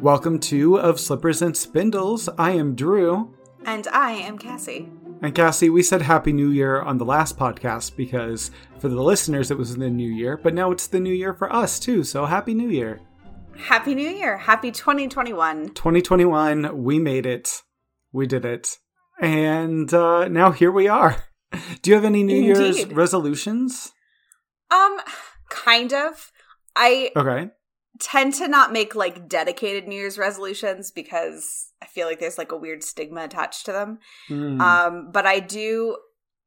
Welcome 0.00 0.38
to 0.40 0.78
Of 0.78 1.00
Slippers 1.00 1.42
and 1.42 1.56
Spindles. 1.56 2.28
I 2.38 2.52
am 2.52 2.76
Drew. 2.76 3.34
And 3.64 3.86
I 3.88 4.12
am 4.12 4.38
Cassie. 4.38 4.88
And 5.22 5.34
Cassie, 5.34 5.70
we 5.70 5.82
said 5.82 6.02
Happy 6.02 6.32
New 6.32 6.50
Year 6.50 6.80
on 6.80 6.98
the 6.98 7.04
last 7.04 7.36
podcast 7.36 7.96
because 7.96 8.52
for 8.78 8.88
the 8.88 9.02
listeners 9.02 9.50
it 9.50 9.58
was 9.58 9.76
the 9.76 9.90
new 9.90 10.08
year, 10.08 10.36
but 10.36 10.54
now 10.54 10.70
it's 10.70 10.86
the 10.86 11.00
new 11.00 11.12
year 11.12 11.34
for 11.34 11.52
us 11.52 11.80
too. 11.80 12.04
So 12.04 12.26
Happy 12.26 12.54
New 12.54 12.68
Year. 12.68 13.00
Happy 13.56 13.96
New 13.96 14.08
Year. 14.08 14.36
Happy 14.36 14.70
2021. 14.70 15.70
2021, 15.70 16.84
we 16.84 17.00
made 17.00 17.26
it. 17.26 17.62
We 18.12 18.28
did 18.28 18.44
it. 18.44 18.78
And 19.20 19.92
uh, 19.92 20.28
now 20.28 20.52
here 20.52 20.70
we 20.70 20.86
are. 20.86 21.24
Do 21.82 21.90
you 21.90 21.96
have 21.96 22.04
any 22.04 22.22
New 22.22 22.36
Indeed. 22.36 22.76
Year's 22.76 22.86
resolutions? 22.92 23.92
Um, 24.70 24.98
kind 25.48 25.92
of. 25.92 26.30
I 26.76 27.10
Okay. 27.16 27.50
Tend 27.98 28.34
to 28.34 28.48
not 28.48 28.72
make 28.72 28.94
like 28.94 29.28
dedicated 29.28 29.86
New 29.86 29.96
Year's 29.96 30.18
resolutions 30.18 30.90
because 30.90 31.72
I 31.82 31.86
feel 31.86 32.06
like 32.06 32.20
there's 32.20 32.38
like 32.38 32.52
a 32.52 32.56
weird 32.56 32.82
stigma 32.82 33.24
attached 33.24 33.66
to 33.66 33.72
them. 33.72 33.98
Hmm. 34.28 34.60
Um, 34.60 35.10
but 35.12 35.26
I 35.26 35.40
do. 35.40 35.96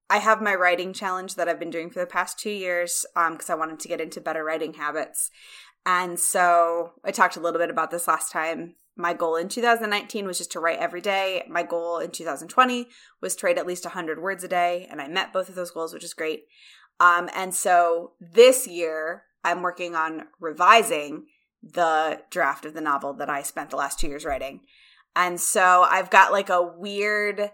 I 0.09 0.17
have 0.17 0.41
my 0.41 0.53
writing 0.55 0.91
challenge 0.91 1.35
that 1.35 1.47
I've 1.47 1.59
been 1.59 1.69
doing 1.69 1.89
for 1.89 1.99
the 1.99 2.05
past 2.05 2.37
two 2.37 2.49
years 2.49 3.05
um, 3.15 3.33
because 3.33 3.49
I 3.49 3.55
wanted 3.55 3.79
to 3.79 3.87
get 3.87 4.01
into 4.01 4.19
better 4.19 4.43
writing 4.43 4.73
habits. 4.73 5.31
And 5.85 6.19
so 6.19 6.91
I 7.03 7.11
talked 7.11 7.37
a 7.37 7.39
little 7.39 7.59
bit 7.59 7.69
about 7.69 7.91
this 7.91 8.07
last 8.07 8.31
time. 8.31 8.75
My 8.97 9.13
goal 9.13 9.37
in 9.37 9.47
2019 9.47 10.27
was 10.27 10.37
just 10.37 10.51
to 10.51 10.59
write 10.59 10.79
every 10.79 10.99
day. 10.99 11.43
My 11.49 11.63
goal 11.63 11.99
in 11.99 12.11
2020 12.11 12.87
was 13.21 13.35
to 13.37 13.45
write 13.45 13.57
at 13.57 13.65
least 13.65 13.85
100 13.85 14.21
words 14.21 14.43
a 14.43 14.49
day. 14.49 14.85
And 14.91 15.01
I 15.01 15.07
met 15.07 15.31
both 15.31 15.47
of 15.47 15.55
those 15.55 15.71
goals, 15.71 15.93
which 15.93 16.03
is 16.03 16.13
great. 16.13 16.43
Um, 16.99 17.29
and 17.33 17.55
so 17.55 18.11
this 18.19 18.67
year, 18.67 19.23
I'm 19.43 19.61
working 19.61 19.95
on 19.95 20.25
revising 20.39 21.25
the 21.63 22.21
draft 22.29 22.65
of 22.65 22.73
the 22.73 22.81
novel 22.81 23.13
that 23.13 23.29
I 23.29 23.43
spent 23.43 23.69
the 23.69 23.75
last 23.77 23.99
two 23.99 24.07
years 24.07 24.25
writing. 24.25 24.61
And 25.15 25.39
so 25.39 25.85
I've 25.89 26.09
got 26.09 26.31
like 26.31 26.49
a 26.49 26.61
weird 26.63 27.51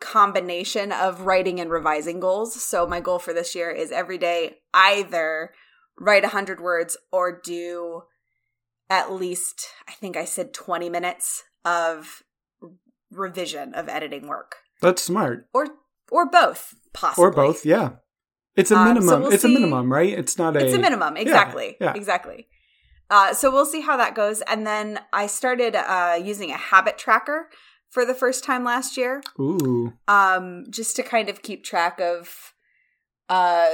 combination 0.00 0.92
of 0.92 1.22
writing 1.22 1.60
and 1.60 1.70
revising 1.70 2.20
goals. 2.20 2.60
So 2.62 2.86
my 2.86 3.00
goal 3.00 3.18
for 3.18 3.32
this 3.32 3.54
year 3.54 3.70
is 3.70 3.92
every 3.92 4.18
day 4.18 4.56
either 4.72 5.52
write 5.98 6.22
100 6.22 6.60
words 6.60 6.96
or 7.12 7.40
do 7.42 8.02
at 8.90 9.12
least, 9.12 9.66
I 9.88 9.92
think 9.92 10.16
I 10.16 10.24
said 10.24 10.52
20 10.52 10.90
minutes 10.90 11.42
of 11.64 12.22
revision 13.10 13.72
of 13.74 13.88
editing 13.88 14.26
work 14.28 14.56
That's 14.82 15.02
smart. 15.02 15.46
or 15.54 15.68
or 16.10 16.28
both 16.28 16.74
possibly 16.92 17.24
Or 17.24 17.30
both, 17.30 17.64
yeah. 17.64 17.90
It's 18.56 18.70
a 18.70 18.76
Um, 18.76 18.86
so 18.88 18.94
minimum. 18.94 19.22
we'll 19.22 19.32
it's 19.32 19.44
a 19.44 19.48
minimum, 19.48 19.92
right? 19.92 20.12
It's 20.12 20.36
not 20.36 20.56
a 20.56 20.64
it's 20.64 20.74
a 20.74 20.78
minimum 20.78 21.16
exactly 21.16 21.76
yeah. 21.80 21.92
exactly 21.94 22.48
uh, 23.14 23.32
so 23.38 23.50
we'll 23.52 23.66
see 23.74 23.82
how 23.88 23.96
that 23.96 24.14
goes 24.14 24.38
and 24.52 24.66
then 24.66 24.86
i 25.12 25.26
started 25.26 25.74
uh, 25.76 26.16
using 26.32 26.50
a 26.50 26.56
habit 26.72 26.96
tracker 27.04 27.48
for 27.94 28.04
the 28.04 28.14
first 28.22 28.42
time 28.48 28.64
last 28.64 28.96
year 28.96 29.22
Ooh. 29.38 29.92
um, 30.08 30.64
just 30.78 30.96
to 30.96 31.02
kind 31.14 31.28
of 31.28 31.42
keep 31.42 31.60
track 31.64 32.00
of 32.00 32.52
uh, 33.28 33.68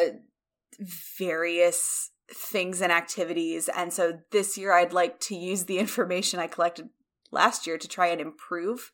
various 1.19 2.11
things 2.33 2.81
and 2.81 2.93
activities 2.93 3.69
and 3.77 3.93
so 3.93 4.19
this 4.31 4.57
year 4.59 4.73
i'd 4.73 4.93
like 4.93 5.19
to 5.21 5.35
use 5.35 5.65
the 5.65 5.79
information 5.79 6.39
i 6.39 6.47
collected 6.47 6.89
last 7.33 7.67
year 7.67 7.77
to 7.79 7.89
try 7.89 8.07
and 8.09 8.21
improve 8.21 8.93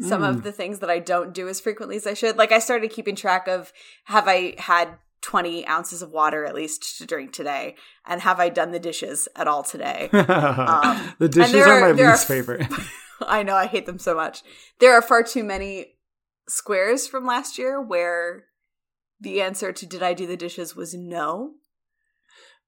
some 0.00 0.22
of 0.22 0.36
Mm. 0.36 0.42
the 0.42 0.52
things 0.52 0.78
that 0.78 0.88
I 0.88 1.00
don't 1.00 1.34
do 1.34 1.48
as 1.48 1.60
frequently 1.60 1.96
as 1.96 2.06
I 2.06 2.14
should. 2.14 2.38
Like 2.38 2.50
I 2.50 2.60
started 2.60 2.90
keeping 2.90 3.14
track 3.14 3.46
of 3.46 3.74
have 4.04 4.26
I 4.26 4.54
had 4.56 4.96
20 5.22 5.66
ounces 5.66 6.02
of 6.02 6.10
water 6.10 6.44
at 6.44 6.54
least 6.54 6.98
to 6.98 7.06
drink 7.06 7.32
today, 7.32 7.76
and 8.06 8.20
have 8.22 8.38
I 8.40 8.48
done 8.48 8.72
the 8.72 8.78
dishes 8.80 9.28
at 9.36 9.48
all 9.48 9.62
today? 9.62 10.08
Um, 10.12 11.14
the 11.18 11.28
dishes 11.28 11.54
are, 11.54 11.70
are- 11.78 11.80
my 11.80 11.92
there 11.92 12.08
are 12.08 12.12
least 12.12 12.28
favorite. 12.28 12.66
I 13.26 13.42
know 13.44 13.54
I 13.54 13.66
hate 13.66 13.86
them 13.86 13.98
so 14.00 14.14
much. 14.14 14.42
There 14.80 14.92
are 14.92 15.02
far 15.02 15.22
too 15.22 15.44
many 15.44 15.94
squares 16.48 17.06
from 17.06 17.24
last 17.24 17.56
year 17.56 17.80
where 17.80 18.44
the 19.20 19.40
answer 19.40 19.72
to 19.72 19.86
did 19.86 20.02
I 20.02 20.12
do 20.12 20.26
the 20.26 20.36
dishes 20.36 20.74
was 20.74 20.92
no. 20.92 21.52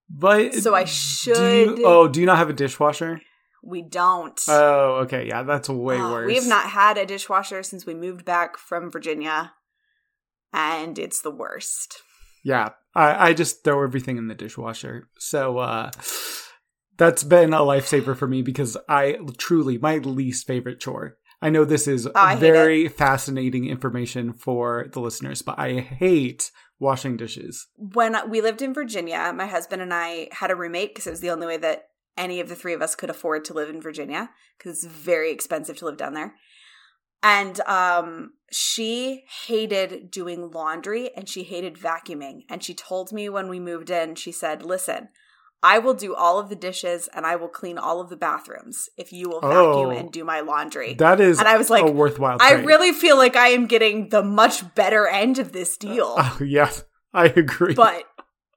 But 0.09 0.55
So 0.55 0.75
I 0.75 0.85
do 0.85 0.91
should- 0.91 1.79
you, 1.79 1.83
oh, 1.85 2.07
do 2.09 2.21
you 2.21 2.27
not 2.27 2.39
have 2.39 2.51
a 2.51 2.53
dishwasher? 2.55 3.21
We 3.63 3.83
don't. 3.83 4.39
Oh, 4.47 5.01
okay. 5.05 5.27
Yeah, 5.27 5.43
that's 5.43 5.69
way 5.71 5.97
Oh, 5.99 6.13
worse. 6.13 6.27
We 6.27 6.35
have 6.37 6.47
not 6.47 6.67
had 6.71 6.99
a 6.99 7.07
dishwasher 7.07 7.63
since 7.63 7.87
we 7.87 7.95
moved 7.95 8.25
back 8.25 8.59
from 8.59 8.91
Virginia, 8.91 9.55
and 10.53 10.99
it's 10.99 11.21
the 11.23 11.31
worst. 11.31 12.03
Yeah, 12.45 12.71
I, 12.95 13.31
I 13.31 13.33
just 13.35 13.65
throw 13.65 13.83
everything 13.83 14.17
in 14.19 14.29
the 14.29 14.35
dishwasher. 14.37 15.09
So 15.19 15.59
uh, 15.59 15.91
that's 16.97 17.25
been 17.25 17.53
a 17.53 17.61
lifesaver 17.61 18.17
for 18.17 18.29
me 18.29 18.43
because 18.43 18.77
I 18.89 19.19
truly 19.39 19.79
my 19.79 19.97
least 19.99 20.47
favorite 20.47 20.79
chore. 20.81 21.17
I 21.43 21.51
know 21.51 21.65
this 21.65 21.89
is 21.89 22.09
Oh, 22.15 22.37
very 22.39 22.89
fascinating 22.89 23.67
information 23.67 24.33
for 24.33 24.87
the 24.93 25.01
listeners, 25.01 25.43
but 25.43 25.59
I 25.59 25.81
hate 25.81 26.51
washing 26.79 27.17
dishes. 27.17 27.67
when 27.77 28.17
we 28.31 28.41
lived 28.41 28.63
in 28.63 28.73
Virginia, 28.75 29.33
my 29.35 29.47
husband 29.47 29.83
and 29.83 29.93
I 29.93 30.29
had 30.33 30.51
a 30.51 30.57
roommate 30.57 30.91
because 30.95 31.07
it 31.07 31.11
was 31.11 31.21
the 31.21 31.31
only 31.31 31.47
way 31.47 31.57
that 31.59 31.89
any 32.17 32.41
of 32.41 32.49
the 32.49 32.55
three 32.55 32.73
of 32.75 32.81
us 32.83 32.95
could 32.95 33.11
afford 33.11 33.45
to 33.45 33.55
live 33.55 33.69
in 33.69 33.81
Virginia 33.81 34.31
because 34.57 34.85
it's 34.85 34.95
very 34.95 35.31
expensive 35.33 35.77
to 35.79 35.85
live 35.85 35.97
down 35.97 36.15
there. 36.15 36.35
And 37.25 37.59
um, 37.63 38.35
she 38.53 39.25
hated 39.47 40.11
doing 40.11 40.51
laundry 40.51 41.11
and 41.17 41.29
she 41.29 41.43
hated 41.43 41.77
vacuuming. 41.77 42.43
And 42.51 42.63
she 42.63 42.75
told 42.75 43.13
me 43.13 43.29
when 43.29 43.49
we 43.49 43.59
moved 43.59 43.91
in, 43.91 44.15
she 44.15 44.31
said, 44.31 44.63
Listen, 44.63 45.09
I 45.63 45.79
will 45.79 45.95
do 45.95 46.15
all 46.15 46.39
of 46.39 46.51
the 46.51 46.55
dishes 46.57 47.09
and 47.15 47.25
I 47.25 47.37
will 47.37 47.49
clean 47.49 47.79
all 47.79 47.99
of 48.03 48.11
the 48.11 48.17
bathrooms 48.19 48.91
if 48.99 49.11
you 49.15 49.31
will 49.31 49.41
vacuum 49.41 49.87
Oh. 49.87 49.91
and 49.91 50.13
do 50.13 50.23
my 50.23 50.41
laundry. 50.41 50.93
That 50.93 51.19
is 51.21 51.39
And 51.39 51.49
I 51.49 51.57
was 51.57 51.71
like, 51.71 51.83
a 51.85 51.91
worthwhile. 51.91 52.37
I 52.41 52.53
really 52.53 52.93
feel 52.93 53.17
like 53.17 53.35
I 53.37 53.49
am 53.49 53.67
getting 53.67 54.11
the 54.11 54.23
much 54.23 54.75
better 54.75 55.09
end 55.09 55.39
of 55.39 55.53
this 55.53 55.79
deal. 55.79 56.15
Oh, 56.19 56.39
yes, 56.45 56.85
I 57.15 57.27
agree. 57.27 57.73
But 57.73 58.05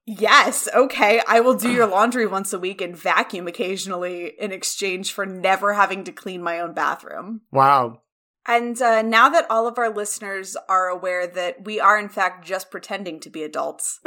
yes, 0.06 0.68
okay, 0.76 1.22
I 1.26 1.40
will 1.40 1.54
do 1.56 1.72
your 1.72 1.88
laundry 1.88 2.28
once 2.28 2.52
a 2.52 2.60
week 2.60 2.82
and 2.82 2.98
vacuum 2.98 3.48
occasionally 3.48 4.34
in 4.38 4.52
exchange 4.52 5.14
for 5.14 5.26
never 5.26 5.74
having 5.76 6.04
to 6.04 6.12
clean 6.12 6.44
my 6.44 6.60
own 6.60 6.74
bathroom. 6.74 7.42
wow, 7.52 8.02
And 8.48 8.82
uh, 8.82 9.02
now 9.02 9.28
that 9.30 9.46
all 9.50 9.68
of 9.68 9.78
our 9.78 9.90
listeners 9.94 10.56
are 10.70 10.88
aware 10.88 11.28
that 11.28 11.66
we 11.66 11.80
are, 11.82 12.00
in 12.00 12.08
fact, 12.08 12.46
just 12.48 12.72
pretending 12.72 13.20
to 13.22 13.30
be 13.30 13.44
adults, 13.44 14.00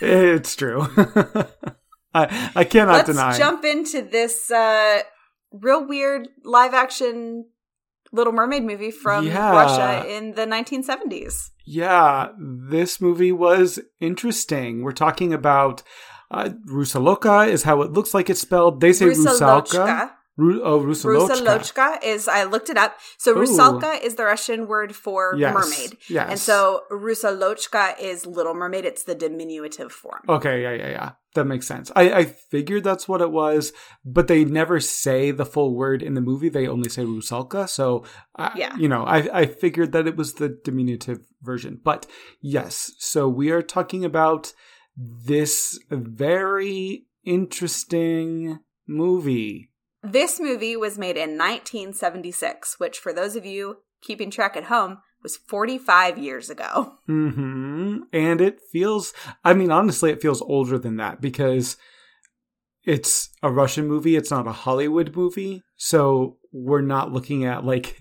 it's 0.00 0.56
true. 0.56 0.86
I 2.14 2.50
I 2.54 2.64
cannot 2.64 3.06
deny. 3.06 3.26
let's 3.28 3.38
jump 3.38 3.64
into 3.64 4.02
this 4.02 4.50
uh, 4.50 5.00
real 5.52 5.86
weird 5.86 6.28
live 6.44 6.74
action 6.74 7.46
Little 8.12 8.32
Mermaid 8.34 8.64
movie 8.64 8.90
from 8.90 9.26
Yeah. 9.26 9.50
Russia 9.52 10.06
in 10.06 10.32
the 10.34 10.44
1970s. 10.44 11.50
Yeah, 11.64 12.28
this 12.38 13.00
movie 13.00 13.32
was 13.32 13.78
interesting. 14.00 14.82
We're 14.82 14.92
talking 14.92 15.32
about 15.32 15.82
uh, 16.30 16.50
Rusaloka 16.68 17.48
is 17.48 17.62
how 17.62 17.80
it 17.82 17.92
looks 17.92 18.12
like 18.12 18.28
it's 18.28 18.40
spelled. 18.40 18.80
They 18.80 18.92
say 18.92 19.06
Rusalka. 19.06 20.10
Ru- 20.38 20.62
oh, 20.64 20.80
Rusalochka. 20.80 21.28
Rusalochka 21.28 22.02
is 22.02 22.26
I 22.26 22.44
looked 22.44 22.70
it 22.70 22.78
up. 22.78 22.96
So 23.18 23.32
Ooh. 23.32 23.42
Rusalka 23.42 24.02
is 24.02 24.14
the 24.14 24.24
Russian 24.24 24.66
word 24.66 24.96
for 24.96 25.34
Yes. 25.36 25.54
mermaid. 25.54 25.98
Yes. 26.08 26.30
And 26.30 26.38
so 26.40 26.82
Rusalochka 26.90 27.98
is 28.00 28.24
little 28.26 28.54
mermaid. 28.54 28.84
It's 28.86 29.02
the 29.04 29.14
diminutive 29.14 29.92
form. 29.92 30.22
Okay, 30.28 30.62
yeah, 30.62 30.72
yeah, 30.72 30.88
yeah. 30.88 31.10
That 31.34 31.44
makes 31.46 31.66
sense. 31.66 31.90
I, 31.96 32.12
I 32.12 32.24
figured 32.24 32.84
that's 32.84 33.08
what 33.08 33.20
it 33.22 33.30
was, 33.30 33.72
but 34.04 34.28
they 34.28 34.44
never 34.44 34.80
say 34.80 35.30
the 35.30 35.46
full 35.46 35.74
word 35.74 36.02
in 36.02 36.14
the 36.14 36.20
movie. 36.20 36.48
They 36.50 36.66
only 36.68 36.90
say 36.90 37.04
Rusalka. 37.04 37.68
So, 37.68 38.04
I, 38.36 38.52
Yeah. 38.56 38.76
you 38.76 38.88
know, 38.88 39.04
I, 39.04 39.28
I 39.40 39.46
figured 39.46 39.92
that 39.92 40.06
it 40.06 40.16
was 40.16 40.34
the 40.34 40.48
diminutive 40.64 41.20
version. 41.42 41.80
But 41.82 42.06
yes, 42.40 42.92
so 42.98 43.28
we 43.28 43.50
are 43.50 43.62
talking 43.62 44.04
about 44.04 44.52
this 44.96 45.78
very 45.90 47.06
interesting 47.24 48.58
movie. 48.86 49.70
This 50.02 50.40
movie 50.40 50.76
was 50.76 50.98
made 50.98 51.16
in 51.16 51.38
1976, 51.38 52.78
which 52.78 52.98
for 52.98 53.12
those 53.12 53.36
of 53.36 53.46
you 53.46 53.78
keeping 54.00 54.30
track 54.30 54.56
at 54.56 54.64
home 54.64 54.98
was 55.22 55.36
45 55.36 56.18
years 56.18 56.50
ago. 56.50 56.94
hmm 57.06 57.98
And 58.12 58.40
it 58.40 58.60
feels, 58.72 59.12
I 59.44 59.54
mean, 59.54 59.70
honestly, 59.70 60.10
it 60.10 60.20
feels 60.20 60.42
older 60.42 60.78
than 60.78 60.96
that 60.96 61.20
because 61.20 61.76
it's 62.84 63.30
a 63.42 63.50
Russian 63.50 63.86
movie. 63.86 64.16
It's 64.16 64.30
not 64.30 64.48
a 64.48 64.52
Hollywood 64.52 65.14
movie. 65.14 65.62
So 65.76 66.38
we're 66.52 66.80
not 66.80 67.12
looking 67.12 67.44
at 67.44 67.64
like, 67.64 68.00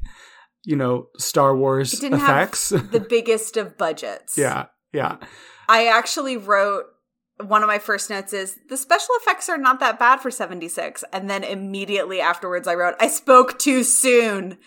you 0.63 0.75
know, 0.75 1.07
Star 1.18 1.56
Wars 1.56 1.94
effects. 2.03 2.69
the 2.92 3.06
biggest 3.07 3.57
of 3.57 3.77
budgets. 3.77 4.38
yeah. 4.38 4.65
Yeah. 4.94 5.18
I 5.69 5.88
actually 5.88 6.36
wrote 6.36 6.83
one 7.48 7.64
of 7.64 7.68
my 7.68 7.80
first 7.80 8.10
notes 8.10 8.34
is 8.34 8.58
the 8.70 8.78
special 8.78 9.14
effects 9.22 9.50
are 9.50 9.58
not 9.58 9.80
that 9.80 10.00
bad 10.00 10.18
for 10.22 10.32
76. 10.32 11.04
And 11.14 11.30
then 11.30 11.44
immediately 11.44 12.22
afterwards, 12.22 12.68
I 12.68 12.76
wrote, 12.76 12.96
I 13.00 13.08
spoke 13.08 13.58
too 13.60 13.84
soon. 13.84 14.58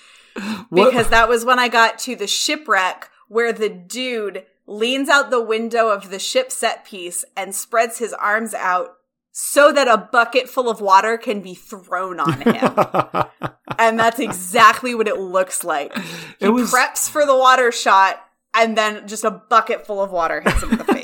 What- 0.68 0.90
because 0.90 1.08
that 1.10 1.28
was 1.28 1.44
when 1.44 1.58
I 1.58 1.68
got 1.68 1.98
to 2.00 2.16
the 2.16 2.26
shipwreck 2.26 3.08
where 3.28 3.52
the 3.52 3.68
dude 3.68 4.44
leans 4.66 5.08
out 5.08 5.30
the 5.30 5.42
window 5.42 5.88
of 5.88 6.10
the 6.10 6.18
ship 6.18 6.50
set 6.50 6.84
piece 6.84 7.24
and 7.36 7.54
spreads 7.54 7.98
his 7.98 8.12
arms 8.14 8.54
out 8.54 8.94
so 9.32 9.72
that 9.72 9.88
a 9.88 9.96
bucket 9.96 10.48
full 10.48 10.68
of 10.70 10.80
water 10.80 11.16
can 11.18 11.40
be 11.40 11.54
thrown 11.54 12.20
on 12.20 12.40
him. 12.40 13.24
and 13.78 13.98
that's 13.98 14.18
exactly 14.20 14.94
what 14.94 15.08
it 15.08 15.18
looks 15.18 15.64
like. 15.64 15.96
He 16.38 16.46
It 16.46 16.48
was- 16.50 16.72
preps 16.72 17.10
for 17.10 17.26
the 17.26 17.36
water 17.36 17.70
shot, 17.72 18.20
and 18.54 18.76
then 18.78 19.06
just 19.08 19.24
a 19.24 19.30
bucket 19.32 19.84
full 19.86 20.00
of 20.00 20.10
water 20.12 20.40
hits 20.40 20.62
him 20.62 20.70
in 20.72 20.78
the 20.78 20.84
face. 20.84 21.00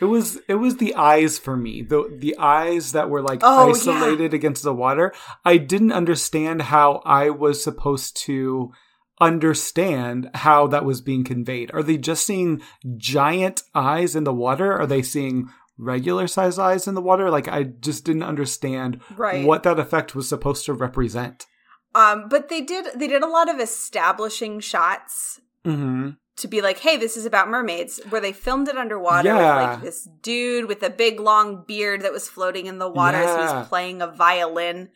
It 0.00 0.06
was 0.06 0.38
it 0.48 0.54
was 0.54 0.76
the 0.76 0.94
eyes 0.94 1.38
for 1.38 1.56
me. 1.56 1.82
The 1.82 2.16
the 2.18 2.36
eyes 2.38 2.92
that 2.92 3.10
were 3.10 3.22
like 3.22 3.40
Oh, 3.42 3.66
yeah. 3.66 3.72
isolated 3.72 4.32
against 4.34 4.62
the 4.62 4.74
water. 4.74 5.12
I 5.44 5.56
didn't 5.58 5.92
understand 5.92 6.62
how 6.62 7.02
I 7.04 7.30
was 7.30 7.62
supposed 7.62 8.16
to 8.26 8.72
understand 9.20 10.30
how 10.34 10.66
that 10.68 10.84
was 10.84 11.00
being 11.00 11.24
conveyed. 11.24 11.70
Are 11.72 11.82
they 11.82 11.96
just 11.98 12.26
seeing 12.26 12.62
giant 12.96 13.62
eyes 13.74 14.16
in 14.16 14.24
the 14.24 14.32
water? 14.34 14.72
Are 14.72 14.86
they 14.86 15.02
seeing 15.02 15.48
regular 15.78 16.26
size 16.26 16.58
eyes 16.58 16.86
in 16.86 16.94
the 16.94 17.02
water? 17.02 17.30
Like 17.30 17.48
I 17.48 17.62
just 17.64 18.04
didn't 18.04 18.22
understand 18.24 19.00
Right. 19.16 19.46
what 19.46 19.62
that 19.62 19.78
effect 19.78 20.14
was 20.14 20.28
supposed 20.28 20.64
to 20.66 20.72
represent. 20.74 21.46
Um, 21.94 22.28
but 22.28 22.48
they 22.48 22.60
did 22.60 22.86
they 22.94 23.08
did 23.08 23.22
a 23.22 23.26
lot 23.28 23.48
of 23.52 23.60
establishing 23.60 24.60
shots 24.60 25.40
Mm-hmm. 25.66 26.10
To 26.40 26.48
be 26.48 26.60
like, 26.60 26.78
hey, 26.78 26.96
this 26.96 27.16
is 27.16 27.24
about 27.26 27.48
mermaids, 27.48 28.00
where 28.10 28.20
they 28.20 28.32
filmed 28.32 28.68
it 28.68 28.76
underwater 28.76 29.28
Yeah. 29.28 29.36
with 29.70 29.70
like 29.74 29.82
this 29.82 30.08
dude 30.22 30.66
with 30.68 30.82
a 30.82 30.90
big 30.90 31.20
long 31.20 31.64
beard 31.66 32.02
that 32.02 32.12
was 32.12 32.28
floating 32.28 32.66
in 32.66 32.78
the 32.78 32.88
water, 32.88 33.22
so 33.22 33.38
Yeah. 33.38 33.58
he's 33.60 33.68
playing 33.68 34.02
a 34.02 34.06
violin 34.06 34.88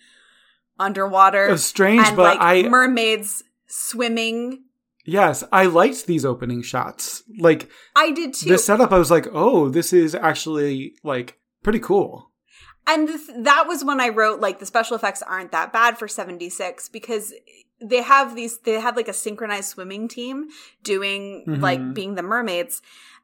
underwater. 0.78 1.46
It 1.48 1.52
was 1.52 1.64
strange, 1.64 2.06
and 2.06 2.16
but 2.16 2.38
like 2.38 2.64
I 2.64 2.68
mermaids 2.68 3.42
swimming. 3.66 4.64
yes, 5.04 5.44
I 5.52 5.66
liked 5.66 6.06
these 6.06 6.24
opening 6.24 6.62
shots. 6.62 7.22
Like 7.38 7.68
I 7.94 8.10
did 8.10 8.34
too. 8.34 8.48
the 8.48 8.58
setup, 8.58 8.92
I 8.92 8.98
was 8.98 9.10
like, 9.10 9.26
oh, 9.32 9.68
this 9.68 9.92
is 9.92 10.14
actually 10.14 10.94
like 11.02 11.38
pretty 11.62 11.78
cool. 11.80 12.30
And 12.86 13.08
th- 13.08 13.20
that 13.44 13.66
was 13.66 13.82
when 13.84 14.00
I 14.00 14.10
wrote 14.10 14.40
like 14.40 14.58
the 14.58 14.66
special 14.66 14.96
effects 14.96 15.22
aren't 15.22 15.52
that 15.52 15.72
bad 15.72 15.96
for 15.98 16.06
76 16.08 16.88
because 16.90 17.32
they 17.80 18.02
have 18.02 18.34
these 18.36 18.58
they 18.58 18.80
had 18.80 18.96
like 18.96 19.08
a 19.08 19.12
synchronized 19.12 19.68
swimming 19.70 20.08
team 20.08 20.48
doing 20.82 21.44
Mhm. 21.46 21.60
like 21.60 21.94
being 21.94 22.14
the 22.14 22.22
mermaids 22.22 22.80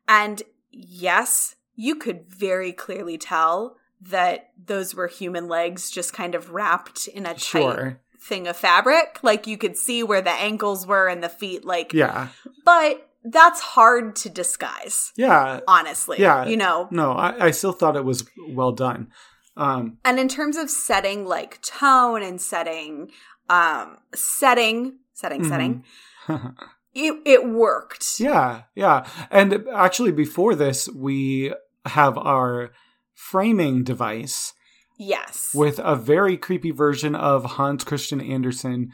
and 0.08 0.42
yes, 0.70 1.56
you 1.76 1.94
could 1.96 2.26
very 2.28 2.72
clearly 2.72 3.16
tell 3.18 3.76
that 4.00 4.50
those 4.66 4.94
were 4.94 5.06
human 5.08 5.46
legs 5.48 5.90
just 5.90 6.12
kind 6.12 6.34
of 6.34 6.50
wrapped 6.50 7.06
in 7.08 7.26
a 7.26 7.34
tight 7.34 7.40
Sure. 7.40 8.00
thing 8.18 8.46
of 8.48 8.56
fabric 8.56 9.18
like 9.22 9.46
you 9.46 9.56
could 9.58 9.76
see 9.76 10.02
where 10.02 10.22
the 10.22 10.30
ankles 10.30 10.86
were 10.86 11.06
and 11.08 11.22
the 11.22 11.28
feet 11.28 11.64
like 11.64 11.92
Yeah. 11.92 12.28
but 12.64 13.06
that's 13.24 13.60
hard 13.60 14.16
to 14.16 14.28
disguise 14.30 15.12
Yeah. 15.16 15.60
honestly 15.68 16.18
Yeah. 16.18 16.46
you 16.46 16.56
know 16.56 16.88
No, 16.90 17.12
I, 17.12 17.46
I 17.46 17.50
still 17.50 17.72
thought 17.72 17.96
it 17.96 18.04
was 18.04 18.24
well 18.48 18.72
done. 18.72 19.10
Um, 19.56 19.98
And 20.04 20.18
in 20.18 20.28
terms 20.28 20.56
of 20.56 20.70
setting 20.70 21.26
like 21.26 21.60
tone 21.60 22.22
and 22.22 22.40
setting 22.40 23.10
um 23.50 23.98
setting 24.14 24.98
setting 25.12 25.42
Mhm. 25.42 25.48
setting 25.48 25.84
it, 26.94 27.14
it 27.26 27.48
worked. 27.48 28.18
yeah, 28.20 28.62
yeah. 28.74 29.06
And 29.30 29.66
actually, 29.74 30.12
before 30.12 30.54
this, 30.54 30.88
we 30.88 31.52
have 31.86 32.16
our 32.18 32.70
framing 33.14 33.84
device 33.84 34.52
Yes. 34.98 35.50
with 35.54 35.78
a 35.82 35.96
very 35.96 36.36
creepy 36.36 36.70
version 36.72 37.14
of 37.14 37.44
Hans 37.56 37.84
Christian 37.84 38.20
Andersen 38.20 38.92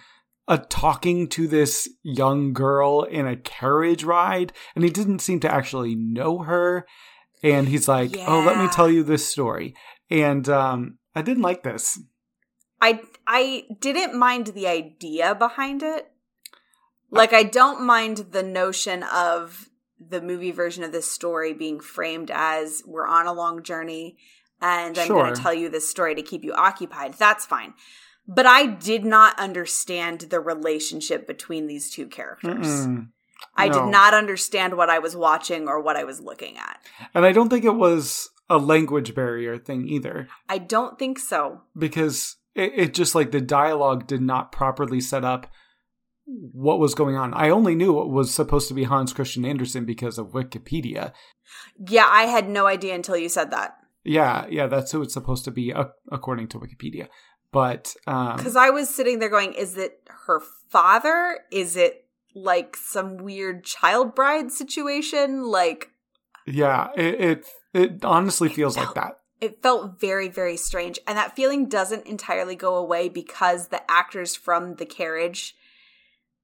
uh, 0.49 0.59
talking 0.69 1.29
to 1.31 1.49
this 1.49 1.89
young 2.03 2.53
girl 2.53 3.03
in 3.03 3.27
a 3.27 3.37
carriage 3.37 4.05
ride, 4.05 4.53
and 4.75 4.85
he 4.85 4.91
didn't 4.91 5.19
seem 5.19 5.41
to 5.41 5.53
actually 5.53 5.95
know 5.97 6.39
her. 6.39 6.87
And 7.43 7.69
he's 7.69 7.89
like, 7.89 8.17
"Oh, 8.27 8.41
let 8.47 8.57
me 8.59 8.69
tell 8.69 8.89
you 8.91 9.03
this 9.03 9.27
story." 9.27 9.75
And 10.11 10.49
um, 10.49 10.99
I 11.15 11.23
didn't 11.23 11.43
like 11.43 11.63
this. 11.65 11.99
I 12.81 13.01
I 13.27 13.65
didn't 13.81 14.19
mind 14.19 14.49
the 14.49 14.67
idea 14.67 15.35
behind 15.35 15.83
it. 15.83 16.11
Like 17.11 17.33
I 17.33 17.43
don't 17.45 17.83
mind 17.87 18.29
the 18.33 18.43
notion 18.43 19.03
of 19.03 19.69
the 19.99 20.21
movie 20.21 20.51
version 20.51 20.85
of 20.85 20.93
this 20.93 21.11
story 21.11 21.53
being 21.55 21.81
framed 21.81 22.31
as 22.33 22.83
we're 22.87 23.07
on 23.07 23.27
a 23.27 23.33
long 23.33 23.63
journey 23.63 24.19
and 24.61 24.99
I'm 24.99 25.09
going 25.09 25.35
to 25.35 25.41
tell 25.41 25.55
you 25.55 25.69
this 25.69 25.89
story 25.89 26.15
to 26.15 26.23
keep 26.23 26.43
you 26.45 26.53
occupied. 26.53 27.15
That's 27.15 27.47
fine. 27.47 27.75
But 28.29 28.47
I 28.47 28.67
did 28.67 29.05
not 29.05 29.39
understand 29.39 30.21
the 30.23 30.41
relationship 30.41 31.27
between 31.27 31.67
these 31.67 31.91
two 31.91 32.07
characters. 32.09 32.67
Mm-mm. 32.67 33.09
I 33.55 33.69
No. 33.69 33.75
did 33.85 33.91
not 33.91 34.15
understand 34.15 34.77
what 34.77 34.91
I 34.91 34.99
was 34.99 35.15
watching 35.15 35.69
or 35.69 35.81
what 35.81 35.97
I 35.97 36.05
was 36.05 36.21
looking 36.21 36.57
at. 36.59 36.81
And 37.15 37.25
I 37.25 37.33
don't 37.33 37.49
think 37.49 37.65
it 37.65 37.77
was 37.77 38.31
a 38.51 38.59
language 38.59 39.15
barrier 39.15 39.59
thing 39.59 39.89
either, 39.89 40.29
I 40.49 40.59
don't 40.59 40.99
think 40.99 41.19
so. 41.19 41.63
because 41.77 42.37
it, 42.57 42.73
it 42.75 42.95
just 42.95 43.15
like 43.15 43.31
the 43.31 43.41
dialogue 43.41 44.07
did 44.07 44.23
not 44.23 44.51
properly 44.51 45.01
set 45.01 45.25
up 45.25 45.47
what 46.27 46.81
was 46.81 46.95
going 46.95 47.17
on. 47.17 47.33
I 47.35 47.51
only 47.51 47.77
knew 47.77 48.01
it 48.01 48.09
was 48.09 48.35
supposed 48.35 48.67
to 48.69 48.75
be 48.75 48.85
Hans 48.85 49.13
Christian 49.13 49.45
Andersen 49.45 49.85
because 49.85 50.19
of 50.19 50.33
Wikipedia. 50.33 51.13
Yeah, 51.89 52.09
I 52.11 52.25
had 52.25 52.49
no 52.49 52.67
idea 52.67 52.95
until 52.95 53.17
you 53.17 53.29
said 53.29 53.51
that. 53.53 53.77
Yeah, 54.03 54.47
yeah, 54.49 54.67
that's 54.67 54.91
who 54.91 55.03
it's 55.03 55.15
supposed 55.15 55.45
to 55.45 55.51
be 55.51 55.73
according 56.11 56.49
to 56.49 56.59
Wikipedia. 56.59 57.09
But 57.53 57.95
um, 58.07 58.37
Because 58.37 58.57
I 58.57 58.71
was 58.71 58.89
sitting 58.93 59.19
there 59.19 59.29
going, 59.29 59.53
is 59.53 59.77
it 59.77 60.01
her 60.27 60.41
father? 60.69 61.41
Is 61.53 61.77
it 61.77 62.05
like 62.35 62.77
some 62.77 63.19
weird 63.19 63.65
child 63.65 64.15
bride 64.15 64.51
situation? 64.51 65.45
Like, 65.45 65.91
yeah, 66.47 66.89
it, 66.97 67.21
it 67.21 67.47
it 67.73 68.05
honestly 68.05 68.49
feels 68.49 68.77
like 68.77 68.87
felt- 68.87 68.95
that. 68.97 69.21
It 69.41 69.63
felt 69.63 70.01
very, 70.01 70.29
very 70.29 70.57
strange. 70.57 70.99
And 71.07 71.17
that 71.19 71.37
feeling 71.37 71.69
doesn't 71.69 72.07
entirely 72.07 72.57
go 72.57 72.77
away 72.77 73.09
because 73.09 73.69
the 73.69 73.89
actors 73.91 74.35
from 74.35 74.77
the 74.77 74.87
carriage 74.87 75.55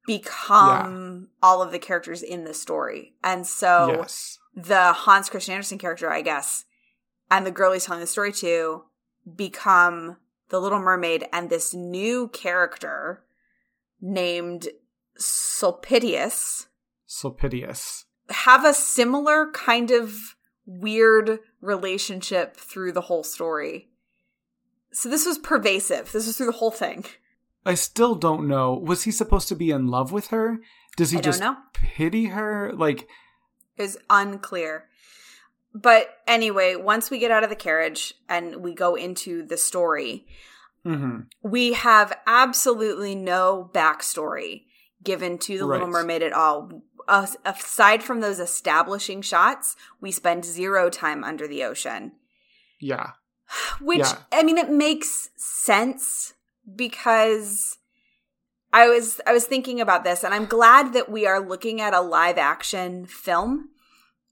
become 0.06 1.29
all 1.43 1.62
of 1.62 1.73
the 1.73 1.79
characters 1.79 2.23
in 2.23 2.44
the 2.44 2.55
story. 2.55 3.15
And 3.23 3.47
so 3.47 3.94
yes, 3.99 4.39
the 4.55 4.93
Hans 4.93 5.31
Christian 5.31 5.55
Andersen 5.55 5.79
character, 5.79 6.11
I 6.11 6.23
guess, 6.23 6.65
and 7.31 7.47
the 7.47 7.50
girl 7.50 7.73
he's 7.73 7.85
telling 7.85 8.00
the 8.00 8.06
story 8.06 8.33
to 8.35 8.85
become 9.37 10.17
the 10.49 10.61
Little 10.61 10.81
Mermaid 10.81 11.27
and 11.33 11.49
this 11.49 11.73
new 11.73 12.29
character 12.29 13.25
named 14.00 14.69
Sulpicius 15.17 16.67
Sulpicius. 17.06 18.05
have 18.29 18.65
a 18.65 18.75
similar 18.75 19.51
kind 19.53 19.91
of 19.91 20.37
weird 20.81 21.41
relationship 21.60 22.56
through 22.56 22.93
the 22.93 23.02
whole 23.02 23.24
story. 23.24 23.88
So 24.93 25.08
this 25.08 25.26
was 25.26 25.38
pervasive. 25.38 26.12
This 26.12 26.26
was 26.26 26.36
through 26.36 26.46
the 26.46 26.52
whole 26.52 26.70
thing. 26.70 27.05
I 27.64 27.74
still 27.74 28.14
don't 28.14 28.48
know. 28.48 28.74
Was 28.74 29.05
he 29.05 29.10
supposed 29.10 29.48
to 29.48 29.56
be 29.56 29.70
in 29.70 29.86
love 29.86 30.12
with 30.12 30.29
her? 30.29 30.60
Does 30.96 31.10
he 31.10 31.20
just 31.20 31.41
know. 31.41 31.56
pity 31.72 32.26
her? 32.26 32.72
Like, 32.72 33.08
was 33.79 33.96
unclear. 34.10 34.88
But 35.74 36.19
anyway, 36.26 36.76
once 36.76 37.10
we 37.10 37.19
get 37.19 37.31
out 37.31 37.44
of 37.44 37.50
the 37.50 37.56
carriage 37.56 38.14
and 38.29 38.56
we 38.56 38.74
go 38.74 38.94
into 38.94 39.43
the 39.43 39.56
story, 39.56 40.26
mhm. 40.84 41.26
we 41.43 41.72
have 41.72 42.12
absolutely 42.26 43.14
no 43.14 43.70
backstory 43.72 44.64
given 45.02 45.38
to 45.38 45.58
the 45.58 45.67
Little 45.67 45.88
Mermaid 45.88 46.22
at 46.22 46.32
all. 46.32 46.82
As- 47.09 47.37
aside 47.44 48.03
from 48.03 48.21
those 48.21 48.39
establishing 48.41 49.23
shots, 49.23 49.77
we 50.01 50.11
spend 50.13 50.44
zero 50.44 50.89
time 50.91 51.25
under 51.25 51.47
the 51.49 51.65
ocean. 51.65 52.13
yeah, 52.81 53.13
Which, 53.81 53.99
Yeah. 54.01 54.19
I 54.32 54.43
mean, 54.43 54.59
it 54.59 54.71
makes 54.71 55.29
sense 55.37 56.35
because 56.75 57.79
I 58.73 58.89
was 58.89 59.21
I 59.27 59.32
was 59.32 59.44
thinking 59.44 59.81
about 59.81 60.05
this 60.05 60.25
and 60.25 60.32
I'm 60.35 60.47
glad 60.47 60.93
that 60.94 61.11
we 61.11 61.27
are 61.27 61.41
looking 61.41 61.81
at 61.81 61.93
a 61.94 62.01
live 62.01 62.39
action 62.39 63.05
film 63.06 63.69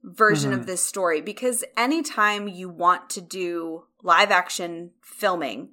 version 0.03 0.51
Mhm. 0.53 0.55
of 0.55 0.67
this 0.67 0.85
story 0.85 1.21
because 1.21 1.63
anytime 1.77 2.49
you 2.49 2.69
want 2.71 3.11
to 3.11 3.21
do 3.21 3.85
live 4.03 4.31
action 4.31 4.93
filming 5.03 5.73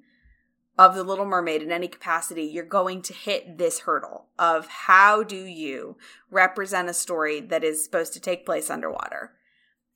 of 0.78 0.94
the 0.94 1.02
little 1.02 1.26
mermaid 1.26 1.62
in 1.62 1.72
any 1.72 1.88
capacity 1.88 2.44
you're 2.44 2.64
going 2.64 3.02
to 3.02 3.12
hit 3.12 3.58
this 3.58 3.80
hurdle 3.80 4.26
of 4.38 4.66
how 4.68 5.22
do 5.22 5.44
you 5.44 5.96
represent 6.30 6.88
a 6.88 6.94
story 6.94 7.40
that 7.40 7.64
is 7.64 7.82
supposed 7.84 8.12
to 8.12 8.20
take 8.20 8.46
place 8.46 8.70
underwater 8.70 9.32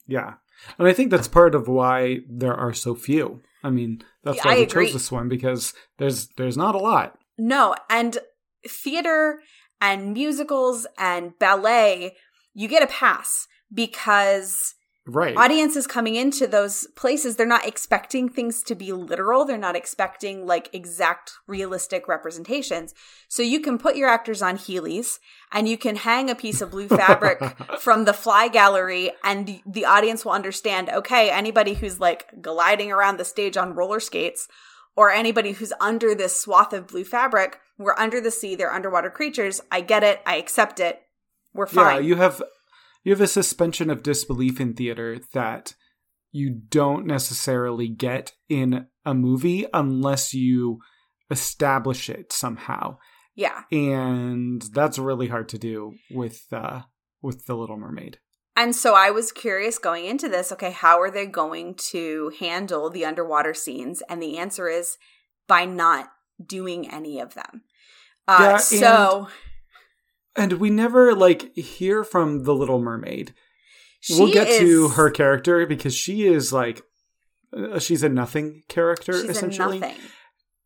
yeah. 0.07 0.35
And 0.79 0.89
I 0.89 0.93
think 0.93 1.11
that's 1.11 1.29
part 1.29 1.55
of 1.55 1.69
why 1.69 2.19
there 2.29 2.55
are 2.55 2.73
so 2.73 2.95
few. 2.95 3.43
I 3.65 3.71
mean, 3.71 4.03
that's 4.25 4.45
why 4.45 4.53
I 4.53 4.57
we 4.57 4.63
agree. 4.63 4.87
chose 4.87 4.95
this 4.95 5.13
one 5.13 5.29
because 5.29 5.75
there's 5.99 6.29
there's 6.37 6.57
not 6.57 6.75
a 6.75 6.79
lot. 6.79 7.19
No, 7.39 7.75
and 7.89 8.19
theater 8.69 9.41
and 9.81 10.13
musicals 10.13 10.87
and 10.99 11.39
ballet, 11.39 12.17
you 12.55 12.69
get 12.69 12.83
a 12.83 12.87
pass 12.87 13.47
because 13.73 14.75
right. 15.07 15.37
audiences 15.37 15.87
coming 15.87 16.15
into 16.15 16.47
those 16.47 16.87
places 16.97 17.37
they're 17.37 17.47
not 17.47 17.67
expecting 17.67 18.29
things 18.29 18.63
to 18.63 18.75
be 18.75 18.93
literal. 18.93 19.45
They're 19.45 19.59
not 19.59 19.77
expecting 19.77 20.47
like 20.47 20.69
exact 20.73 21.33
realistic 21.47 22.09
representations. 22.09 22.95
So 23.29 23.43
you 23.43 23.61
can 23.61 23.79
put 23.79 23.97
your 23.97 24.09
actors 24.09 24.43
on 24.43 24.57
heelys 24.57 25.19
and 25.53 25.69
you 25.69 25.77
can 25.77 25.97
hang 25.97 26.31
a 26.31 26.35
piece 26.35 26.61
of 26.61 26.71
blue 26.71 26.89
fabric 26.89 27.41
from 27.79 28.05
the 28.05 28.13
fly 28.13 28.49
gallery 28.49 29.13
and 29.25 29.61
the 29.67 29.85
audience 29.85 30.25
will 30.25 30.33
understand 30.33 30.89
okay 30.91 31.31
anybody 31.31 31.75
who's 31.75 32.01
like 32.01 32.43
gliding 32.43 32.93
around 32.93 33.19
the 33.19 33.25
stage 33.25 33.57
on 33.57 33.75
roller 33.75 34.01
skates 34.01 34.49
or 34.95 35.11
anybody 35.11 35.53
who's 35.53 35.73
under 35.81 36.15
this 36.15 36.39
swath 36.39 36.73
of 36.73 36.87
blue 36.87 37.05
fabric 37.05 37.59
we're 37.79 37.99
under 37.99 38.21
the 38.21 38.31
sea 38.31 38.55
they're 38.55 38.73
underwater 38.73 39.11
creatures. 39.11 39.61
I 39.71 39.81
get 39.81 40.03
it. 40.03 40.21
I 40.27 40.37
accept 40.37 40.81
it. 40.81 41.03
We're 41.55 41.67
fine. 41.67 41.97
Yeah, 41.97 42.01
you 42.01 42.17
have 42.17 42.43
you 43.05 43.13
have 43.13 43.21
a 43.21 43.27
suspension 43.27 43.91
of 43.91 44.03
disbelief 44.03 44.61
in 44.61 44.75
theater 44.75 45.19
that 45.33 45.75
you 46.31 46.51
don't 46.51 47.07
necessarily 47.07 47.89
get 47.89 48.33
in 48.49 48.87
a 49.05 49.15
movie 49.15 49.67
unless 49.75 50.33
you 50.33 50.79
establish 51.31 52.09
it 52.09 52.33
somehow. 52.33 52.97
yeah 53.35 53.63
And 53.71 54.63
that's 54.73 54.99
really 54.99 55.29
hard 55.29 55.49
to 55.51 55.59
do 55.59 55.95
with 56.11 56.45
uh 56.53 56.83
with 57.23 57.47
The 57.47 57.55
Little 57.55 57.77
Mermaid. 57.77 58.19
And 58.55 58.77
so 58.77 58.95
I 58.95 59.11
was 59.11 59.33
curious 59.33 59.79
going 59.79 60.05
into 60.05 60.29
this, 60.29 60.53
okay, 60.53 60.73
how 60.73 61.01
are 61.01 61.11
they 61.11 61.25
going 61.25 61.75
to 61.91 62.33
handle 62.39 62.91
the 62.91 63.05
underwater 63.05 63.55
scenes? 63.55 64.03
And 64.09 64.23
the 64.23 64.37
answer 64.39 64.69
is 64.69 64.99
by 65.49 65.65
not 65.65 66.11
doing 66.45 66.91
any 66.91 67.19
of 67.19 67.35
them. 67.35 67.63
Uh, 68.29 68.39
Yeah, 68.41 68.57
so 68.59 69.29
And 70.37 70.55
we 70.55 70.71
never 70.71 71.15
like 71.15 71.55
hear 71.55 72.05
from 72.05 72.45
The 72.45 72.55
Little 72.55 72.81
Mermaid. 72.81 73.35
she 74.01 74.15
we'll 74.19 74.33
get 74.33 74.59
to 74.61 74.89
her 74.91 75.11
character 75.11 75.67
because 75.67 75.95
she 75.95 76.27
is 76.27 76.53
like 76.53 76.83
uh, 77.57 77.79
she's 77.79 78.03
a 78.03 78.09
nothing 78.09 78.63
character 78.69 79.13
She's 79.13 79.31
essentially. 79.31 79.77
a 79.79 79.81
nothing. 79.81 79.97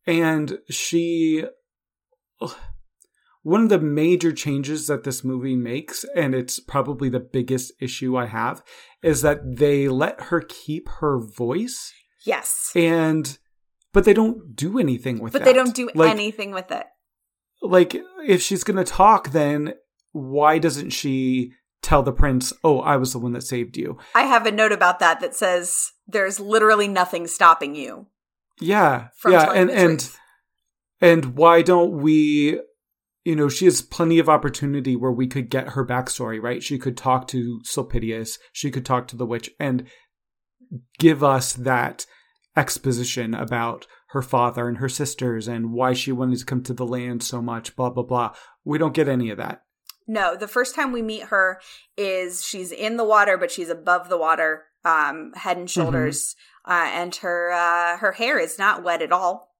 and 0.06 0.58
she 0.70 1.44
one 3.42 3.62
of 3.64 3.68
the 3.68 3.78
major 3.80 4.32
changes 4.32 4.86
that 4.86 5.04
this 5.04 5.22
movie 5.24 5.56
makes 5.56 6.04
and 6.14 6.34
it's 6.34 6.58
probably 6.60 7.08
the 7.08 7.20
biggest 7.20 7.72
issue 7.80 8.16
i 8.16 8.26
have 8.26 8.62
is 9.02 9.22
that 9.22 9.40
they 9.56 9.88
let 9.88 10.20
her 10.22 10.40
keep 10.40 10.88
her 11.00 11.18
voice 11.18 11.92
Yes. 12.24 12.70
and 12.74 13.38
but 13.92 14.04
they 14.04 14.12
don't 14.14 14.54
do 14.56 14.78
anything 14.78 15.18
with 15.20 15.30
it. 15.30 15.38
But 15.38 15.38
that. 15.40 15.44
they 15.46 15.52
don't 15.54 15.74
do 15.74 15.88
like, 15.94 16.10
anything 16.10 16.50
with 16.50 16.70
it. 16.70 16.84
Like 17.68 17.96
if 18.26 18.42
she's 18.42 18.64
gonna 18.64 18.84
talk 18.84 19.30
then 19.30 19.74
why 20.12 20.58
doesn't 20.58 20.90
she 20.90 21.52
tell 21.82 22.02
the 22.02 22.12
prince 22.12 22.52
oh 22.64 22.80
i 22.80 22.96
was 22.96 23.12
the 23.12 23.18
one 23.18 23.32
that 23.32 23.42
saved 23.42 23.76
you 23.76 23.96
I 24.14 24.22
have 24.22 24.46
a 24.46 24.50
note 24.50 24.72
about 24.72 24.98
that 25.00 25.20
that 25.20 25.34
says 25.34 25.92
there's 26.06 26.40
literally 26.40 26.88
nothing 26.88 27.26
stopping 27.26 27.74
you 27.74 28.06
yeah 28.60 29.08
from 29.16 29.32
yeah 29.32 29.52
and 29.52 29.70
and 29.70 30.00
truth. 30.00 30.18
And 31.00 31.36
why 31.36 31.62
don't 31.62 32.00
we, 32.00 32.60
you 33.24 33.36
know, 33.36 33.48
she 33.48 33.66
has 33.66 33.82
plenty 33.82 34.18
of 34.18 34.28
opportunity 34.28 34.96
where 34.96 35.12
we 35.12 35.26
could 35.26 35.50
get 35.50 35.70
her 35.70 35.84
backstory, 35.84 36.40
right? 36.40 36.62
She 36.62 36.78
could 36.78 36.96
talk 36.96 37.28
to 37.28 37.60
Sulpicius, 37.64 38.38
she 38.52 38.70
could 38.70 38.86
talk 38.86 39.08
to 39.08 39.16
the 39.16 39.26
witch 39.26 39.50
and 39.60 39.86
give 40.98 41.22
us 41.22 41.52
that 41.52 42.06
exposition 42.56 43.34
about 43.34 43.86
her 44.16 44.22
father 44.22 44.66
and 44.66 44.78
her 44.78 44.88
sisters 44.88 45.46
and 45.46 45.72
why 45.72 45.92
she 45.92 46.10
wanted 46.10 46.38
to 46.38 46.44
come 46.46 46.62
to 46.62 46.72
the 46.72 46.86
land 46.86 47.22
so 47.22 47.42
much, 47.42 47.76
blah, 47.76 47.90
blah, 47.90 48.02
blah. 48.02 48.34
We 48.64 48.78
don't 48.78 48.94
get 48.94 49.08
any 49.08 49.28
of 49.28 49.36
that. 49.36 49.62
No, 50.08 50.34
the 50.34 50.48
first 50.48 50.74
time 50.74 50.90
we 50.90 51.02
meet 51.02 51.24
her 51.24 51.60
is 51.98 52.42
she's 52.42 52.72
in 52.72 52.96
the 52.96 53.04
water, 53.04 53.36
but 53.36 53.50
she's 53.50 53.68
above 53.68 54.08
the 54.08 54.16
water, 54.16 54.64
um, 54.86 55.32
head 55.34 55.58
and 55.58 55.68
shoulders, 55.68 56.34
uh, 56.64 56.88
and 56.94 57.14
her 57.16 57.52
uh, 57.52 57.98
her 57.98 58.12
hair 58.12 58.38
is 58.38 58.58
not 58.58 58.82
wet 58.82 59.02
at 59.02 59.12
all. 59.12 59.52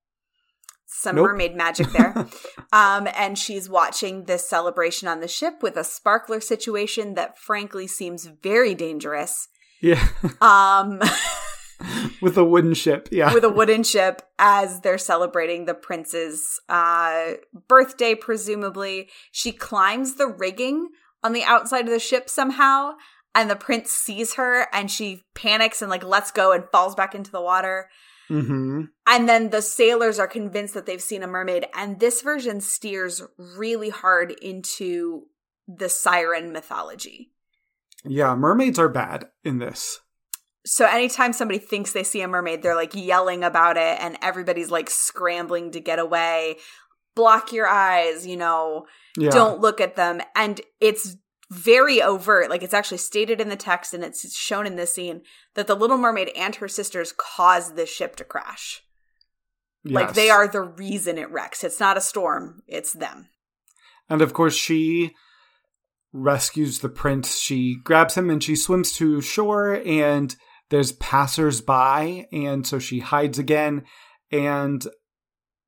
Some 0.86 1.16
Nope. 1.16 1.26
mermaid 1.26 1.54
magic 1.54 1.88
there. 1.88 2.14
um, 2.72 3.08
and 3.14 3.36
she's 3.36 3.68
watching 3.68 4.25
this 4.25 4.48
celebration 4.48 5.08
on 5.08 5.20
the 5.20 5.28
ship 5.28 5.62
with 5.62 5.76
a 5.76 5.84
sparkler 5.84 6.40
situation 6.40 7.14
that 7.14 7.36
frankly 7.36 7.86
seems 7.88 8.25
very 8.25 8.75
dangerous. 8.75 9.48
Yeah. 9.82 10.02
Um, 10.40 11.00
With 12.23 12.37
a 12.38 12.45
wooden 12.45 12.75
ship. 12.75 13.09
Yeah. 13.12 13.35
with 13.35 13.45
a 13.45 13.50
wooden 13.50 13.83
ship 13.83 14.23
as 14.38 14.80
they're 14.80 14.99
celebrating 14.99 15.64
the 15.66 15.75
prince's 15.75 16.59
uh, 16.68 17.33
birthday, 17.68 18.14
presumably. 18.14 19.11
She 19.33 19.52
climbs 19.52 20.14
the 20.14 20.26
rigging 20.26 20.88
on 21.23 21.33
the 21.33 21.45
outside 21.45 21.85
of 21.85 21.90
the 21.90 21.99
ship 21.99 22.30
somehow, 22.30 22.92
and 23.35 23.50
the 23.50 23.56
prince 23.56 23.90
sees 23.90 24.35
her 24.35 24.66
and 24.73 24.90
she 24.90 25.25
panics 25.35 25.83
and 25.83 25.90
like 25.90 26.02
lets 26.02 26.30
go 26.30 26.52
and 26.52 26.64
falls 26.73 26.95
back 26.95 27.14
into 27.14 27.30
the 27.30 27.42
water. 27.42 27.88
hmm 28.28 28.85
And 29.06 29.28
then 29.28 29.50
the 29.50 29.62
sailors 29.62 30.18
are 30.18 30.28
convinced 30.28 30.75
that 30.75 30.87
they've 30.87 31.02
seen 31.02 31.23
a 31.23 31.26
mermaid, 31.26 31.66
and 31.75 32.00
this 32.00 32.23
version 32.23 32.61
steers 32.61 33.23
really 33.38 33.90
hard 33.90 34.33
into 34.33 35.25
the 35.68 35.88
siren 35.88 36.52
mythology. 36.52 37.33
Yeah. 38.04 38.35
Mermaids 38.37 38.78
are 38.78 38.88
bad 38.88 39.26
in 39.45 39.59
this. 39.59 40.00
So 40.66 40.85
anytime 40.85 41.32
somebody 41.32 41.58
thinks 41.61 41.92
they 41.92 42.02
see 42.02 42.20
a 42.23 42.28
mermaid, 42.28 42.62
they're 42.62 42.75
like 42.75 42.94
yelling 42.94 43.44
about 43.44 43.76
it 43.76 43.99
and 44.00 44.18
everybody's 44.20 44.70
like 44.70 44.90
scrambling 44.90 45.70
to 45.70 45.80
get 45.80 45.99
away. 46.00 46.56
Block 47.14 47.52
your 47.52 47.68
eyes, 47.68 48.26
you 48.26 48.37
know, 48.37 48.87
Yeah. 49.16 49.30
don't 49.30 49.61
look 49.61 49.80
at 49.80 49.94
them. 49.96 50.20
And 50.35 50.61
it's 50.80 51.16
very 51.52 52.02
overt. 52.02 52.50
Like 52.50 52.64
it's 52.64 52.75
actually 52.75 52.99
stated 52.99 53.40
in 53.40 53.49
the 53.49 53.56
text 53.56 53.94
and 53.94 54.02
it's 54.02 54.37
shown 54.37 54.66
in 54.66 54.75
this 54.75 54.92
scene 54.92 55.23
that 55.54 55.68
the 55.68 55.76
little 55.76 55.96
mermaid 55.99 56.30
and 56.37 56.56
her 56.56 56.66
sisters 56.68 57.14
caused 57.16 57.76
this 57.76 57.88
ship 57.88 58.16
to 58.16 58.25
crash. 58.25 58.82
Like 59.85 60.14
they 60.14 60.30
are 60.30 60.49
the 60.49 60.62
reason 60.62 61.16
it 61.16 61.30
wrecks. 61.30 61.62
It's 61.62 61.78
not 61.78 61.96
a 61.96 62.00
storm, 62.00 62.62
it's 62.66 62.92
them. 62.92 63.28
And 64.08 64.20
of 64.20 64.32
course, 64.32 64.56
she 64.56 65.14
rescues 66.12 66.80
the 66.80 66.88
prince. 66.88 67.38
She 67.38 67.76
grabs 67.85 68.16
him 68.16 68.28
and 68.28 68.42
she 68.42 68.56
swims 68.56 68.92
to 68.94 69.20
shore, 69.20 69.80
and 69.87 70.35
there's 70.70 70.92
passers-by, 70.92 72.26
and 72.32 72.66
so 72.66 72.78
she 72.78 73.00
hides 73.00 73.38
again. 73.38 73.85
And 74.32 74.85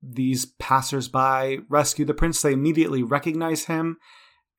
these 0.02 0.46
passers-by 0.46 1.58
rescue 1.68 2.04
the 2.04 2.14
prince. 2.14 2.40
They 2.42 2.52
immediately 2.52 3.02
recognize 3.02 3.64
him, 3.66 3.98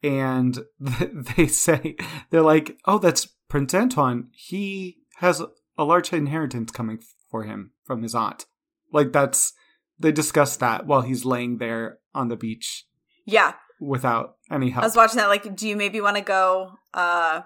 and 0.04 0.60
they 0.80 1.48
say, 1.48 1.96
"They're 2.30 2.42
like, 2.42 2.78
oh, 2.86 2.98
that's 3.00 3.28
Prince 3.50 3.74
Antoine. 3.74 4.30
He 4.34 4.98
has 5.18 5.42
a 5.78 5.84
large 5.84 6.12
inheritance 6.14 6.72
coming 6.72 7.00
for 7.30 7.44
him 7.44 7.72
from 7.86 8.04
his 8.04 8.16
aunt." 8.16 8.46
Like 8.92 9.12
that's 9.12 9.54
they 10.00 10.12
discuss 10.12 10.58
that 10.58 10.86
while 10.88 11.02
he's 11.02 11.26
laying 11.26 11.58
there 11.58 12.00
on 12.16 12.30
the 12.30 12.38
beach 12.38 12.86
Yeah. 13.26 13.54
without 13.82 14.36
any 14.50 14.70
help. 14.72 14.84
I 14.84 14.88
was 14.88 14.96
watching 14.96 15.18
that 15.18 15.28
like, 15.28 15.56
do 15.56 15.68
you 15.68 15.76
maybe 15.76 16.00
want 16.02 16.16
to 16.16 16.24
go 16.24 16.72
uh 16.94 17.42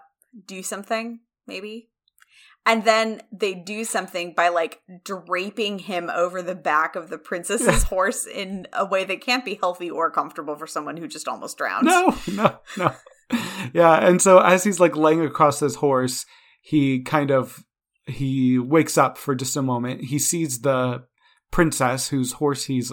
do 0.45 0.63
something? 0.63 1.19
Maybe. 1.47 1.89
And 2.65 2.86
then 2.86 3.22
they 3.32 3.53
do 3.53 3.84
something 3.84 4.34
by 4.34 4.50
like 4.50 4.82
draping 5.03 5.79
him 5.79 6.10
over 6.10 6.41
the 6.41 6.55
back 6.55 6.96
of 6.96 7.10
the 7.10 7.17
princess's 7.17 7.84
horse 7.89 8.25
in 8.25 8.67
a 8.72 8.86
way 8.86 9.03
that 9.03 9.22
can't 9.22 9.43
be 9.43 9.55
healthy 9.55 9.89
or 9.89 10.10
comfortable 10.10 10.55
for 10.55 10.67
someone 10.67 10.98
who 10.98 11.08
just 11.08 11.27
almost 11.27 11.58
drowned. 11.58 11.86
no, 11.86 12.17
no, 12.32 12.58
no. 12.77 12.93
yeah, 13.74 14.08
and 14.08 14.22
so 14.22 14.39
as 14.39 14.63
he's 14.63 14.79
like 14.79 14.96
laying 14.96 15.22
across 15.22 15.60
his 15.60 15.75
horse, 15.75 16.25
he 16.62 17.01
kind 17.01 17.32
of 17.32 17.65
he 18.05 18.60
wakes 18.60 18.98
up 18.98 19.17
for 19.17 19.36
just 19.36 19.58
a 19.58 19.62
moment. 19.62 20.05
He 20.05 20.20
sees 20.20 20.62
the 20.62 21.05
princess 21.51 22.10
whose 22.10 22.34
horse 22.34 22.65
he's 22.65 22.91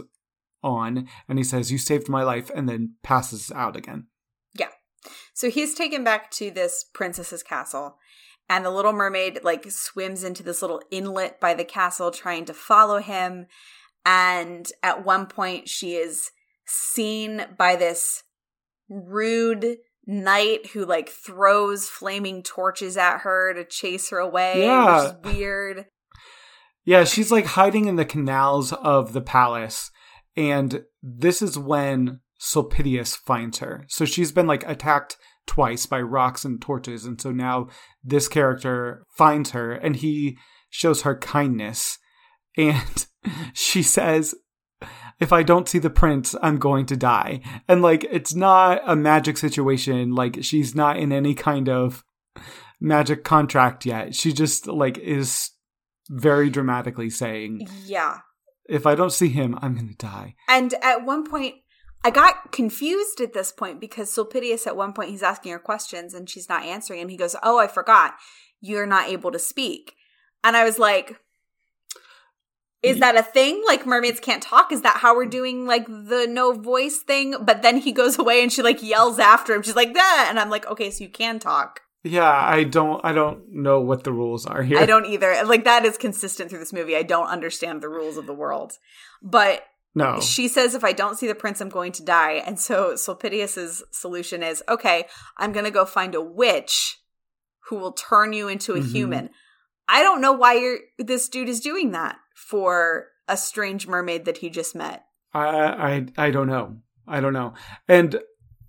on, 0.62 1.09
and 1.29 1.39
he 1.39 1.45
says, 1.45 1.73
"You 1.73 1.79
saved 1.79 2.09
my 2.09 2.23
life," 2.23 2.50
and 2.55 2.69
then 2.69 2.95
passes 3.03 3.50
out 3.53 3.77
again. 3.77 4.07
Yeah. 4.55 4.69
So 5.33 5.50
he's 5.50 5.75
taken 5.75 6.05
back 6.05 6.31
to 6.33 6.50
this 6.50 6.85
princess's 6.93 7.43
castle, 7.43 7.97
and 8.50 8.64
the 8.64 8.71
little 8.71 8.92
mermaid 8.92 9.38
like 9.45 9.71
swims 9.71 10.25
into 10.25 10.42
this 10.42 10.61
little 10.61 10.83
inlet 10.90 11.40
by 11.40 11.54
the 11.54 11.64
castle 11.64 12.11
trying 12.11 12.45
to 12.47 12.52
follow 12.52 12.99
him. 12.99 13.47
And 14.04 14.66
at 14.83 15.04
one 15.04 15.26
point, 15.26 15.69
she 15.69 15.95
is 15.95 16.33
seen 16.66 17.47
by 17.57 17.76
this 17.76 18.25
rude 18.88 19.76
knight 20.04 20.66
who 20.69 20.85
like 20.85 21.09
throws 21.09 21.88
flaming 21.88 22.42
torches 22.42 22.97
at 22.97 23.19
her 23.19 23.54
to 23.54 23.64
chase 23.64 24.11
her 24.11 24.19
away, 24.19 24.62
Yeah. 24.64 25.02
which 25.02 25.12
is 25.12 25.37
weird. 25.37 25.87
Yeah, 26.85 27.04
she's 27.04 27.30
like 27.30 27.47
hiding 27.47 27.85
in 27.85 27.97
the 27.97 28.04
canals 28.04 28.73
of 28.73 29.12
the 29.12 29.21
palace, 29.21 29.90
and 30.37 30.83
this 31.02 31.40
is 31.40 31.57
when 31.57 32.21
Sulpicius 32.40 33.14
finds 33.16 33.59
her. 33.59 33.85
So 33.88 34.04
she's 34.04 34.33
been 34.33 34.47
like 34.49 34.66
attacked 34.66 35.16
twice 35.50 35.85
by 35.85 36.00
rocks 36.00 36.45
and 36.45 36.62
torches, 36.62 37.04
and 37.04 37.21
so 37.21 37.33
now 37.33 37.66
this 38.04 38.28
character 38.28 39.04
finds 39.16 39.50
her, 39.50 39.73
and 39.73 39.97
he 39.97 40.38
shows 40.71 41.02
her 41.02 41.16
kindness, 41.19 41.99
and 42.57 43.07
she 43.52 43.83
says, 43.83 44.35
"If 45.19 45.33
I 45.33 45.42
don't 45.42 45.69
see 45.69 45.80
the 45.80 45.90
prince, 45.90 46.37
I'm 46.40 46.59
going 46.59 46.87
to 46.87 46.97
die." 46.97 47.40
And 47.66 47.83
like, 47.83 48.04
it's 48.11 48.35
not 48.35 48.80
a 48.87 48.95
magic 48.95 49.37
situation. 49.38 50.14
Like, 50.14 50.45
she's 50.45 50.75
not 50.75 50.97
in 50.99 51.11
any 51.12 51.35
kind 51.35 51.69
of 51.69 52.04
magic 52.80 53.25
contract 53.25 53.85
yet. 53.85 54.14
She 54.14 54.33
just 54.33 54.69
like 54.69 54.99
is 54.99 55.50
very 56.09 56.49
dramatically 56.49 57.11
saying, 57.11 57.66
Yeah. 57.85 58.19
if 58.69 58.87
I 58.87 58.95
don't 58.95 59.12
see 59.12 59.28
him, 59.28 59.59
I'm 59.61 59.75
going 59.75 59.88
to 59.88 59.95
die. 59.95 60.35
And 60.49 60.75
at 60.83 61.04
one 61.04 61.28
point, 61.28 61.57
I 62.02 62.11
got 62.11 62.50
confused 62.50 63.21
at 63.21 63.33
this 63.33 63.52
point 63.52 63.80
because 63.80 64.11
Sulpicius, 64.11 64.66
at 64.66 64.76
one 64.76 64.92
point, 64.92 65.11
he's 65.11 65.23
asking 65.23 65.52
her 65.52 65.59
questions 65.59 66.14
and 66.14 66.28
she's 66.28 66.49
not 66.49 66.64
answering. 66.64 67.00
him. 67.00 67.09
he 67.09 67.16
goes, 67.16 67.37
Oh, 67.42 67.59
I 67.59 67.66
forgot. 67.66 68.14
You're 68.61 68.87
not 68.87 69.09
able 69.09 69.30
to 69.33 69.38
speak. 69.38 69.95
And 70.42 70.57
I 70.57 70.64
was 70.64 70.78
like, 70.78 71.21
Is 72.83 73.00
that 73.00 73.16
a 73.16 73.23
thing? 73.23 73.62
Like 73.66 73.87
mermaids 73.87 74.21
can't 74.21 74.42
talk? 74.42 74.73
Is 74.73 74.80
that 74.83 74.99
how 74.99 75.14
we're 75.14 75.26
doing 75.26 75.66
like 75.66 75.87
the 75.87 76.26
no 76.28 76.52
voice 76.52 76.99
thing? 76.99 77.35
But 77.42 77.61
then 77.61 77.76
he 77.76 77.92
goes 77.92 78.19
away 78.19 78.42
and 78.42 78.50
she 78.52 78.62
like 78.62 78.83
yells 78.83 79.19
after 79.19 79.54
him. 79.54 79.62
She's 79.62 79.76
like, 79.76 79.92
that. 79.92 80.26
And 80.30 80.38
I'm 80.40 80.50
like, 80.50 80.66
Okay, 80.71 80.90
so 80.90 81.04
you 81.04 81.11
can 81.11 81.38
talk. 81.38 81.83
Yeah, 82.02 82.30
I 82.30 82.64
don't 82.64 83.04
I 83.04 83.12
don't 83.12 83.52
know 83.52 83.80
what 83.80 84.04
the 84.04 84.12
rules 84.12 84.47
are 84.47 84.62
here. 84.62 84.78
I 84.78 84.87
don't 84.87 85.04
either. 85.04 85.42
Like 85.45 85.64
that 85.64 85.85
is 85.85 85.99
consistent 85.99 86.49
through 86.49 86.61
this 86.61 86.73
movie. 86.73 86.97
I 86.97 87.02
don't 87.02 87.26
understand 87.26 87.83
the 87.83 87.90
rules 87.90 88.16
of 88.16 88.26
the 88.26 88.33
world. 88.33 88.78
But 89.23 89.64
No. 89.94 90.20
she 90.20 90.47
says 90.49 90.75
if 90.75 90.85
I 90.85 90.92
don't 90.92 91.18
see 91.18 91.26
the 91.26 91.35
prince, 91.35 91.61
I'm 91.61 91.68
going 91.68 91.92
to 91.92 92.04
die. 92.04 92.35
And 92.47 92.59
so 92.61 92.94
Sulpicius's 92.94 93.82
solution 93.90 94.42
is, 94.42 94.62
okay, 94.68 95.06
I'm 95.37 95.52
going 95.52 95.64
to 95.64 95.70
go 95.73 95.85
find 95.85 96.14
a 96.14 96.20
witch 96.20 96.99
who 97.68 97.76
will 97.76 97.92
turn 97.92 98.32
you 98.32 98.49
into 98.49 98.75
a 98.75 98.80
Mhm. 98.80 98.90
human. 98.92 99.30
I 99.88 100.02
don't 100.02 100.20
know 100.20 100.32
why 100.32 100.54
you're, 100.54 100.78
this 100.99 101.28
dude 101.28 101.49
is 101.49 101.59
doing 101.61 101.90
that 101.92 102.16
for 102.37 103.09
a 103.26 103.37
strange 103.37 103.87
mermaid 103.88 104.25
that 104.26 104.38
he 104.38 104.49
just 104.50 104.75
met. 104.76 105.04
I 105.35 106.06
I 106.18 106.26
I 106.26 106.30
don't 106.30 106.49
know. 106.49 106.76
I 107.06 107.20
don't 107.20 107.32
know. 107.32 107.54
And 107.88 108.20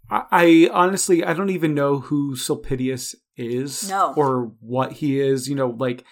I, 0.09 0.23
I 0.31 0.69
honestly 0.73 1.23
I 1.23 1.33
don't 1.33 1.49
even 1.49 1.73
know 1.73 1.99
who 1.99 2.35
Sulpicius 2.35 3.15
is 3.37 3.89
No. 3.89 4.13
or 4.15 4.51
what 4.59 4.93
he 4.93 5.19
is, 5.19 5.47
you 5.49 5.55
know, 5.55 5.69
like 5.69 6.03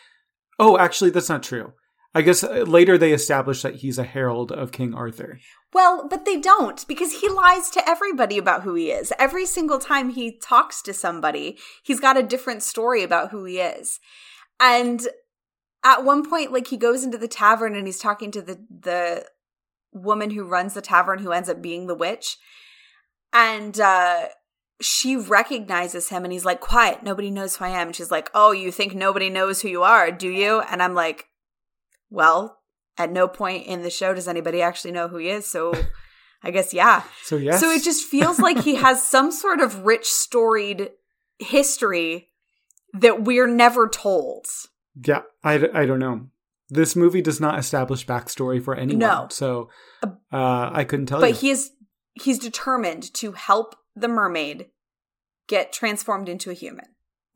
oh, 0.59 0.77
actually 0.77 1.09
that's 1.11 1.29
not 1.29 1.43
true. 1.43 1.73
I 2.15 2.21
guess 2.23 2.43
uh, 2.43 2.65
later 2.67 2.97
they 2.97 3.13
established 3.13 3.63
that 3.63 3.75
he's 3.75 3.99
a 3.99 4.03
herald 4.03 4.51
of 4.51 4.71
King 4.71 4.93
Arthur. 4.93 5.39
Well, 5.73 6.07
but 6.09 6.25
they 6.25 6.39
don't 6.39 6.87
because 6.87 7.21
he 7.21 7.29
lies 7.29 7.69
to 7.71 7.87
everybody 7.87 8.37
about 8.37 8.63
who 8.63 8.73
he 8.73 8.91
is. 8.91 9.13
Every 9.19 9.45
single 9.45 9.77
time 9.77 10.09
he 10.09 10.39
talks 10.39 10.81
to 10.83 10.93
somebody, 10.93 11.59
he's 11.83 11.99
got 11.99 12.17
a 12.17 12.23
different 12.23 12.63
story 12.63 13.03
about 13.03 13.29
who 13.29 13.45
he 13.45 13.59
is. 13.59 13.99
And 14.59 15.07
at 15.83 16.03
one 16.03 16.27
point, 16.27 16.51
like 16.51 16.67
he 16.67 16.77
goes 16.77 17.03
into 17.03 17.17
the 17.17 17.27
tavern 17.27 17.75
and 17.75 17.85
he's 17.85 17.99
talking 17.99 18.31
to 18.31 18.41
the 18.41 18.65
the 18.69 19.25
woman 19.91 20.31
who 20.31 20.43
runs 20.43 20.73
the 20.73 20.81
tavern 20.81 21.19
who 21.19 21.31
ends 21.31 21.49
up 21.49 21.61
being 21.61 21.87
the 21.87 21.95
witch. 21.95 22.37
And 23.31 23.79
uh 23.79 24.29
she 24.81 25.17
recognizes 25.17 26.09
him 26.09 26.23
and 26.23 26.33
he's 26.33 26.45
like, 26.45 26.61
Quiet, 26.61 27.03
nobody 27.03 27.29
knows 27.29 27.57
who 27.57 27.65
I 27.65 27.69
am. 27.69 27.87
And 27.87 27.95
she's 27.95 28.11
like, 28.11 28.31
Oh, 28.33 28.51
you 28.51 28.71
think 28.71 28.95
nobody 28.95 29.29
knows 29.29 29.61
who 29.61 29.67
you 29.67 29.83
are, 29.83 30.11
do 30.11 30.29
you? 30.29 30.61
And 30.61 30.81
I'm 30.81 30.95
like, 30.95 31.28
Well, 32.09 32.59
at 32.97 33.11
no 33.11 33.27
point 33.27 33.65
in 33.67 33.81
the 33.81 33.89
show 33.89 34.13
does 34.13 34.27
anybody 34.27 34.61
actually 34.61 34.91
know 34.91 35.07
who 35.07 35.17
he 35.17 35.29
is. 35.29 35.45
So 35.45 35.73
I 36.43 36.51
guess, 36.51 36.73
yeah. 36.73 37.03
So 37.23 37.35
yes. 37.35 37.59
So 37.59 37.69
it 37.69 37.83
just 37.83 38.05
feels 38.05 38.39
like 38.47 38.59
he 38.63 38.75
has 38.75 39.03
some 39.03 39.31
sort 39.31 39.59
of 39.59 39.85
rich, 39.85 40.05
storied 40.05 40.89
history 41.37 42.29
that 42.93 43.23
we're 43.23 43.47
never 43.47 43.87
told. 43.87 44.45
Yeah, 45.05 45.21
I, 45.43 45.69
I 45.73 45.85
don't 45.85 45.99
know. 45.99 46.27
This 46.69 46.95
movie 46.95 47.21
does 47.21 47.39
not 47.39 47.57
establish 47.57 48.05
backstory 48.05 48.63
for 48.63 48.75
anyone. 48.75 48.99
No. 48.99 49.27
So 49.31 49.69
uh, 50.03 50.09
I 50.71 50.83
couldn't 50.83 51.07
tell 51.07 51.19
But 51.19 51.29
you. 51.31 51.35
he 51.35 51.49
is 51.51 51.71
he's 52.13 52.37
determined 52.39 53.13
to 53.15 53.31
help 53.31 53.75
the 53.95 54.07
mermaid 54.07 54.67
get 55.47 55.73
transformed 55.73 56.29
into 56.29 56.51
a 56.51 56.53
human. 56.53 56.85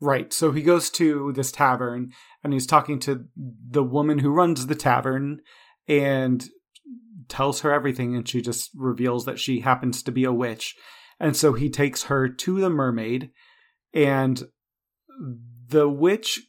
Right. 0.00 0.32
So 0.32 0.52
he 0.52 0.62
goes 0.62 0.90
to 0.90 1.32
this 1.32 1.52
tavern 1.52 2.12
and 2.42 2.52
he's 2.52 2.66
talking 2.66 2.98
to 3.00 3.24
the 3.36 3.82
woman 3.82 4.18
who 4.18 4.30
runs 4.30 4.66
the 4.66 4.74
tavern 4.74 5.40
and 5.88 6.44
tells 7.28 7.60
her 7.60 7.72
everything 7.72 8.14
and 8.14 8.28
she 8.28 8.42
just 8.42 8.70
reveals 8.74 9.24
that 9.24 9.38
she 9.38 9.60
happens 9.60 10.02
to 10.02 10.12
be 10.12 10.24
a 10.24 10.32
witch. 10.32 10.74
And 11.20 11.36
so 11.36 11.52
he 11.52 11.70
takes 11.70 12.04
her 12.04 12.28
to 12.28 12.60
the 12.60 12.70
mermaid 12.70 13.30
and 13.92 14.42
the 15.68 15.88
witch 15.88 16.40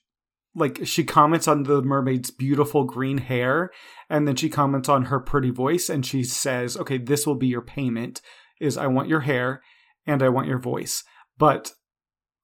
like 0.55 0.85
she 0.85 1.03
comments 1.03 1.47
on 1.47 1.63
the 1.63 1.81
mermaid's 1.81 2.31
beautiful 2.31 2.85
green 2.85 3.17
hair 3.19 3.71
and 4.09 4.27
then 4.27 4.35
she 4.35 4.49
comments 4.49 4.87
on 4.89 5.05
her 5.05 5.19
pretty 5.19 5.51
voice 5.51 5.89
and 5.89 6.05
she 6.05 6.23
says, 6.23 6.77
"Okay, 6.77 6.97
this 6.97 7.27
will 7.27 7.35
be 7.35 7.47
your 7.47 7.61
payment 7.61 8.21
is 8.59 8.77
I 8.77 8.87
want 8.87 9.09
your 9.09 9.21
hair 9.21 9.61
and 10.07 10.23
I 10.23 10.29
want 10.29 10.47
your 10.47 10.59
voice." 10.59 11.03
But 11.37 11.73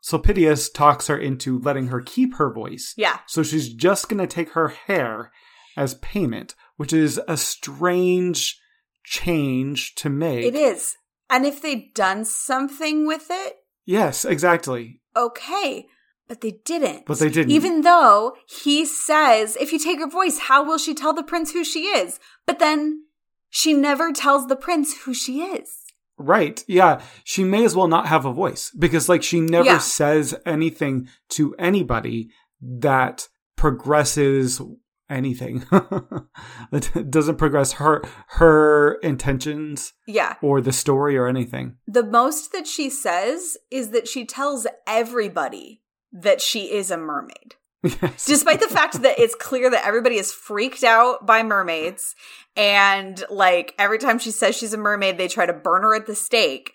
Sulpicius 0.02 0.70
talks 0.72 1.08
her 1.08 1.18
into 1.18 1.60
letting 1.60 1.88
her 1.88 2.02
keep 2.02 2.36
her 2.36 2.52
voice. 2.52 2.94
Yeah. 2.98 3.20
So 3.28 3.44
she's 3.44 3.74
just 3.74 4.10
going 4.10 4.20
to 4.20 4.28
take 4.28 4.52
her 4.54 4.70
hair 4.70 5.32
as 5.78 5.96
payment, 5.96 6.56
which 6.78 6.92
is 6.92 7.20
a 7.28 7.38
strange 7.38 8.60
change 9.04 9.96
to 9.96 10.10
make. 10.10 10.46
It 10.46 10.56
is. 10.56 10.96
And 11.30 11.46
if 11.46 11.62
they'd 11.62 11.94
done 11.94 12.26
something 12.26 13.06
with 13.08 13.28
it, 13.30 13.56
Yes, 13.86 14.26
exactly. 14.26 15.02
okay. 15.16 15.88
But 16.28 16.42
they 16.42 16.52
didn't. 16.64 17.06
But 17.06 17.20
they 17.20 17.30
didn't. 17.30 17.52
Even 17.52 17.82
though 17.82 18.36
he 18.48 18.86
says, 18.86 19.58
if 19.60 19.74
you 19.74 19.80
take 19.80 20.00
her 20.00 20.08
voice, 20.08 20.40
how 20.40 20.64
will 20.64 20.78
she 20.78 20.94
tell 20.94 21.14
the 21.14 21.24
prince 21.24 21.52
who 21.52 21.64
she 21.66 21.88
is? 21.88 22.20
But 22.46 22.60
then 22.60 23.04
she 23.50 23.74
never 23.74 24.14
tells 24.14 24.48
the 24.48 24.56
prince 24.56 25.02
who 25.02 25.14
she 25.14 25.42
is. 25.42 25.76
Right. 26.22 26.64
Yeah. 26.68 27.02
She 27.24 27.44
may 27.44 27.66
as 27.66 27.76
well 27.76 27.88
not 27.88 28.08
have 28.08 28.26
a 28.26 28.34
voice 28.34 28.72
because, 28.78 29.10
like, 29.10 29.24
she 29.24 29.40
never 29.42 29.66
Yeah. 29.66 29.78
says 29.80 30.36
anything 30.46 31.08
to 31.30 31.56
anybody 31.60 32.30
that 32.62 33.28
progresses 33.58 34.62
anything. 35.10 35.60
that 36.72 37.08
doesn't 37.10 37.38
progress 37.38 37.74
her 37.74 38.02
her 38.28 38.94
intentions 39.04 39.94
Yeah. 40.08 40.36
or 40.42 40.62
the 40.62 40.72
story 40.72 41.18
or 41.18 41.28
anything. 41.28 41.76
The 41.88 42.04
most 42.06 42.52
that 42.54 42.68
she 42.68 42.90
says 42.90 43.58
is 43.70 43.90
that 43.90 44.08
she 44.08 44.26
tells 44.26 44.68
everybody 44.88 45.82
that 46.14 46.42
she 46.42 46.72
is 46.72 46.92
a 46.92 46.98
mermaid. 46.98 47.56
Yes. 47.84 48.26
Despite 48.26 48.60
the 48.60 48.68
fact 48.68 49.02
that 49.02 49.18
it's 49.20 49.34
clear 49.34 49.70
that 49.72 49.86
everybody 49.88 50.18
is 50.18 50.32
freaked 50.32 50.84
out 50.84 51.26
by 51.26 51.42
mermaids 51.42 52.14
and 52.56 53.24
like 53.32 53.74
every 53.80 53.98
time 53.98 54.20
she 54.20 54.30
says 54.30 54.56
she's 54.56 54.74
a 54.74 54.78
mermaid 54.78 55.18
they 55.18 55.28
try 55.28 55.48
to 55.48 55.54
burn 55.54 55.82
her 55.82 55.96
at 55.96 56.06
the 56.06 56.14
stake. 56.16 56.74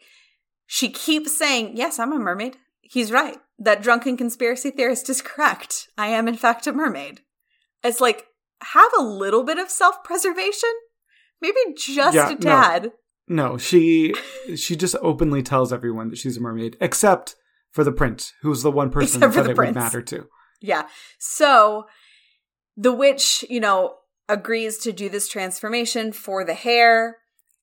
She 0.66 0.88
keeps 0.88 1.38
saying, 1.38 1.76
"Yes, 1.76 2.00
I'm 2.00 2.12
a 2.12 2.18
mermaid." 2.18 2.56
He's 2.80 3.12
right. 3.12 3.38
That 3.58 3.82
drunken 3.82 4.16
conspiracy 4.16 4.70
theorist 4.72 5.08
is 5.08 5.22
correct. 5.22 5.88
I 5.96 6.08
am 6.08 6.26
in 6.26 6.36
fact 6.36 6.66
a 6.66 6.72
mermaid. 6.72 7.20
It's 7.84 8.00
like 8.00 8.26
have 8.62 8.90
a 8.98 9.02
little 9.02 9.44
bit 9.44 9.58
of 9.58 9.70
self-preservation. 9.70 10.70
Maybe 11.40 11.56
just 11.76 12.14
Yeah, 12.16 12.30
a 12.30 12.32
no. 12.32 12.38
tad. 12.38 12.92
No, 13.28 13.58
she 13.58 14.12
she 14.56 14.74
just 14.74 14.96
openly 15.02 15.42
tells 15.42 15.72
everyone 15.72 16.08
that 16.10 16.18
she's 16.18 16.36
a 16.36 16.40
mermaid, 16.40 16.76
except 16.80 17.36
for 17.70 17.84
the 17.84 17.92
prince, 17.92 18.32
who's 18.42 18.62
the 18.62 18.70
one 18.72 18.90
person 18.90 19.22
Except 19.22 19.34
that 19.34 19.50
it 19.50 19.54
prince. 19.56 19.74
would 19.76 19.80
matter 19.80 20.02
to. 20.02 20.26
Yeah. 20.60 20.88
So 21.18 21.86
the 22.76 22.92
witch, 22.92 23.44
you 23.48 23.60
know, 23.60 23.96
agrees 24.28 24.78
to 24.78 24.92
do 24.92 25.08
this 25.08 25.28
transformation 25.28 26.12
for 26.12 26.44
the 26.44 26.54
hair. 26.54 27.18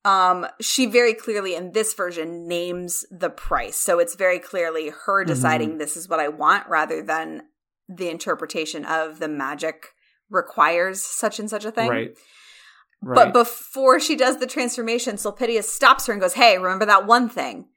Um, 0.06 0.48
she 0.60 0.86
very 0.86 1.14
clearly 1.14 1.56
in 1.56 1.72
this 1.72 1.94
version 1.94 2.48
names 2.48 3.06
the 3.10 3.30
price. 3.30 3.78
So 3.78 4.00
it's 4.00 4.16
very 4.16 4.40
clearly 4.40 4.92
her 5.06 5.24
deciding 5.24 5.78
this 5.78 5.96
is 5.96 6.10
what 6.10 6.20
I 6.20 6.28
want 6.28 6.68
rather 6.68 7.02
than 7.02 7.44
the 7.88 8.10
interpretation 8.10 8.86
of 8.86 9.20
the 9.20 9.28
magic 9.28 9.88
requires 10.30 11.02
such 11.02 11.40
and 11.40 11.50
such 11.50 11.64
a 11.64 11.72
thing. 11.72 11.90
Right. 11.90 12.18
Right. 13.02 13.16
But 13.16 13.34
before 13.34 14.00
she 14.00 14.16
does 14.16 14.38
the 14.38 14.48
transformation, 14.48 15.18
Sulpicius 15.18 15.70
stops 15.70 16.08
her 16.08 16.14
and 16.14 16.22
goes, 16.22 16.34
Hey, 16.34 16.58
remember 16.58 16.86
that 16.86 17.06
one 17.06 17.28
thing? 17.28 17.68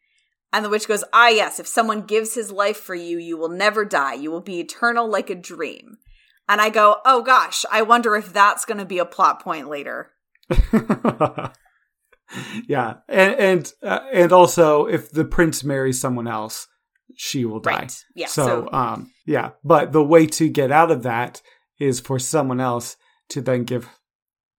And 0.56 0.64
the 0.64 0.70
witch 0.70 0.88
goes, 0.88 1.04
Ah, 1.12 1.28
yes, 1.28 1.60
if 1.60 1.66
someone 1.66 2.06
gives 2.06 2.32
his 2.32 2.50
life 2.50 2.78
for 2.78 2.94
you, 2.94 3.18
you 3.18 3.36
will 3.36 3.50
never 3.50 3.84
die. 3.84 4.14
You 4.14 4.30
will 4.30 4.40
be 4.40 4.58
eternal 4.58 5.06
like 5.06 5.28
a 5.28 5.34
dream. 5.34 5.98
And 6.48 6.62
I 6.62 6.70
go, 6.70 6.96
Oh 7.04 7.20
gosh, 7.20 7.66
I 7.70 7.82
wonder 7.82 8.16
if 8.16 8.32
that's 8.32 8.64
going 8.64 8.78
to 8.78 8.86
be 8.86 8.96
a 8.96 9.04
plot 9.04 9.42
point 9.42 9.68
later. 9.68 10.12
yeah, 12.66 12.94
and 13.06 13.34
and 13.34 13.72
uh, 13.82 14.00
and 14.10 14.32
also, 14.32 14.86
if 14.86 15.10
the 15.10 15.26
prince 15.26 15.62
marries 15.62 16.00
someone 16.00 16.26
else, 16.26 16.68
she 17.14 17.44
will 17.44 17.60
die. 17.60 17.80
Right. 17.80 18.04
Yeah. 18.14 18.28
So, 18.28 18.46
So, 18.46 18.72
um, 18.72 19.10
yeah, 19.26 19.50
but 19.62 19.92
the 19.92 20.02
way 20.02 20.24
to 20.26 20.48
get 20.48 20.72
out 20.72 20.90
of 20.90 21.02
that 21.02 21.42
is 21.78 22.00
for 22.00 22.18
someone 22.18 22.60
else 22.60 22.96
to 23.28 23.42
then 23.42 23.64
give 23.64 23.90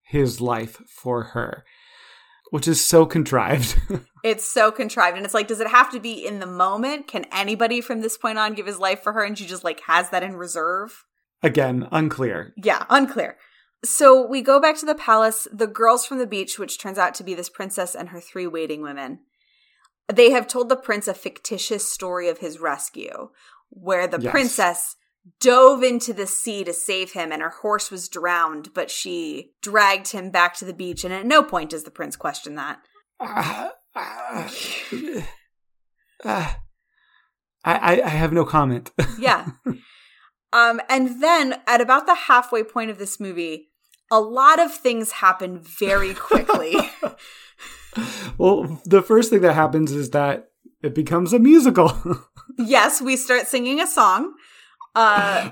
his 0.03 0.41
life 0.41 0.79
for 0.87 1.23
her, 1.23 1.65
which 2.51 2.67
is 2.67 2.83
so 2.83 3.05
contrived. 3.05 3.79
it's 4.23 4.45
so 4.45 4.71
contrived. 4.71 5.17
And 5.17 5.25
it's 5.25 5.33
like, 5.33 5.47
does 5.47 5.59
it 5.59 5.67
have 5.67 5.91
to 5.91 5.99
be 5.99 6.25
in 6.25 6.39
the 6.39 6.45
moment? 6.45 7.07
Can 7.07 7.25
anybody 7.31 7.81
from 7.81 8.01
this 8.01 8.17
point 8.17 8.37
on 8.37 8.53
give 8.53 8.65
his 8.65 8.79
life 8.79 9.01
for 9.01 9.13
her 9.13 9.23
and 9.23 9.37
she 9.37 9.45
just 9.45 9.63
like 9.63 9.81
has 9.81 10.09
that 10.09 10.23
in 10.23 10.35
reserve? 10.35 11.05
Again, 11.43 11.87
unclear. 11.91 12.53
Yeah, 12.57 12.85
unclear. 12.89 13.37
So 13.85 14.25
we 14.25 14.41
go 14.41 14.59
back 14.59 14.77
to 14.79 14.85
the 14.85 14.95
palace. 14.95 15.47
The 15.51 15.67
girls 15.67 16.05
from 16.05 16.17
the 16.17 16.25
beach, 16.27 16.57
which 16.57 16.79
turns 16.79 16.97
out 16.97 17.13
to 17.15 17.23
be 17.23 17.35
this 17.35 17.49
princess 17.49 17.93
and 17.95 18.09
her 18.09 18.19
three 18.19 18.47
waiting 18.47 18.81
women, 18.81 19.19
they 20.11 20.31
have 20.31 20.47
told 20.47 20.69
the 20.69 20.75
prince 20.75 21.07
a 21.07 21.13
fictitious 21.13 21.89
story 21.89 22.27
of 22.27 22.39
his 22.39 22.59
rescue, 22.59 23.29
where 23.69 24.07
the 24.07 24.19
Yes. 24.19 24.31
princess 24.31 24.95
dove 25.39 25.83
into 25.83 26.13
the 26.13 26.27
sea 26.27 26.63
to 26.63 26.73
save 26.73 27.13
him 27.13 27.31
and 27.31 27.41
her 27.41 27.49
horse 27.61 27.91
was 27.91 28.09
drowned, 28.09 28.73
but 28.73 28.91
she 28.91 29.51
dragged 29.61 30.11
him 30.11 30.29
back 30.29 30.55
to 30.55 30.65
the 30.65 30.73
beach. 30.73 31.03
And 31.03 31.13
at 31.13 31.25
no 31.25 31.43
point 31.43 31.71
does 31.71 31.83
the 31.83 31.91
prince 31.91 32.15
question 32.15 32.55
that. 32.55 32.79
Ah, 33.19 33.71
ah. 33.95 34.53
I, 36.23 36.57
I 37.63 38.01
I 38.03 38.09
have 38.09 38.33
no 38.33 38.45
comment. 38.45 38.91
Yeah. 39.19 39.47
um, 40.53 40.79
and 40.89 41.21
then 41.21 41.55
at 41.65 41.81
about 41.81 42.05
the 42.05 42.15
halfway 42.15 42.63
point 42.63 42.91
of 42.91 42.99
this 42.99 43.19
movie, 43.19 43.69
a 44.11 44.19
lot 44.19 44.59
of 44.59 44.73
things 44.73 45.13
happen 45.13 45.59
very 45.59 46.13
quickly. 46.13 46.75
well, 48.37 48.81
the 48.85 49.01
first 49.01 49.29
thing 49.29 49.41
that 49.41 49.53
happens 49.53 49.91
is 49.91 50.11
that 50.11 50.49
it 50.81 50.93
becomes 50.93 51.33
a 51.33 51.39
musical. 51.39 51.91
yes, 52.57 53.01
we 53.01 53.15
start 53.17 53.47
singing 53.47 53.81
a 53.81 53.87
song. 53.87 54.33
Uh, 54.97 55.51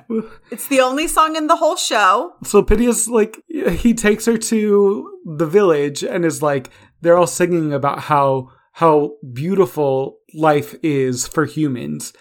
it's 0.52 0.68
the 0.70 0.82
only 0.82 1.08
song 1.08 1.36
in 1.36 1.46
the 1.46 1.56
whole 1.56 1.76
show. 1.76 2.34
so 2.44 2.64
Phineas, 2.64 3.08
like, 3.08 3.44
he 3.48 3.94
takes 3.94 4.26
her 4.26 4.38
to 4.38 5.20
the 5.38 5.46
village 5.46 6.04
and 6.04 6.26
is 6.26 6.42
like, 6.42 6.72
they're 7.02 7.18
all 7.18 7.28
singing 7.28 7.72
about 7.72 8.00
how 8.00 8.50
how 8.74 9.12
beautiful 9.32 10.18
life 10.34 10.76
is 10.84 11.28
for 11.28 11.46
humans. 11.46 12.12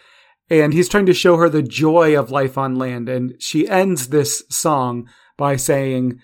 And 0.49 0.73
he's 0.73 0.89
trying 0.89 1.07
to 1.07 1.15
show 1.15 1.37
her 1.37 1.49
the 1.49 1.63
joy 1.63 2.17
of 2.17 2.31
life 2.31 2.57
on 2.57 2.77
land. 2.77 3.09
And 3.09 3.35
she 3.41 3.69
ends 3.69 4.09
this 4.09 4.45
song 4.51 5.09
by 5.37 5.57
saying, 5.57 6.21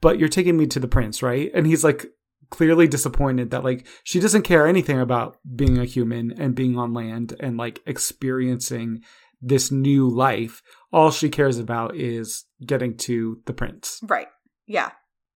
But 0.00 0.18
you're 0.18 0.30
taking 0.30 0.56
me 0.56 0.66
to 0.68 0.80
the 0.80 0.88
prince, 0.88 1.22
right? 1.22 1.50
And 1.52 1.66
he's 1.66 1.84
like 1.84 2.06
clearly 2.48 2.86
disappointed 2.86 3.50
that 3.50 3.64
like 3.64 3.86
she 4.04 4.20
doesn't 4.20 4.42
care 4.42 4.66
anything 4.66 5.00
about 5.00 5.36
being 5.54 5.78
a 5.78 5.84
human 5.84 6.32
and 6.40 6.54
being 6.54 6.78
on 6.78 6.94
land 6.94 7.34
and 7.40 7.56
like 7.56 7.80
experiencing 7.86 9.02
this 9.40 9.70
new 9.70 10.08
life. 10.08 10.62
All 10.92 11.10
she 11.10 11.28
cares 11.28 11.58
about 11.58 11.94
is 11.96 12.44
getting 12.64 12.96
to 12.98 13.40
the 13.46 13.52
prince. 13.52 14.00
Right. 14.02 14.28
Yeah. 14.66 14.90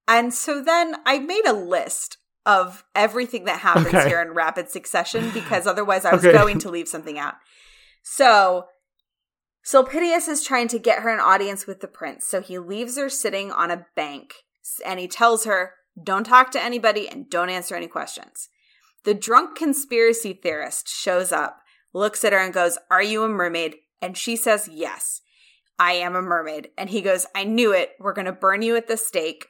And 0.08 0.32
so 0.34 0.62
then 0.62 0.96
I 1.06 1.18
made 1.18 1.46
a 1.46 1.52
list 1.52 2.16
of 2.46 2.84
everything 2.94 3.44
that 3.44 3.60
happens 3.60 3.88
Okay. 3.94 4.08
here 4.08 4.22
in 4.22 4.30
rapid 4.30 4.70
succession 4.70 5.30
because 5.34 5.66
otherwise 5.66 6.04
I 6.04 6.14
was 6.14 6.24
Okay. 6.24 6.36
going 6.36 6.58
to 6.60 6.70
leave 6.70 6.88
something 6.88 7.18
out. 7.18 7.34
So 8.02 8.64
Sulpicius 9.64 10.26
is 10.28 10.42
trying 10.44 10.68
to 10.68 10.78
get 10.78 11.02
her 11.02 11.10
an 11.10 11.20
audience 11.20 11.66
with 11.66 11.80
the 11.80 11.88
prince. 11.88 12.26
So 12.26 12.40
he 12.40 12.58
leaves 12.58 12.96
her 12.96 13.08
sitting 13.10 13.52
on 13.52 13.70
a 13.70 13.86
bank 13.94 14.32
and 14.86 14.98
he 14.98 15.06
tells 15.06 15.44
her, 15.44 15.74
don't 16.02 16.24
talk 16.24 16.50
to 16.52 16.62
anybody 16.62 17.08
and 17.08 17.28
don't 17.28 17.50
answer 17.50 17.74
any 17.74 17.86
questions. 17.88 18.48
The 19.04 19.14
drunk 19.14 19.56
conspiracy 19.56 20.32
theorist 20.32 20.88
shows 20.88 21.30
up, 21.32 21.58
looks 21.92 22.24
at 22.24 22.32
her 22.32 22.38
and 22.38 22.54
goes, 22.54 22.78
Are 22.90 23.02
you 23.02 23.22
a 23.24 23.28
mermaid? 23.28 23.76
And 24.02 24.16
she 24.16 24.36
says, 24.36 24.68
Yes, 24.72 25.20
I 25.78 25.92
am 25.92 26.14
a 26.14 26.22
mermaid. 26.22 26.70
And 26.76 26.90
he 26.90 27.00
goes, 27.00 27.26
I 27.34 27.44
knew 27.44 27.72
it. 27.72 27.92
We're 27.98 28.12
going 28.12 28.26
to 28.26 28.32
burn 28.32 28.62
you 28.62 28.76
at 28.76 28.88
the 28.88 28.96
stake. 28.96 29.46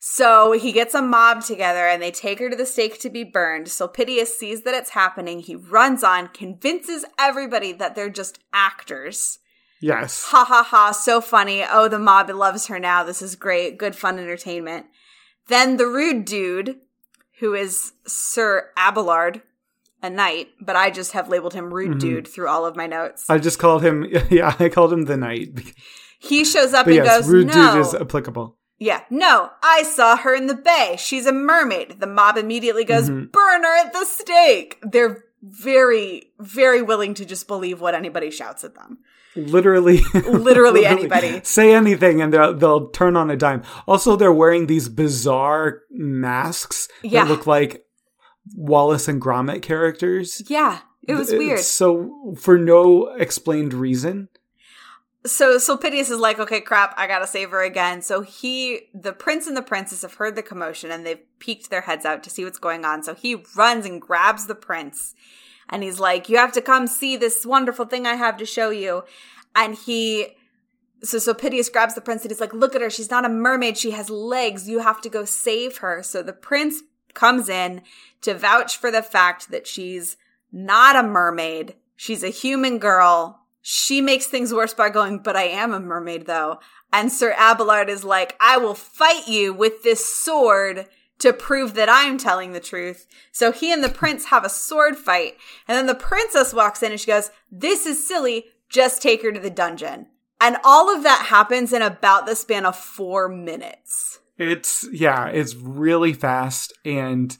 So 0.00 0.52
he 0.52 0.70
gets 0.70 0.94
a 0.94 1.02
mob 1.02 1.42
together 1.42 1.86
and 1.88 2.00
they 2.00 2.12
take 2.12 2.38
her 2.38 2.48
to 2.48 2.56
the 2.56 2.66
stake 2.66 3.00
to 3.00 3.10
be 3.10 3.24
burned. 3.24 3.66
Sulpicius 3.66 4.38
sees 4.38 4.62
that 4.62 4.74
it's 4.74 4.90
happening. 4.90 5.40
He 5.40 5.56
runs 5.56 6.04
on, 6.04 6.28
convinces 6.28 7.04
everybody 7.18 7.72
that 7.72 7.96
they're 7.96 8.08
just 8.08 8.38
actors. 8.52 9.40
Yes. 9.80 10.24
Ha 10.26 10.44
ha 10.44 10.62
ha, 10.62 10.92
so 10.92 11.20
funny. 11.20 11.64
Oh, 11.68 11.88
the 11.88 11.98
mob 11.98 12.30
loves 12.30 12.66
her 12.68 12.78
now. 12.78 13.02
This 13.02 13.22
is 13.22 13.34
great. 13.34 13.78
Good 13.78 13.96
fun 13.96 14.18
entertainment. 14.18 14.86
Then 15.48 15.76
the 15.76 15.86
rude 15.86 16.24
dude, 16.24 16.76
who 17.40 17.54
is 17.54 17.92
Sir 18.06 18.70
Abelard, 18.76 19.42
a 20.02 20.10
knight, 20.10 20.48
but 20.60 20.76
I 20.76 20.90
just 20.90 21.12
have 21.12 21.28
labeled 21.28 21.54
him 21.54 21.72
rude 21.74 21.96
Mhm. 21.96 22.00
dude 22.00 22.28
through 22.28 22.48
all 22.48 22.64
of 22.66 22.76
my 22.76 22.86
notes. 22.86 23.24
I 23.28 23.38
just 23.38 23.58
called 23.58 23.82
him, 23.82 24.06
yeah, 24.30 24.54
I 24.58 24.68
called 24.68 24.92
him 24.92 25.02
the 25.06 25.16
knight. 25.16 25.48
he 26.20 26.44
shows 26.44 26.72
up 26.74 26.86
But 26.86 26.94
and 26.94 27.04
yes, 27.04 27.20
goes, 27.22 27.28
rude 27.28 27.46
No. 27.48 27.72
dude 27.74 27.80
is 27.86 27.94
applicable. 27.94 28.56
Yeah, 28.80 29.00
no, 29.10 29.50
I 29.62 29.82
saw 29.82 30.16
her 30.16 30.34
in 30.34 30.46
the 30.46 30.54
bay. 30.54 30.94
She's 30.98 31.26
a 31.26 31.32
mermaid. 31.32 31.96
The 31.98 32.06
mob 32.06 32.36
immediately 32.36 32.84
goes, 32.84 33.10
Mhm. 33.10 33.32
burn 33.32 33.64
her 33.64 33.76
at 33.76 33.92
the 33.92 34.04
stake. 34.04 34.78
They're 34.82 35.24
very, 35.42 36.32
very 36.38 36.80
willing 36.82 37.14
to 37.14 37.24
just 37.24 37.48
believe 37.48 37.80
what 37.80 37.94
anybody 37.94 38.30
shouts 38.30 38.62
at 38.64 38.74
them. 38.76 38.98
Literally, 39.36 40.00
Literally 40.28 40.84
anybody. 40.86 41.40
Say 41.44 41.72
anything 41.74 42.20
and 42.22 42.32
they'll, 42.32 42.54
they'll 42.54 42.88
turn 42.90 43.16
on 43.16 43.30
a 43.30 43.36
dime. 43.36 43.62
Also, 43.86 44.16
they're 44.16 44.32
wearing 44.32 44.66
these 44.66 44.88
bizarre 44.88 45.80
masks 45.90 46.88
Yeah. 47.02 47.24
that 47.24 47.30
look 47.30 47.46
like 47.46 47.84
Wallace 48.54 49.08
and 49.08 49.20
Gromit 49.20 49.62
characters. 49.62 50.42
Yeah, 50.48 50.80
it 51.02 51.14
was 51.14 51.30
It's 51.30 51.38
weird. 51.38 51.60
So, 51.60 52.34
for 52.38 52.58
no 52.58 53.08
explained 53.14 53.74
reason. 53.74 54.28
So 55.26 55.58
Sulpicius 55.58 56.10
is 56.10 56.20
like, 56.20 56.38
okay, 56.38 56.60
crap, 56.60 56.94
I 56.96 57.06
gotta 57.06 57.26
save 57.26 57.50
her 57.50 57.62
again. 57.62 58.02
So 58.02 58.22
he, 58.22 58.82
the 58.94 59.12
prince 59.12 59.46
and 59.46 59.56
the 59.56 59.62
princess 59.62 60.02
have 60.02 60.14
heard 60.14 60.36
the 60.36 60.42
commotion 60.42 60.90
and 60.90 61.04
they've 61.04 61.20
peeked 61.38 61.70
their 61.70 61.82
heads 61.82 62.04
out 62.04 62.22
to 62.22 62.30
see 62.30 62.44
what's 62.44 62.58
going 62.58 62.84
on. 62.84 63.02
So 63.02 63.14
he 63.14 63.42
runs 63.56 63.84
and 63.84 64.00
grabs 64.00 64.46
the 64.46 64.54
prince 64.54 65.14
and 65.68 65.82
he's 65.82 65.98
like, 65.98 66.28
you 66.28 66.36
have 66.36 66.52
to 66.52 66.62
come 66.62 66.86
see 66.86 67.16
this 67.16 67.44
wonderful 67.44 67.84
thing 67.84 68.06
I 68.06 68.14
have 68.14 68.36
to 68.38 68.46
show 68.46 68.70
you. 68.70 69.02
And 69.56 69.74
he, 69.74 70.28
so 71.02 71.18
Sulpicius 71.18 71.70
grabs 71.70 71.94
the 71.94 72.00
prince 72.00 72.22
and 72.22 72.30
he's 72.30 72.40
like, 72.40 72.54
look 72.54 72.74
at 72.74 72.80
her. 72.80 72.90
She's 72.90 73.10
not 73.10 73.24
a 73.24 73.28
mermaid. 73.28 73.76
She 73.76 73.90
has 73.90 74.08
legs. 74.08 74.68
You 74.68 74.78
have 74.78 75.00
to 75.02 75.08
go 75.08 75.24
save 75.24 75.78
her. 75.78 76.02
So 76.02 76.22
the 76.22 76.32
prince 76.32 76.82
comes 77.18 77.48
in 77.48 77.82
to 78.22 78.34
vouch 78.34 78.76
for 78.76 78.90
the 78.90 79.02
fact 79.02 79.50
that 79.50 79.66
she's 79.66 80.16
not 80.52 80.96
a 80.96 81.02
mermaid. 81.02 81.74
She's 81.96 82.22
a 82.22 82.28
human 82.28 82.78
girl. 82.78 83.40
She 83.60 84.00
makes 84.00 84.26
things 84.26 84.54
worse 84.54 84.72
by 84.72 84.88
going, 84.88 85.18
but 85.18 85.36
I 85.36 85.44
am 85.44 85.72
a 85.72 85.80
mermaid 85.80 86.26
though. 86.26 86.60
And 86.92 87.12
Sir 87.12 87.34
Abelard 87.36 87.90
is 87.90 88.04
like, 88.04 88.36
I 88.40 88.56
will 88.56 88.74
fight 88.74 89.26
you 89.26 89.52
with 89.52 89.82
this 89.82 90.04
sword 90.06 90.86
to 91.18 91.32
prove 91.32 91.74
that 91.74 91.88
I'm 91.90 92.16
telling 92.16 92.52
the 92.52 92.60
truth. 92.60 93.06
So 93.32 93.50
he 93.50 93.72
and 93.72 93.82
the 93.82 93.88
prince 93.88 94.26
have 94.26 94.44
a 94.44 94.48
sword 94.48 94.96
fight. 94.96 95.36
And 95.66 95.76
then 95.76 95.86
the 95.86 95.94
princess 95.94 96.54
walks 96.54 96.82
in 96.82 96.92
and 96.92 97.00
she 97.00 97.08
goes, 97.08 97.30
this 97.50 97.84
is 97.84 98.06
silly. 98.06 98.46
Just 98.68 99.02
take 99.02 99.22
her 99.22 99.32
to 99.32 99.40
the 99.40 99.50
dungeon. 99.50 100.06
And 100.40 100.56
all 100.62 100.94
of 100.94 101.02
that 101.02 101.26
happens 101.26 101.72
in 101.72 101.82
about 101.82 102.26
the 102.26 102.36
span 102.36 102.64
of 102.64 102.76
four 102.76 103.28
minutes. 103.28 104.20
It's, 104.38 104.86
yeah, 104.92 105.26
it's 105.26 105.54
really 105.56 106.12
fast. 106.12 106.72
And 106.84 107.36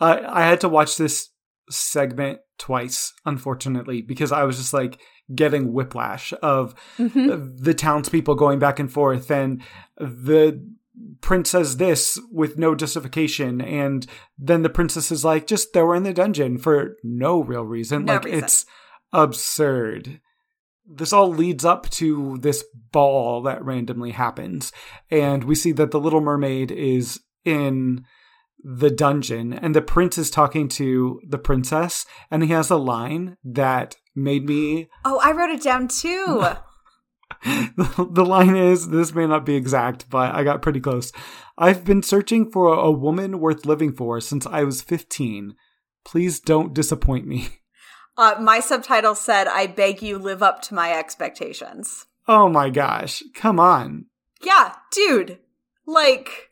uh, 0.00 0.20
I 0.28 0.42
had 0.42 0.60
to 0.62 0.68
watch 0.68 0.96
this 0.96 1.30
segment 1.70 2.40
twice, 2.58 3.12
unfortunately, 3.24 4.02
because 4.02 4.32
I 4.32 4.42
was 4.44 4.58
just 4.58 4.72
like 4.74 5.00
getting 5.34 5.72
whiplash 5.72 6.32
of 6.42 6.74
the 6.98 7.74
townspeople 7.76 8.34
going 8.34 8.58
back 8.58 8.80
and 8.80 8.92
forth 8.92 9.30
and 9.30 9.62
the 9.96 10.60
prince 11.20 11.50
says 11.50 11.76
this 11.76 12.18
with 12.32 12.58
no 12.58 12.74
justification 12.74 13.60
and 13.60 14.08
then 14.36 14.62
the 14.62 14.68
princess 14.68 15.12
is 15.12 15.24
like 15.24 15.46
just 15.46 15.72
throw 15.72 15.86
her 15.86 15.94
in 15.94 16.02
the 16.02 16.12
dungeon 16.12 16.58
for 16.58 16.96
no 17.04 17.40
real 17.44 17.62
reason 17.62 18.04
No 18.06 18.14
like 18.14 18.24
reason. 18.24 18.42
it's 18.44 18.66
absurd 19.12 20.20
this 20.92 21.12
all 21.12 21.28
leads 21.28 21.64
up 21.64 21.88
to 21.90 22.38
this 22.40 22.64
ball 22.90 23.42
that 23.42 23.64
randomly 23.64 24.10
happens 24.10 24.72
and 25.10 25.44
we 25.44 25.54
see 25.54 25.72
that 25.72 25.90
the 25.92 26.00
little 26.00 26.20
mermaid 26.20 26.70
is 26.70 27.20
in 27.44 28.04
the 28.62 28.90
dungeon 28.90 29.52
and 29.52 29.74
the 29.74 29.80
prince 29.80 30.18
is 30.18 30.30
talking 30.30 30.68
to 30.68 31.20
the 31.26 31.38
princess 31.38 32.04
and 32.30 32.42
he 32.42 32.50
has 32.50 32.70
a 32.70 32.76
line 32.76 33.36
that 33.44 33.96
made 34.14 34.46
me 34.46 34.88
Oh, 35.04 35.20
I 35.22 35.32
wrote 35.32 35.50
it 35.50 35.62
down 35.62 35.88
too. 35.88 36.44
the 37.44 38.24
line 38.26 38.56
is 38.56 38.88
this 38.88 39.14
may 39.14 39.26
not 39.26 39.46
be 39.46 39.54
exact, 39.54 40.10
but 40.10 40.34
I 40.34 40.44
got 40.44 40.62
pretty 40.62 40.80
close. 40.80 41.12
I've 41.56 41.84
been 41.84 42.02
searching 42.02 42.50
for 42.50 42.74
a 42.74 42.90
woman 42.90 43.40
worth 43.40 43.64
living 43.64 43.92
for 43.92 44.20
since 44.20 44.46
I 44.46 44.64
was 44.64 44.82
15. 44.82 45.54
Please 46.04 46.40
don't 46.40 46.74
disappoint 46.74 47.26
me. 47.26 47.59
Uh, 48.20 48.38
my 48.38 48.60
subtitle 48.60 49.14
said, 49.14 49.48
I 49.48 49.66
beg 49.66 50.02
you 50.02 50.18
live 50.18 50.42
up 50.42 50.60
to 50.64 50.74
my 50.74 50.92
expectations. 50.92 52.04
Oh 52.28 52.50
my 52.50 52.68
gosh. 52.68 53.22
Come 53.34 53.58
on. 53.58 54.04
Yeah, 54.42 54.74
dude. 54.92 55.38
Like, 55.86 56.50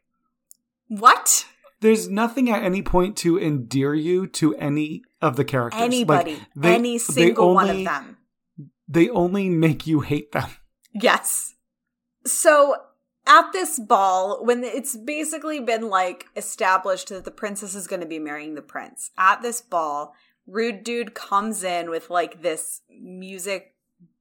what? 0.86 1.44
There's 1.80 2.08
nothing 2.08 2.48
at 2.48 2.62
any 2.62 2.80
point 2.80 3.18
to 3.18 3.38
endear 3.38 3.94
you 3.94 4.26
to 4.28 4.56
any 4.56 5.02
of 5.20 5.36
the 5.36 5.44
characters. 5.44 5.78
Like, 5.78 5.86
Anybody. 5.88 6.40
they- 6.56 6.74
any 6.74 6.96
single 6.96 7.54
one 7.54 7.68
of 7.68 7.84
them. 7.84 8.16
They 8.88 9.10
only 9.10 9.50
make 9.50 9.86
you 9.86 10.00
hate 10.00 10.32
them. 10.32 10.48
Yes. 10.94 11.54
So 12.24 12.76
at 13.26 13.52
this 13.52 13.78
ball, 13.78 14.42
when 14.42 14.64
it's 14.64 14.96
basically 14.96 15.60
been 15.60 15.90
like 15.90 16.24
established 16.34 17.10
that 17.10 17.26
the 17.26 17.30
princess 17.30 17.74
is 17.74 17.86
going 17.86 18.00
to 18.00 18.06
be 18.06 18.18
marrying 18.18 18.54
the 18.54 18.62
prince, 18.62 19.10
at 19.18 19.42
this 19.42 19.60
ball, 19.60 20.14
Rude 20.48 20.82
Dude 20.82 21.14
comes 21.14 21.62
in 21.62 21.90
with 21.90 22.08
like 22.10 22.42
this 22.42 22.80
music 22.90 23.74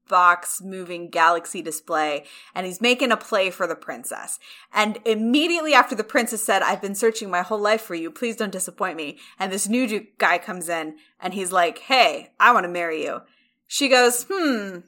box 0.09 0.61
moving 0.61 1.09
galaxy 1.09 1.61
display 1.61 2.23
and 2.55 2.65
he's 2.65 2.79
making 2.79 3.11
a 3.11 3.17
play 3.17 3.49
for 3.49 3.67
the 3.67 3.75
princess. 3.75 4.39
And 4.73 4.99
immediately 5.05 5.73
after 5.73 5.95
the 5.95 6.03
princess 6.03 6.43
said, 6.43 6.61
I've 6.61 6.81
been 6.81 6.95
searching 6.95 7.29
my 7.29 7.41
whole 7.41 7.59
life 7.59 7.81
for 7.81 7.95
you. 7.95 8.11
Please 8.11 8.35
don't 8.35 8.51
disappoint 8.51 8.95
me. 8.97 9.17
And 9.39 9.51
this 9.51 9.67
new 9.67 9.87
du- 9.87 10.07
guy 10.17 10.37
comes 10.37 10.69
in 10.69 10.97
and 11.19 11.33
he's 11.33 11.51
like, 11.51 11.79
Hey, 11.79 12.31
I 12.39 12.53
want 12.53 12.65
to 12.65 12.69
marry 12.69 13.03
you. 13.03 13.21
she 13.69 13.89
goes, 13.89 14.25
"Hmm, 14.29 14.79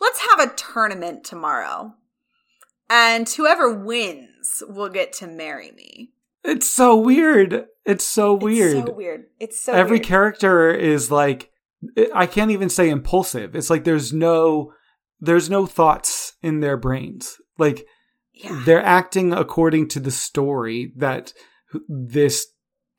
let's 0.00 0.26
have 0.30 0.40
a 0.40 0.52
tournament 0.54 1.22
tomorrow, 1.22 1.94
and 2.90 3.28
whoever 3.28 3.72
wins 3.72 4.60
will 4.68 4.88
get 4.88 5.12
to 5.14 5.26
marry 5.28 5.70
me." 5.70 6.10
It's 6.44 6.68
so 6.68 6.96
weird. 6.96 7.66
It's 7.84 8.04
so 8.04 8.34
weird. 8.34 8.76
It's 8.76 8.86
so 8.86 8.94
weird. 8.94 9.24
It's 9.40 9.60
so 9.60 9.72
Every 9.72 9.98
weird. 9.98 10.06
character 10.06 10.70
is 10.70 11.10
like 11.10 11.50
I 12.14 12.26
can't 12.26 12.50
even 12.50 12.68
say 12.68 12.88
impulsive. 12.90 13.54
It's 13.56 13.70
like 13.70 13.84
there's 13.84 14.12
no 14.12 14.72
there's 15.20 15.50
no 15.50 15.66
thoughts 15.66 16.34
in 16.42 16.60
their 16.60 16.76
brains. 16.76 17.36
Like 17.58 17.86
yeah. 18.32 18.62
they're 18.64 18.84
acting 18.84 19.32
according 19.32 19.88
to 19.88 20.00
the 20.00 20.10
story 20.10 20.92
that 20.96 21.32
this 21.88 22.46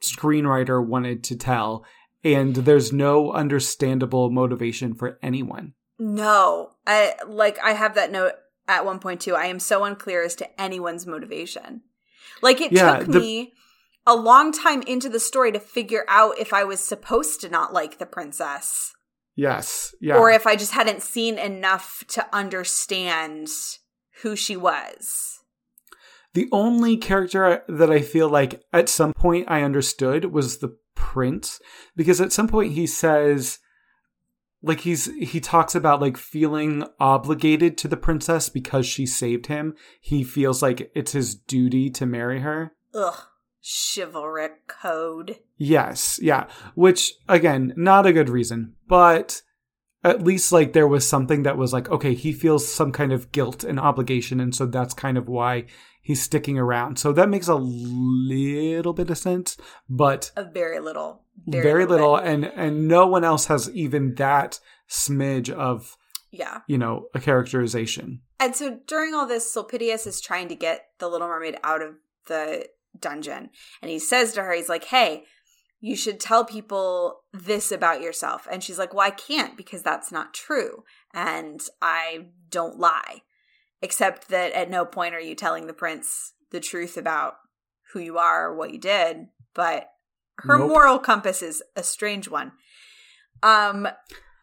screenwriter 0.02 0.86
wanted 0.86 1.24
to 1.26 1.38
tell 1.38 1.86
and 2.24 2.56
there's 2.56 2.94
no 2.94 3.32
understandable 3.32 4.30
motivation 4.30 4.94
for 4.94 5.20
anyone. 5.22 5.74
No, 6.00 6.72
I 6.88 7.16
like 7.28 7.60
I 7.64 7.74
have 7.74 7.96
that 7.96 8.12
note 8.12 8.34
at 8.68 8.86
one 8.86 9.00
point 9.00 9.22
too. 9.22 9.36
I 9.36 9.46
am 9.46 9.60
so 9.60 9.84
unclear 9.84 10.24
as 10.24 10.36
to 10.36 10.62
anyone's 10.62 11.06
motivation. 11.06 11.82
Like 12.42 12.62
it 12.62 12.72
Yeah, 12.72 12.98
took 13.00 13.08
the- 13.12 13.20
me 13.20 13.54
a 14.06 14.16
long 14.16 14.52
time 14.52 14.82
into 14.84 15.08
the 15.10 15.20
story 15.20 15.52
to 15.54 15.60
figure 15.60 16.06
out 16.08 16.38
if 16.38 16.52
I 16.54 16.64
was 16.64 16.80
supposed 16.82 17.40
to 17.42 17.50
not 17.50 17.72
like 17.74 18.00
the 18.00 18.06
princess 18.06 18.92
Yes. 19.36 19.96
Yeah. 20.02 20.18
or 20.18 20.30
if 20.30 20.46
I 20.46 20.56
just 20.56 20.74
hadn't 20.74 21.02
seen 21.02 21.38
enough 21.38 22.04
to 22.10 22.28
understand 22.36 23.50
who 24.22 24.36
she 24.36 24.56
was. 24.58 25.40
The 26.34 26.50
only 26.52 26.98
character 26.98 27.64
that 27.68 27.92
I 27.92 28.02
feel 28.02 28.28
like 28.30 28.62
at 28.74 28.90
some 28.90 29.14
point 29.14 29.46
I 29.50 29.62
understood 29.62 30.26
was 30.26 30.58
the 30.58 30.76
prince 30.96 31.60
because 31.96 32.20
at 32.20 32.32
some 32.34 32.48
point 32.48 32.74
he 32.74 32.88
says 32.88 33.60
like 34.64 34.80
he's 34.80 35.06
he 35.18 35.40
talks 35.40 35.76
about 35.76 36.02
like 36.02 36.18
feeling 36.18 36.86
obligated 37.00 37.78
to 37.80 37.88
the 37.88 37.98
princess 37.98 38.50
because 38.50 38.86
she 38.86 39.06
saved 39.06 39.48
him. 39.48 39.76
He 40.02 40.24
feels 40.24 40.62
like 40.62 40.90
it's 40.96 41.12
his 41.12 41.36
duty 41.36 41.90
to 41.92 42.06
marry 42.06 42.40
her. 42.40 42.74
Ugh, 42.96 43.20
chivalric 43.62 44.68
code. 44.68 45.40
Yes, 45.58 46.18
yeah. 46.22 46.48
Which 46.76 47.14
again, 47.28 47.74
not 47.76 48.06
a 48.06 48.14
good 48.14 48.30
reason, 48.30 48.76
but 48.88 49.42
at 50.04 50.24
least 50.24 50.52
like 50.52 50.74
there 50.74 50.88
was 50.88 51.08
something 51.08 51.44
that 51.44 51.58
was 51.58 51.74
like, 51.74 51.90
okay, 51.90 52.14
he 52.14 52.32
feels 52.32 52.68
some 52.68 52.92
kind 52.92 53.12
of 53.12 53.32
guilt 53.32 53.64
and 53.64 53.80
obligation, 53.80 54.40
and 54.40 54.56
so 54.56 54.66
that's 54.66 54.94
kind 54.94 55.18
of 55.18 55.28
why 55.28 55.66
he's 56.02 56.22
sticking 56.22 56.58
around. 56.58 57.00
So 57.00 57.12
that 57.14 57.30
makes 57.30 57.48
a 57.48 57.56
little 57.56 58.94
bit 58.94 59.10
of 59.10 59.18
sense, 59.18 59.58
but 59.90 60.32
A 60.36 60.44
very 60.44 60.80
little, 60.80 61.23
very, 61.48 61.86
little, 61.86 62.16
bit. 62.18 62.26
and 62.26 62.46
and 62.46 62.88
no 62.88 63.08
one 63.08 63.24
else 63.24 63.46
has 63.46 63.70
even 63.72 64.16
that 64.16 64.60
smidge 64.90 65.50
of 65.50 65.96
Yeah. 66.32 66.62
you 66.68 66.78
know 66.78 67.08
a 67.14 67.20
characterization. 67.20 68.22
And 68.40 68.56
so 68.56 68.80
during 68.88 69.14
all 69.14 69.26
this, 69.26 69.52
Sulpicius 69.54 70.06
is 70.08 70.20
trying 70.22 70.48
to 70.50 70.56
get 70.56 70.86
the 71.00 71.08
Little 71.08 71.28
Mermaid 71.28 71.58
out 71.64 71.82
of 71.82 71.96
the 72.28 72.68
dungeon. 73.00 73.50
And 73.82 73.90
he 73.90 74.00
says 74.00 74.34
to 74.34 74.44
her, 74.44 74.54
he's 74.54 74.68
like, 74.70 74.86
hey, 74.86 75.24
you 75.80 75.96
should 75.96 76.20
tell 76.20 76.44
people 76.46 77.22
this 77.34 77.72
about 77.72 78.02
yourself. 78.02 78.48
And 78.52 78.64
she's 78.64 78.78
like, 78.78 78.94
well, 78.94 79.06
I 79.08 79.12
can't 79.12 79.56
because 79.58 79.82
that's 79.82 80.12
not 80.12 80.34
true. 80.34 80.84
And 81.14 81.62
I 81.82 82.28
don't 82.50 82.80
lie. 82.80 83.22
Except 83.82 84.30
that 84.30 84.52
at 84.54 84.70
no 84.70 84.86
point 84.86 85.14
are 85.16 85.20
you 85.22 85.36
telling 85.36 85.68
the 85.68 85.74
prince 85.74 86.34
the 86.52 86.60
truth 86.62 86.98
about 86.98 87.36
who 87.94 88.00
you 88.00 88.18
are 88.18 88.48
or 88.50 88.56
what 88.56 88.72
you 88.72 88.80
did. 88.80 89.28
But 89.54 89.90
her 90.38 90.58
Nope. 90.58 90.70
moral 90.70 91.00
compass 91.00 91.42
is 91.42 91.64
a 91.76 91.84
strange 91.84 92.28
one. 92.28 92.54
Um, 93.42 93.88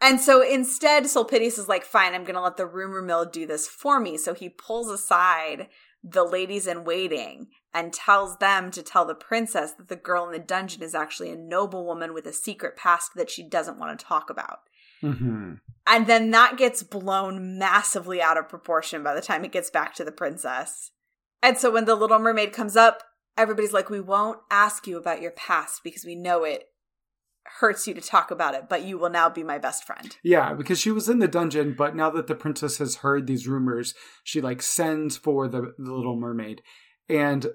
and 0.00 0.20
so 0.20 0.42
instead, 0.42 1.04
Sulpicius 1.04 1.58
is 1.58 1.68
like, 1.68 1.84
fine, 1.84 2.14
I'm 2.14 2.24
going 2.24 2.34
to 2.34 2.40
let 2.40 2.56
the 2.56 2.66
rumor 2.66 3.02
mill 3.02 3.24
do 3.24 3.46
this 3.46 3.66
for 3.66 4.00
me. 4.00 4.16
So 4.16 4.34
he 4.34 4.48
pulls 4.48 4.90
aside 4.90 5.68
the 6.02 6.24
ladies 6.24 6.66
in 6.66 6.84
waiting 6.84 7.48
and 7.74 7.92
tells 7.92 8.38
them 8.38 8.70
to 8.70 8.82
tell 8.82 9.04
the 9.04 9.14
princess 9.14 9.72
that 9.72 9.88
the 9.88 9.96
girl 9.96 10.24
in 10.26 10.32
the 10.32 10.38
dungeon 10.38 10.82
is 10.82 10.94
actually 10.94 11.30
a 11.30 11.36
noblewoman 11.36 12.14
with 12.14 12.26
a 12.26 12.32
secret 12.32 12.76
past 12.76 13.12
that 13.16 13.30
she 13.30 13.46
doesn't 13.46 13.78
want 13.78 13.98
to 13.98 14.04
talk 14.04 14.30
about. 14.30 14.60
hmm 15.02 15.54
And 15.86 16.06
then 16.06 16.30
that 16.30 16.56
gets 16.56 16.82
blown 16.82 17.58
massively 17.58 18.22
out 18.22 18.38
of 18.38 18.48
proportion 18.48 19.02
by 19.02 19.14
the 19.14 19.20
time 19.20 19.44
it 19.44 19.52
gets 19.52 19.70
back 19.70 19.94
to 19.96 20.04
the 20.04 20.12
princess. 20.12 20.90
And 21.42 21.58
so 21.58 21.70
when 21.70 21.84
the 21.84 21.94
little 21.94 22.18
mermaid 22.18 22.52
comes 22.52 22.76
up, 22.76 23.02
everybody's 23.40 23.72
like, 23.72 23.90
we 23.90 24.00
won't 24.00 24.38
ask 24.50 24.86
you 24.86 24.98
about 24.98 25.22
your 25.22 25.32
past 25.32 25.82
because 25.82 26.04
we 26.04 26.14
know 26.14 26.44
it 26.44 26.64
hurts 27.58 27.86
you 27.86 27.94
to 27.94 28.00
talk 28.00 28.30
about 28.30 28.54
it, 28.54 28.68
but 28.68 28.84
you 28.84 28.98
will 28.98 29.10
now 29.10 29.28
be 29.28 29.42
my 29.42 29.58
best 29.58 29.84
friend. 29.84 30.16
Yeah, 30.22 30.52
because 30.52 30.78
she 30.78 30.90
was 30.90 31.08
in 31.08 31.18
the 31.18 31.28
dungeon, 31.28 31.74
but 31.76 31.96
now 31.96 32.10
that 32.10 32.26
the 32.26 32.34
princess 32.34 32.78
has 32.78 32.96
heard 32.96 33.26
these 33.26 33.48
rumors, 33.48 33.94
she 34.22 34.40
like 34.40 34.62
sends 34.62 35.16
for 35.16 35.48
the, 35.48 35.72
the 35.78 35.92
little 35.92 36.16
mermaid. 36.16 36.62
And 37.08 37.46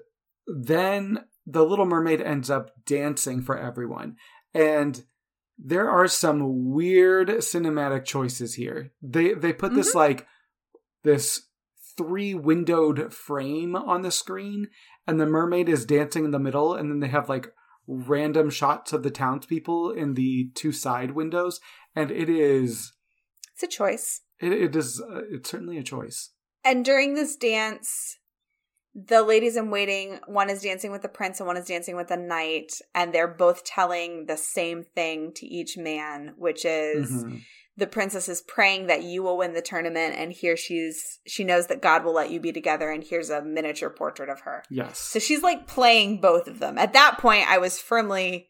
then 0.46 1.24
the 1.46 1.64
little 1.64 1.86
mermaid 1.86 2.20
ends 2.20 2.50
up 2.50 2.72
dancing 2.84 3.40
for 3.42 3.56
everyone. 3.56 4.16
And 4.52 5.04
there 5.58 5.88
are 5.88 6.08
some 6.08 6.72
weird 6.72 7.28
cinematic 7.28 8.04
choices 8.04 8.54
here. 8.54 8.92
They 9.00 9.32
they 9.32 9.52
put 9.52 9.74
this 9.74 9.90
mm-hmm. 9.90 9.98
like 9.98 10.26
this 11.02 11.48
three 11.96 12.34
windowed 12.34 13.12
frame 13.12 13.74
on 13.74 14.02
the 14.02 14.10
screen, 14.10 14.68
and 15.06 15.20
the 15.20 15.26
mermaid 15.26 15.68
is 15.68 15.84
dancing 15.84 16.24
in 16.24 16.30
the 16.30 16.38
middle, 16.38 16.74
and 16.74 16.90
then 16.90 17.00
they 17.00 17.08
have 17.08 17.28
like 17.28 17.48
random 17.86 18.50
shots 18.50 18.92
of 18.92 19.02
the 19.02 19.10
townspeople 19.10 19.92
in 19.92 20.14
the 20.14 20.50
two 20.54 20.72
side 20.72 21.12
windows, 21.12 21.60
and 21.94 22.10
it 22.10 22.28
is 22.28 22.92
It's 23.54 23.62
a 23.62 23.68
choice. 23.68 24.22
it, 24.40 24.52
it 24.52 24.76
is 24.76 25.00
uh, 25.00 25.22
it's 25.30 25.50
certainly 25.50 25.78
a 25.78 25.82
choice. 25.82 26.30
And 26.64 26.84
during 26.84 27.14
this 27.14 27.36
dance, 27.36 28.18
the 28.94 29.22
ladies 29.22 29.56
in 29.56 29.70
waiting, 29.70 30.18
one 30.26 30.50
is 30.50 30.62
dancing 30.62 30.90
with 30.90 31.02
the 31.02 31.08
prince 31.08 31.38
and 31.38 31.46
one 31.46 31.56
is 31.56 31.66
dancing 31.68 31.94
with 31.96 32.08
the 32.08 32.16
knight, 32.16 32.72
and 32.94 33.12
they're 33.12 33.28
both 33.28 33.62
telling 33.64 34.26
the 34.26 34.36
same 34.36 34.82
thing 34.82 35.32
to 35.36 35.46
each 35.46 35.76
man, 35.76 36.34
which 36.36 36.64
is 36.64 37.10
Mhm. 37.24 37.42
The 37.76 37.86
princess 37.86 38.28
is 38.28 38.40
praying 38.40 38.86
that 38.86 39.02
you 39.02 39.22
will 39.22 39.36
win 39.36 39.52
the 39.52 39.60
tournament, 39.60 40.14
and 40.16 40.32
here 40.32 40.56
she's 40.56 41.20
she 41.26 41.44
knows 41.44 41.66
that 41.66 41.82
God 41.82 42.04
will 42.04 42.14
let 42.14 42.30
you 42.30 42.40
be 42.40 42.52
together, 42.52 42.90
and 42.90 43.04
here's 43.04 43.30
a 43.30 43.42
miniature 43.42 43.90
portrait 43.90 44.30
of 44.30 44.40
her. 44.40 44.62
Yes. 44.70 44.98
So 44.98 45.18
she's 45.18 45.42
like 45.42 45.66
playing 45.66 46.20
both 46.20 46.48
of 46.48 46.58
them. 46.58 46.78
At 46.78 46.94
that 46.94 47.18
point, 47.18 47.48
I 47.48 47.58
was 47.58 47.78
firmly 47.78 48.48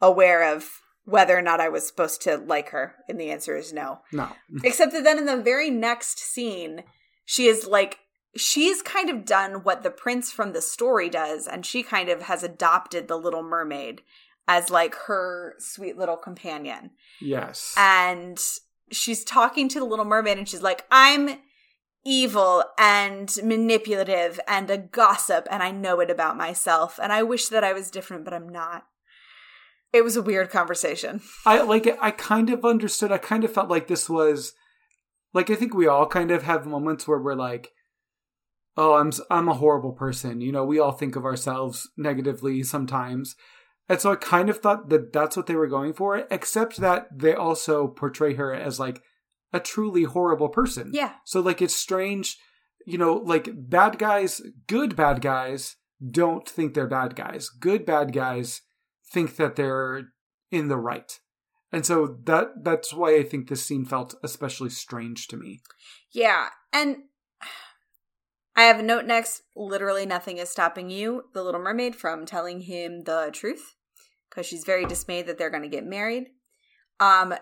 aware 0.00 0.54
of 0.54 0.68
whether 1.06 1.38
or 1.38 1.42
not 1.42 1.60
I 1.60 1.68
was 1.68 1.86
supposed 1.86 2.20
to 2.22 2.36
like 2.36 2.70
her, 2.70 2.96
and 3.08 3.18
the 3.18 3.30
answer 3.30 3.56
is 3.56 3.72
no. 3.72 4.00
no. 4.12 4.28
Except 4.64 4.92
that 4.92 5.04
then 5.04 5.18
in 5.18 5.26
the 5.26 5.36
very 5.36 5.70
next 5.70 6.18
scene, 6.18 6.82
she 7.24 7.46
is 7.46 7.66
like, 7.66 8.00
she's 8.36 8.82
kind 8.82 9.08
of 9.08 9.24
done 9.24 9.62
what 9.62 9.84
the 9.84 9.90
prince 9.90 10.32
from 10.32 10.52
the 10.52 10.60
story 10.60 11.08
does, 11.08 11.46
and 11.46 11.64
she 11.64 11.82
kind 11.82 12.08
of 12.08 12.22
has 12.22 12.42
adopted 12.42 13.08
the 13.08 13.16
little 13.16 13.42
mermaid 13.42 14.02
as 14.48 14.68
like 14.68 14.94
her 15.06 15.54
sweet 15.58 15.96
little 15.96 16.16
companion. 16.16 16.90
Yes. 17.20 17.74
And 17.76 18.40
she's 18.90 19.24
talking 19.24 19.68
to 19.68 19.78
the 19.78 19.84
little 19.84 20.04
mermaid, 20.04 20.38
and 20.38 20.48
she's 20.48 20.62
like, 20.62 20.86
I'm 20.90 21.38
evil 22.04 22.64
and 22.78 23.36
manipulative 23.42 24.38
and 24.46 24.70
a 24.70 24.78
gossip, 24.78 25.48
and 25.50 25.62
I 25.62 25.70
know 25.70 26.00
it 26.00 26.10
about 26.10 26.36
myself, 26.36 26.98
and 27.02 27.12
I 27.12 27.22
wish 27.22 27.48
that 27.48 27.64
I 27.64 27.72
was 27.72 27.90
different, 27.90 28.24
but 28.24 28.34
I'm 28.34 28.48
not. 28.48 28.86
It 29.92 30.04
was 30.04 30.16
a 30.16 30.22
weird 30.22 30.50
conversation. 30.50 31.22
I 31.46 31.62
like. 31.62 31.88
I 32.00 32.10
kind 32.10 32.50
of 32.50 32.64
understood. 32.64 33.12
I 33.12 33.18
kind 33.18 33.44
of 33.44 33.52
felt 33.52 33.70
like 33.70 33.86
this 33.86 34.10
was 34.10 34.52
like 35.32 35.50
I 35.50 35.54
think 35.54 35.74
we 35.74 35.86
all 35.86 36.06
kind 36.06 36.30
of 36.30 36.42
have 36.44 36.66
moments 36.66 37.06
where 37.06 37.18
we're 37.18 37.34
like, 37.34 37.70
"Oh, 38.76 38.94
I'm 38.94 39.12
I'm 39.30 39.48
a 39.48 39.54
horrible 39.54 39.92
person." 39.92 40.40
You 40.40 40.50
know, 40.50 40.64
we 40.64 40.78
all 40.78 40.92
think 40.92 41.14
of 41.14 41.24
ourselves 41.24 41.88
negatively 41.96 42.62
sometimes, 42.62 43.36
and 43.88 44.00
so 44.00 44.12
I 44.12 44.16
kind 44.16 44.50
of 44.50 44.58
thought 44.58 44.88
that 44.88 45.12
that's 45.12 45.36
what 45.36 45.46
they 45.46 45.54
were 45.54 45.68
going 45.68 45.92
for. 45.92 46.26
Except 46.30 46.78
that 46.78 47.06
they 47.16 47.34
also 47.34 47.86
portray 47.86 48.34
her 48.34 48.52
as 48.52 48.80
like 48.80 49.02
a 49.52 49.60
truly 49.60 50.04
horrible 50.04 50.48
person. 50.48 50.90
Yeah. 50.92 51.12
So 51.24 51.40
like 51.40 51.62
it's 51.62 51.74
strange, 51.74 52.36
you 52.84 52.98
know, 52.98 53.14
like 53.14 53.48
bad 53.54 53.98
guys, 53.98 54.40
good 54.66 54.96
bad 54.96 55.20
guys 55.20 55.76
don't 56.10 56.48
think 56.48 56.74
they're 56.74 56.86
bad 56.86 57.14
guys. 57.14 57.48
Good 57.48 57.86
bad 57.86 58.12
guys 58.12 58.62
think 59.12 59.36
that 59.36 59.56
they're 59.56 60.08
in 60.50 60.68
the 60.68 60.76
right. 60.76 61.18
And 61.72 61.86
so 61.86 62.18
that 62.24 62.64
that's 62.64 62.92
why 62.92 63.16
I 63.16 63.22
think 63.22 63.48
this 63.48 63.64
scene 63.64 63.84
felt 63.84 64.14
especially 64.22 64.70
strange 64.70 65.28
to 65.28 65.36
me. 65.36 65.60
Yeah, 66.12 66.48
and 66.72 66.98
I 68.56 68.62
have 68.62 68.78
a 68.78 68.82
note 68.82 69.04
next. 69.04 69.42
Literally, 69.54 70.06
nothing 70.06 70.38
is 70.38 70.48
stopping 70.48 70.90
you, 70.90 71.24
the 71.34 71.42
Little 71.42 71.60
Mermaid, 71.60 71.96
from 71.96 72.24
telling 72.24 72.62
him 72.62 73.04
the 73.04 73.30
truth 73.32 73.75
because 74.36 74.46
she's 74.46 74.64
very 74.64 74.84
dismayed 74.84 75.26
that 75.26 75.38
they're 75.38 75.50
going 75.50 75.62
to 75.62 75.68
get 75.68 75.86
married. 75.86 76.26
Um, 77.00 77.34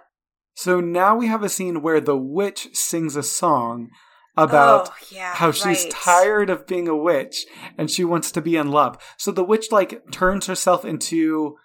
So 0.55 0.81
now 0.81 1.17
we 1.17 1.27
have 1.27 1.43
a 1.43 1.49
scene 1.49 1.83
where 1.83 2.01
the 2.01 2.17
witch 2.17 2.69
sings 2.73 3.17
a 3.17 3.23
song 3.25 3.91
about 4.37 4.91
oh, 4.91 4.95
yeah, 5.11 5.35
how 5.35 5.51
she's 5.51 5.85
right. 5.85 5.91
tired 5.93 6.51
of 6.51 6.69
being 6.69 6.87
a 6.87 6.97
witch 6.97 7.47
and 7.77 7.91
she 7.91 8.05
wants 8.05 8.31
to 8.33 8.41
be 8.41 8.57
in 8.57 8.71
love. 8.71 8.97
So 9.19 9.33
the 9.33 9.45
witch 9.45 9.73
like 9.73 10.13
turns 10.13 10.47
herself 10.47 10.85
into 10.85 11.57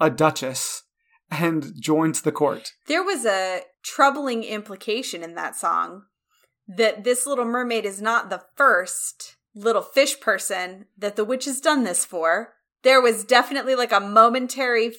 a 0.00 0.10
duchess 0.10 0.82
and 1.30 1.72
joins 1.80 2.22
the 2.22 2.32
court. 2.32 2.72
There 2.88 3.04
was 3.04 3.24
a 3.24 3.62
troubling 3.84 4.42
implication 4.42 5.22
in 5.22 5.36
that 5.36 5.54
song 5.54 6.02
that 6.66 7.04
this 7.04 7.24
little 7.24 7.44
mermaid 7.44 7.84
is 7.84 8.02
not 8.02 8.30
the 8.30 8.42
first 8.56 9.36
little 9.54 9.82
fish 9.82 10.18
person 10.20 10.86
that 10.98 11.14
the 11.14 11.24
witch 11.24 11.44
has 11.44 11.60
done 11.60 11.84
this 11.84 12.04
for. 12.04 12.54
There 12.82 13.00
was 13.00 13.24
definitely 13.24 13.74
like 13.74 13.92
a 13.92 14.00
momentary 14.00 14.92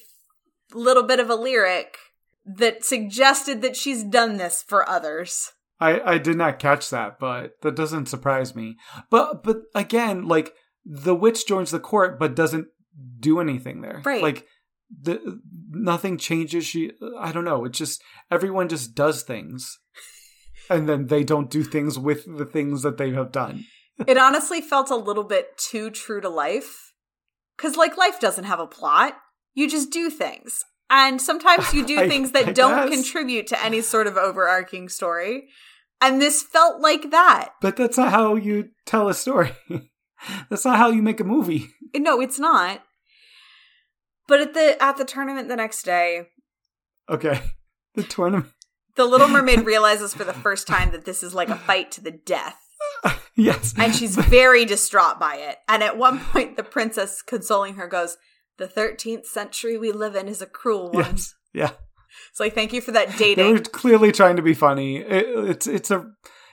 little 0.74 1.04
bit 1.04 1.20
of 1.20 1.30
a 1.30 1.36
lyric 1.36 1.98
that 2.46 2.84
suggested 2.84 3.62
that 3.62 3.76
she's 3.76 4.04
done 4.04 4.38
this 4.38 4.64
for 4.64 4.88
others. 4.88 5.52
I, 5.80 6.14
I 6.14 6.18
did 6.18 6.38
not 6.38 6.60
catch 6.60 6.90
that, 6.92 7.20
but 7.20 7.62
that 7.62 7.76
doesn't 7.76 8.08
surprise 8.08 8.56
me. 8.56 8.78
But 9.10 9.44
but 9.44 9.64
again, 9.76 10.28
like 10.28 10.54
the 10.86 11.16
witch 11.16 11.46
joins 11.46 11.72
the 11.72 11.80
court 11.80 12.20
but 12.20 12.36
doesn't 12.36 12.68
do 13.20 13.40
anything 13.40 13.82
there. 13.82 14.02
Right. 14.06 14.22
Like 14.22 14.48
the 15.02 15.42
nothing 15.72 16.18
changes. 16.18 16.66
She 16.66 16.92
I 17.20 17.32
don't 17.32 17.46
know. 17.46 17.66
It's 17.66 17.78
just 17.78 18.02
everyone 18.32 18.70
just 18.70 18.96
does 18.96 19.24
things. 19.24 19.80
and 20.70 20.88
then 20.88 21.08
they 21.08 21.24
don't 21.24 21.50
do 21.50 21.64
things 21.64 22.00
with 22.00 22.26
the 22.38 22.46
things 22.46 22.82
that 22.84 22.98
they 22.98 23.12
have 23.12 23.32
done. 23.32 23.66
it 24.08 24.18
honestly 24.18 24.62
felt 24.62 24.90
a 24.90 24.96
little 24.96 25.24
bit 25.24 25.58
too 25.58 25.90
true 25.90 26.22
to 26.22 26.30
life. 26.30 26.93
Cause 27.64 27.78
like 27.78 27.98
life 27.98 28.20
doesn't 28.20 28.44
have 28.44 28.60
a 28.60 28.68
plot. 28.68 29.16
You 29.56 29.68
just 29.70 29.90
do 29.90 30.10
things. 30.10 30.64
And 30.90 31.20
sometimes 31.22 31.74
you 31.74 31.86
do 31.86 31.98
I- 32.02 32.08
things 32.10 32.32
that 32.34 32.50
I 32.50 32.52
don't 32.52 32.90
guess. 32.90 32.96
contribute 33.02 33.48
to 33.48 33.64
any 33.66 33.82
sort 33.82 34.06
of 34.06 34.18
overarching 34.18 34.90
story. 34.90 35.48
And 36.02 36.22
this 36.22 36.44
felt 36.44 36.82
like 36.82 37.12
that. 37.12 37.52
But 37.62 37.78
that's 37.78 37.98
not 37.98 38.12
how 38.12 38.36
you 38.36 38.70
tell 38.86 39.08
a 39.08 39.14
story. 39.14 39.52
that's 40.50 40.66
not 40.66 40.78
how 40.78 40.90
you 40.92 41.02
make 41.02 41.22
a 41.22 41.24
movie. 41.24 41.68
No, 41.96 42.20
it's 42.20 42.38
not. 42.40 42.82
But 44.28 44.42
at 44.42 44.54
the 44.54 44.76
at 44.84 44.98
the 44.98 45.06
tournament 45.06 45.48
the 45.48 45.56
next 45.56 45.84
day, 45.84 46.28
Okay. 47.10 47.42
The 47.96 48.04
tournament. 48.04 48.52
the 48.96 49.06
little 49.06 49.28
mermaid 49.28 49.66
realizes 49.66 50.16
for 50.16 50.24
the 50.24 50.34
first 50.34 50.66
time 50.68 50.92
that 50.92 51.06
this 51.06 51.22
is 51.22 51.36
like 51.36 51.50
a 51.50 51.56
fight 51.56 51.92
to 51.92 52.02
the 52.02 52.10
death. 52.12 52.58
Yes. 53.36 53.74
And 53.78 53.96
she's 53.96 54.16
very 54.16 54.64
distraught 54.64 55.20
by 55.20 55.38
it. 55.38 55.58
And 55.68 55.82
at 55.82 55.98
one 55.98 56.20
point 56.20 56.56
the 56.56 56.64
princess 56.64 57.24
consoling 57.24 57.76
her 57.76 57.88
goes, 57.88 58.18
The 58.60 58.68
thirteenth 58.68 59.26
century 59.26 59.76
we 59.78 59.92
live 59.92 60.16
in 60.16 60.28
is 60.28 60.42
a 60.42 60.46
cruel 60.46 60.92
one. 60.92 61.06
Yes. 61.06 61.34
Yeah. 61.52 61.72
It's 62.30 62.40
like 62.40 62.54
thank 62.54 62.74
you 62.74 62.82
for 62.82 62.92
that 62.92 63.10
dating. 63.18 63.18
They 63.20 63.36
dating. 63.36 63.54
were 63.54 63.60
clearly 63.62 64.12
trying 64.12 64.36
to 64.36 64.44
be 64.44 64.54
funny. 64.54 64.98
It, 64.98 65.26
it's 65.50 65.66
it's 65.68 65.90
a 65.90 66.06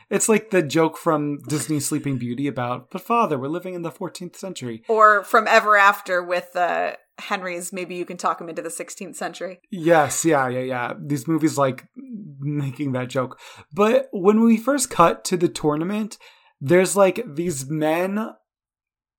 it's 0.08 0.28
like 0.28 0.50
the 0.50 0.62
joke 0.62 0.96
from 0.96 1.38
Disney 1.48 1.78
Sleeping 1.80 2.16
Beauty 2.18 2.46
about, 2.48 2.90
but 2.90 3.02
father, 3.02 3.38
we're 3.38 3.48
living 3.48 3.74
in 3.74 3.82
the 3.82 3.92
14th 3.92 4.34
century. 4.36 4.82
or 4.88 5.22
from 5.22 5.46
Ever 5.46 5.76
After 5.76 6.20
with 6.22 6.56
uh, 6.56 6.94
Henry's. 7.20 7.72
Maybe 7.72 7.94
you 7.94 8.04
can 8.04 8.16
talk 8.16 8.40
him 8.40 8.48
into 8.48 8.60
the 8.60 8.70
16th 8.70 9.14
century. 9.14 9.60
Yes, 9.70 10.24
yeah, 10.24 10.48
yeah, 10.48 10.60
yeah. 10.62 10.94
These 11.00 11.28
movies 11.28 11.56
like 11.56 11.86
making 12.40 12.90
that 12.92 13.08
joke. 13.08 13.38
But 13.72 14.08
when 14.12 14.40
we 14.42 14.56
first 14.56 14.90
cut 14.90 15.24
to 15.26 15.36
the 15.36 15.48
tournament, 15.48 16.18
there's 16.60 16.96
like 16.96 17.22
these 17.26 17.68
men 17.68 18.34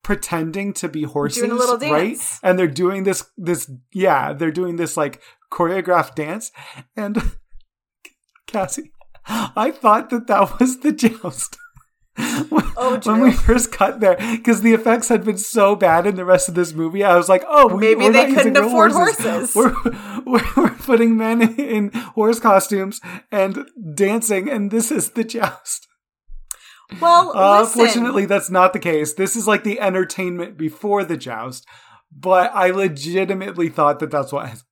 pretending 0.03 0.73
to 0.73 0.89
be 0.89 1.03
horses, 1.03 1.39
Doing 1.39 1.51
a 1.51 1.55
little 1.55 1.77
right? 1.77 2.17
And 2.43 2.57
they're 2.57 2.67
doing 2.67 3.03
this 3.03 3.25
this 3.37 3.71
yeah, 3.93 4.33
they're 4.33 4.51
doing 4.51 4.75
this 4.75 4.97
like 4.97 5.21
choreographed 5.51 6.15
dance 6.15 6.51
and 6.95 7.21
Cassie, 8.47 8.91
I 9.25 9.71
thought 9.71 10.09
that 10.09 10.27
that 10.27 10.59
was 10.59 10.79
the 10.79 10.91
joust. 10.91 11.57
Oh, 12.17 12.99
when 13.05 13.21
we 13.21 13.31
first 13.31 13.71
cut 13.71 13.99
there, 13.99 14.17
because 14.17 14.61
the 14.61 14.73
effects 14.73 15.07
had 15.07 15.23
been 15.23 15.37
so 15.37 15.75
bad 15.75 16.05
in 16.05 16.15
the 16.15 16.25
rest 16.25 16.49
of 16.49 16.55
this 16.55 16.73
movie, 16.73 17.03
I 17.03 17.15
was 17.15 17.29
like, 17.29 17.43
"Oh, 17.47 17.67
we, 17.67 17.95
Maybe 17.95 18.09
they 18.09 18.33
couldn't 18.33 18.57
afford 18.57 18.91
horses. 18.91 19.55
We're, 19.55 19.73
we're 20.25 20.43
we're 20.57 20.69
putting 20.71 21.17
men 21.17 21.41
in 21.59 21.91
horse 21.93 22.39
costumes 22.39 22.99
and 23.31 23.65
dancing, 23.93 24.49
and 24.49 24.71
this 24.71 24.91
is 24.91 25.11
the 25.11 25.23
joust." 25.23 25.87
Well, 26.99 27.31
Uh, 27.35 27.65
fortunately, 27.65 28.25
that's 28.25 28.49
not 28.49 28.73
the 28.73 28.79
case. 28.79 29.13
This 29.13 29.35
is 29.35 29.47
like 29.47 29.63
the 29.63 29.79
entertainment 29.79 30.57
before 30.57 31.03
the 31.03 31.17
joust, 31.17 31.65
but 32.11 32.51
I 32.53 32.71
legitimately 32.71 33.69
thought 33.69 33.99
that 33.99 34.11
that's 34.11 34.31
what 34.31 34.63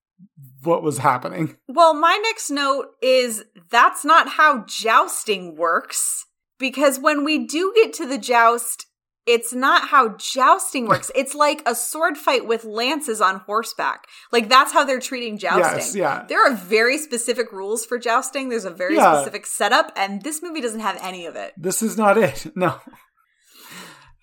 what 0.64 0.84
was 0.84 0.98
happening. 0.98 1.56
Well, 1.68 1.94
my 1.94 2.20
next 2.24 2.50
note 2.50 2.88
is 3.02 3.46
that's 3.70 4.04
not 4.04 4.30
how 4.30 4.66
jousting 4.68 5.56
works. 5.56 6.26
Because 6.58 7.00
when 7.00 7.24
we 7.24 7.48
do 7.48 7.72
get 7.74 7.94
to 7.94 8.06
the 8.06 8.18
joust, 8.18 8.86
it's 9.34 9.54
not 9.54 9.90
how 9.90 10.16
jousting 10.18 10.88
works. 10.88 11.12
It's 11.16 11.36
like 11.36 11.62
a 11.66 11.76
sword 11.76 12.18
fight 12.18 12.48
with 12.48 12.64
lances 12.66 13.22
on 13.22 13.42
horseback. 13.42 14.06
Like 14.32 14.50
that's 14.50 14.74
how 14.74 14.84
they're 14.84 15.00
treating 15.00 15.38
jousting. 15.38 15.78
Yes, 15.78 15.96
yeah. 15.96 16.26
There 16.28 16.42
are 16.46 16.56
very 16.56 16.98
specific 16.98 17.52
rules 17.52 17.86
for 17.86 18.00
jousting. 18.00 18.50
There's 18.50 18.66
a 18.66 18.72
very 18.72 18.96
Yeah. 18.96 19.14
specific 19.16 19.46
setup, 19.46 19.92
and 19.96 20.24
this 20.24 20.42
movie 20.42 20.62
doesn't 20.62 20.80
have 20.80 20.98
any 21.02 21.26
of 21.28 21.36
it. 21.36 21.54
This 21.58 21.82
is 21.84 21.98
not 21.98 22.18
it. 22.18 22.48
No. 22.56 22.80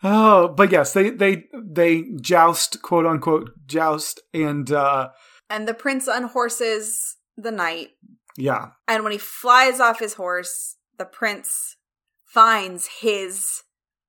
Oh, 0.03 0.49
but 0.49 0.71
yes, 0.71 0.93
they 0.93 1.11
they 1.11 1.45
they 1.65 2.05
joust, 2.21 2.83
quote 2.83 3.07
unquote 3.07 3.51
joust, 3.67 4.21
and 4.35 4.71
uh 4.71 5.09
And 5.49 5.67
the 5.67 5.75
prince 5.75 6.07
unhorses 6.07 7.17
the 7.37 7.51
knight. 7.51 7.91
yeah, 8.37 8.69
And 8.89 9.03
when 9.05 9.13
he 9.13 9.19
flies 9.19 9.81
off 9.81 9.99
his 10.01 10.15
horse, 10.15 10.77
the 10.99 11.05
prince 11.07 11.77
finds 12.25 12.89
his 13.01 13.63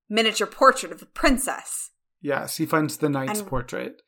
miniature 0.09 0.47
portrait 0.47 0.91
of 0.91 0.99
the 0.99 1.05
princess. 1.05 1.91
yes, 2.21 2.57
he 2.57 2.65
finds 2.65 2.97
the 2.97 3.09
knight's 3.09 3.39
And- 3.39 3.47
portrait. 3.47 4.01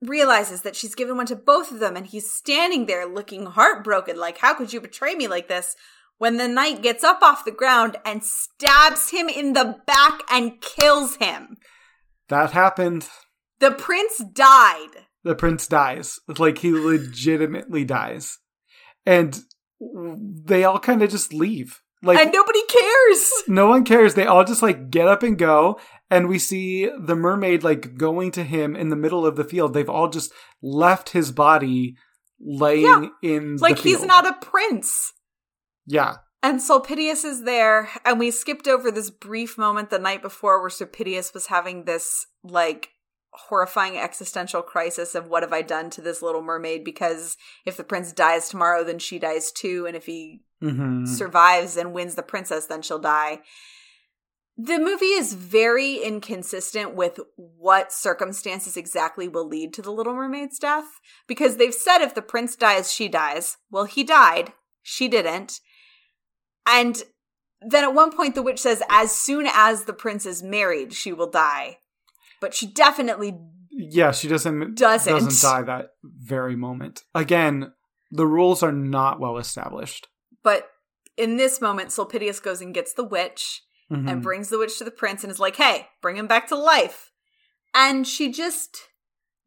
realizes 0.00 0.62
that 0.62 0.76
she's 0.76 0.94
given 0.94 1.16
one 1.16 1.26
to 1.26 1.34
both 1.34 1.72
of 1.72 1.80
them 1.80 1.96
and 1.96 2.06
he's 2.06 2.32
standing 2.32 2.86
there 2.86 3.04
looking 3.06 3.46
heartbroken 3.46 4.16
like 4.16 4.38
how 4.38 4.54
could 4.54 4.72
you 4.72 4.80
betray 4.80 5.14
me 5.16 5.26
like 5.26 5.48
this 5.48 5.74
when 6.18 6.36
the 6.36 6.46
knight 6.46 6.82
gets 6.82 7.02
up 7.02 7.20
off 7.22 7.44
the 7.44 7.50
ground 7.50 7.96
and 8.04 8.22
stabs 8.24 9.10
him 9.10 9.28
in 9.28 9.54
the 9.54 9.76
back 9.86 10.20
and 10.30 10.60
kills 10.60 11.16
him 11.16 11.56
That 12.28 12.52
happened. 12.52 13.08
the 13.58 13.72
prince 13.72 14.18
died 14.18 15.06
The 15.24 15.34
prince 15.34 15.66
dies. 15.66 16.20
Like 16.38 16.58
he 16.58 16.70
legitimately 16.72 17.84
dies, 17.84 18.38
and 19.04 19.36
they 19.80 20.62
all 20.64 20.78
kind 20.78 21.02
of 21.02 21.10
just 21.10 21.34
leave. 21.34 21.80
Like 22.02 22.18
and 22.18 22.32
nobody 22.32 22.60
cares 22.68 23.32
no 23.48 23.66
one 23.68 23.84
cares. 23.84 24.14
They 24.14 24.26
all 24.26 24.44
just 24.44 24.62
like 24.62 24.90
get 24.90 25.08
up 25.08 25.22
and 25.22 25.36
go. 25.38 25.80
And 26.10 26.28
we 26.28 26.38
see 26.38 26.88
the 26.98 27.16
mermaid 27.16 27.62
like 27.64 27.96
going 27.96 28.30
to 28.32 28.44
him 28.44 28.76
in 28.76 28.88
the 28.88 28.96
middle 28.96 29.26
of 29.26 29.36
the 29.36 29.44
field. 29.44 29.74
They've 29.74 29.88
all 29.90 30.08
just 30.08 30.32
left 30.62 31.10
his 31.10 31.32
body 31.32 31.96
laying 32.40 33.10
in 33.22 33.56
the 33.56 33.62
like 33.62 33.78
he's 33.78 34.04
not 34.04 34.26
a 34.26 34.34
prince 34.46 35.12
Yeah. 35.86 36.18
and 36.42 36.60
Sulpicius 36.60 37.24
is 37.24 37.42
there, 37.42 37.88
and 38.04 38.18
we 38.18 38.30
skipped 38.30 38.68
over 38.68 38.90
this 38.92 39.10
brief 39.10 39.58
moment 39.58 39.90
the 39.90 39.98
night 39.98 40.22
before 40.22 40.60
where 40.60 40.70
Sulpicius 40.70 41.34
was 41.34 41.48
having 41.48 41.84
this 41.84 42.26
like 42.44 42.90
horrifying 43.32 43.96
existential 43.98 44.62
crisis 44.62 45.14
of 45.14 45.28
what 45.28 45.42
have 45.42 45.52
I 45.52 45.62
done 45.62 45.90
to 45.90 46.00
this 46.00 46.22
little 46.22 46.42
mermaid? 46.42 46.84
Because 46.84 47.36
if 47.66 47.76
the 47.76 47.84
prince 47.84 48.12
dies 48.12 48.48
tomorrow, 48.48 48.84
then 48.84 48.98
she 49.00 49.18
dies 49.18 49.50
too, 49.50 49.84
and 49.86 49.96
if 49.96 50.06
he 50.06 50.42
hmm 50.60 51.04
survives 51.04 51.76
and 51.76 51.92
wins 51.92 52.14
the 52.14 52.22
princess, 52.22 52.66
then 52.66 52.82
she'll 52.82 52.98
die. 52.98 53.40
The 54.60 54.80
movie 54.80 55.06
is 55.06 55.34
very 55.34 55.98
inconsistent 55.98 56.96
with 56.96 57.20
what 57.36 57.92
circumstances 57.92 58.76
exactly 58.76 59.28
will 59.28 59.46
lead 59.46 59.72
to 59.74 59.82
the 59.82 59.92
Little 59.92 60.14
Mermaid's 60.14 60.58
death 60.58 61.00
because 61.28 61.56
they've 61.56 61.72
said 61.72 61.98
if 61.98 62.12
the 62.16 62.22
prince 62.22 62.56
dies, 62.56 62.92
she 62.92 63.08
dies. 63.08 63.56
Well, 63.70 63.84
he 63.84 64.02
died. 64.02 64.52
She 64.82 65.06
didn't. 65.06 65.60
And 66.66 67.00
then 67.60 67.84
at 67.84 67.94
one 67.94 68.10
point, 68.10 68.34
the 68.34 68.42
witch 68.42 68.58
says, 68.58 68.82
as 68.90 69.12
soon 69.12 69.46
as 69.52 69.84
the 69.84 69.92
prince 69.92 70.26
is 70.26 70.42
married, 70.42 70.92
she 70.92 71.12
will 71.12 71.30
die. 71.30 71.78
But 72.40 72.52
she 72.52 72.66
definitely 72.66 73.38
Yeah, 73.70 74.10
she 74.10 74.26
doesn't 74.26 74.74
Doesn't. 74.76 75.12
doesn't 75.12 75.40
die 75.40 75.62
that 75.62 75.90
very 76.02 76.56
moment. 76.56 77.04
Again, 77.14 77.72
the 78.10 78.26
rules 78.26 78.64
are 78.64 78.72
not 78.72 79.20
well 79.20 79.38
established. 79.38 80.08
But 80.42 80.68
in 81.16 81.36
this 81.36 81.60
moment, 81.60 81.90
Sulpicius 81.90 82.40
goes 82.42 82.60
and 82.60 82.72
gets 82.74 82.92
the 82.94 83.04
witch 83.04 83.62
Mhm. 83.90 84.08
and 84.10 84.22
brings 84.22 84.48
the 84.50 84.58
witch 84.58 84.78
to 84.78 84.84
the 84.84 84.90
prince 84.90 85.24
and 85.24 85.30
is 85.30 85.40
like, 85.40 85.56
hey, 85.56 85.88
bring 86.02 86.16
him 86.16 86.26
back 86.26 86.46
to 86.48 86.56
life. 86.56 87.10
And 87.74 88.06
she 88.06 88.30
just 88.30 88.78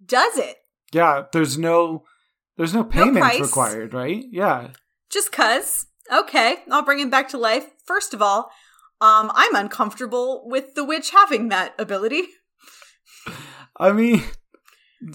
does 0.06 0.38
it. 0.38 0.58
yeah, 0.94 1.24
there's 1.32 1.58
no 1.58 2.06
there's 2.58 2.74
no 2.74 2.84
payment 2.84 3.18
price. 3.20 3.40
required, 3.40 3.94
right? 3.94 4.24
Yeah. 4.30 4.70
Just 5.10 5.32
cuz. 5.32 5.86
Okay, 6.12 6.58
I'll 6.70 6.84
bring 6.84 7.00
him 7.00 7.10
back 7.10 7.30
to 7.30 7.38
life. 7.38 7.68
First 7.86 8.14
of 8.14 8.22
all, 8.22 8.52
um, 9.00 9.32
I'm 9.34 9.56
uncomfortable 9.56 10.44
with 10.48 10.76
the 10.76 10.84
witch 10.84 11.12
having 11.12 11.48
that 11.50 11.74
ability. 11.80 12.24
I 13.78 13.92
mean, 13.94 14.24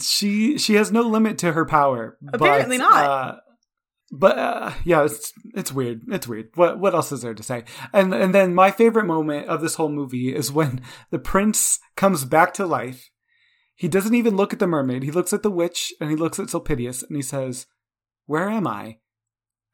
she 0.01 0.59
she 0.59 0.75
has 0.75 0.91
no 0.91 1.03
limit 1.03 1.39
to 1.39 1.53
her 1.53 1.65
power. 1.67 2.17
Apparently 2.33 2.79
but, 2.79 2.83
not. 2.91 3.05
Uh, 3.05 3.37
but 4.11 4.39
uh, 4.39 4.73
yeah, 4.85 5.05
it's 5.05 5.33
it's 5.55 5.73
weird. 5.73 6.03
It's 6.09 6.29
weird. 6.29 6.51
What 6.55 6.79
what 6.79 6.95
else 6.95 7.13
is 7.13 7.23
there 7.23 7.35
to 7.35 7.43
say? 7.43 7.65
And 7.93 8.15
and 8.15 8.35
then 8.35 8.55
my 8.55 8.71
favorite 8.71 9.07
moment 9.07 9.49
of 9.49 9.61
this 9.61 9.75
whole 9.75 9.89
movie 9.89 10.35
is 10.35 10.53
when 10.53 10.81
the 11.11 11.19
prince 11.19 11.79
comes 11.97 12.25
back 12.25 12.55
to 12.55 12.67
life. 12.67 13.11
He 13.75 13.89
doesn't 13.89 14.15
even 14.15 14.37
look 14.37 14.53
at 14.53 14.59
the 14.59 14.67
mermaid. 14.67 15.03
He 15.03 15.11
looks 15.11 15.35
at 15.35 15.43
the 15.43 15.51
witch 15.51 15.93
and 16.01 16.09
he 16.09 16.17
looks 16.17 16.39
at 16.39 16.49
Sulpicius 16.49 17.03
and 17.03 17.15
he 17.15 17.23
says, 17.23 17.67
Where 18.25 18.49
am 18.49 18.67
I? 18.67 18.99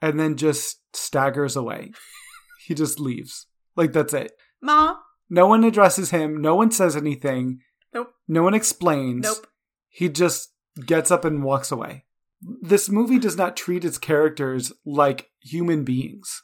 And 0.01 0.19
then 0.19 0.37
just 0.37 0.81
staggers 0.93 1.55
away. 1.55 1.93
he 2.67 2.75
just 2.75 2.99
leaves. 2.99 3.47
Like, 3.77 3.93
that's 3.93 4.13
it. 4.13 4.33
Ma. 4.61 4.97
No 5.31 5.47
one 5.47 5.63
addresses 5.63 6.11
him. 6.11 6.43
No 6.43 6.57
one 6.57 6.73
says 6.73 6.97
anything. 6.97 7.61
Nope. 7.95 8.13
No 8.27 8.43
one 8.43 8.55
explains. 8.55 9.23
Nope. 9.23 9.47
He 9.89 10.09
just 10.09 10.53
gets 10.85 11.13
up 11.13 11.25
and 11.25 11.45
walks 11.45 11.71
away. 11.71 12.05
This 12.61 12.89
movie 12.89 13.19
does 13.19 13.37
not 13.37 13.57
treat 13.57 13.85
its 13.85 13.99
characters 13.99 14.73
like 14.85 15.31
human 15.41 15.85
beings. 15.85 16.43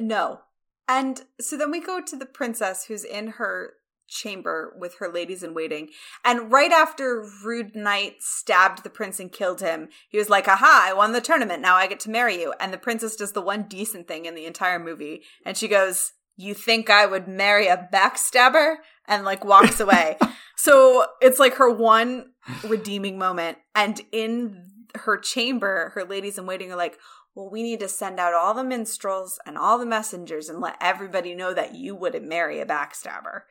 No. 0.00 0.40
And 0.88 1.22
so 1.40 1.56
then 1.56 1.70
we 1.70 1.80
go 1.80 2.00
to 2.00 2.16
the 2.16 2.26
princess 2.26 2.86
who's 2.86 3.04
in 3.04 3.28
her 3.32 3.74
chamber 4.08 4.74
with 4.78 4.96
her 4.98 5.08
ladies 5.12 5.42
in 5.42 5.54
waiting. 5.54 5.90
And 6.24 6.50
right 6.50 6.72
after 6.72 7.24
Rude 7.44 7.76
Knight 7.76 8.16
stabbed 8.20 8.82
the 8.82 8.90
prince 8.90 9.20
and 9.20 9.30
killed 9.30 9.60
him, 9.60 9.88
he 10.08 10.18
was 10.18 10.30
like, 10.30 10.48
Aha, 10.48 10.86
I 10.88 10.94
won 10.94 11.12
the 11.12 11.20
tournament. 11.20 11.62
Now 11.62 11.76
I 11.76 11.86
get 11.86 12.00
to 12.00 12.10
marry 12.10 12.40
you. 12.40 12.54
And 12.58 12.72
the 12.72 12.78
princess 12.78 13.16
does 13.16 13.32
the 13.32 13.42
one 13.42 13.64
decent 13.64 14.08
thing 14.08 14.24
in 14.24 14.34
the 14.34 14.46
entire 14.46 14.78
movie. 14.78 15.22
And 15.44 15.56
she 15.56 15.68
goes, 15.68 16.12
You 16.36 16.54
think 16.54 16.90
I 16.90 17.06
would 17.06 17.28
marry 17.28 17.68
a 17.68 17.88
backstabber? 17.92 18.76
And 19.06 19.24
like 19.24 19.44
walks 19.44 19.80
away. 19.80 20.16
so 20.56 21.06
it's 21.20 21.38
like 21.38 21.54
her 21.54 21.70
one 21.70 22.32
redeeming 22.66 23.18
moment. 23.18 23.58
And 23.74 24.00
in 24.10 24.64
her 24.98 25.16
chamber, 25.16 25.92
her 25.94 26.04
ladies 26.04 26.38
in 26.38 26.46
waiting 26.46 26.72
are 26.72 26.76
like, 26.76 26.98
well, 27.34 27.48
we 27.48 27.62
need 27.62 27.80
to 27.80 27.88
send 27.88 28.18
out 28.18 28.34
all 28.34 28.54
the 28.54 28.64
minstrels 28.64 29.38
and 29.46 29.56
all 29.56 29.78
the 29.78 29.86
messengers 29.86 30.48
and 30.48 30.60
let 30.60 30.76
everybody 30.80 31.34
know 31.34 31.54
that 31.54 31.74
you 31.74 31.94
wouldn't 31.94 32.26
marry 32.26 32.60
a 32.60 32.66
backstabber. 32.66 33.42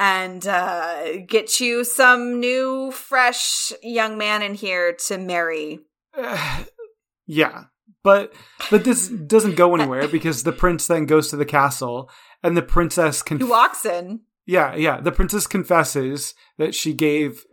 And 0.00 0.46
uh, 0.46 1.18
get 1.26 1.60
you 1.60 1.84
some 1.84 2.40
new, 2.40 2.90
fresh 2.90 3.72
young 3.82 4.18
man 4.18 4.42
in 4.42 4.54
here 4.54 4.92
to 5.06 5.18
marry. 5.18 5.80
yeah. 7.26 7.64
But 8.02 8.32
but 8.70 8.84
this 8.84 9.08
doesn't 9.08 9.56
go 9.56 9.74
anywhere 9.74 10.08
because 10.12 10.42
the 10.42 10.52
prince 10.52 10.86
then 10.86 11.06
goes 11.06 11.30
to 11.30 11.36
the 11.36 11.44
castle 11.44 12.10
and 12.42 12.56
the 12.56 12.62
princess 12.62 13.22
conf- 13.22 13.48
walks 13.48 13.84
in. 13.84 14.20
Yeah, 14.46 14.74
yeah. 14.74 15.00
The 15.00 15.12
princess 15.12 15.46
confesses 15.46 16.34
that 16.58 16.74
she 16.74 16.94
gave 16.94 17.44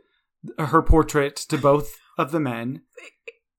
her 0.57 0.81
portrait 0.81 1.35
to 1.35 1.57
both 1.57 1.97
of 2.17 2.31
the 2.31 2.39
men. 2.39 2.81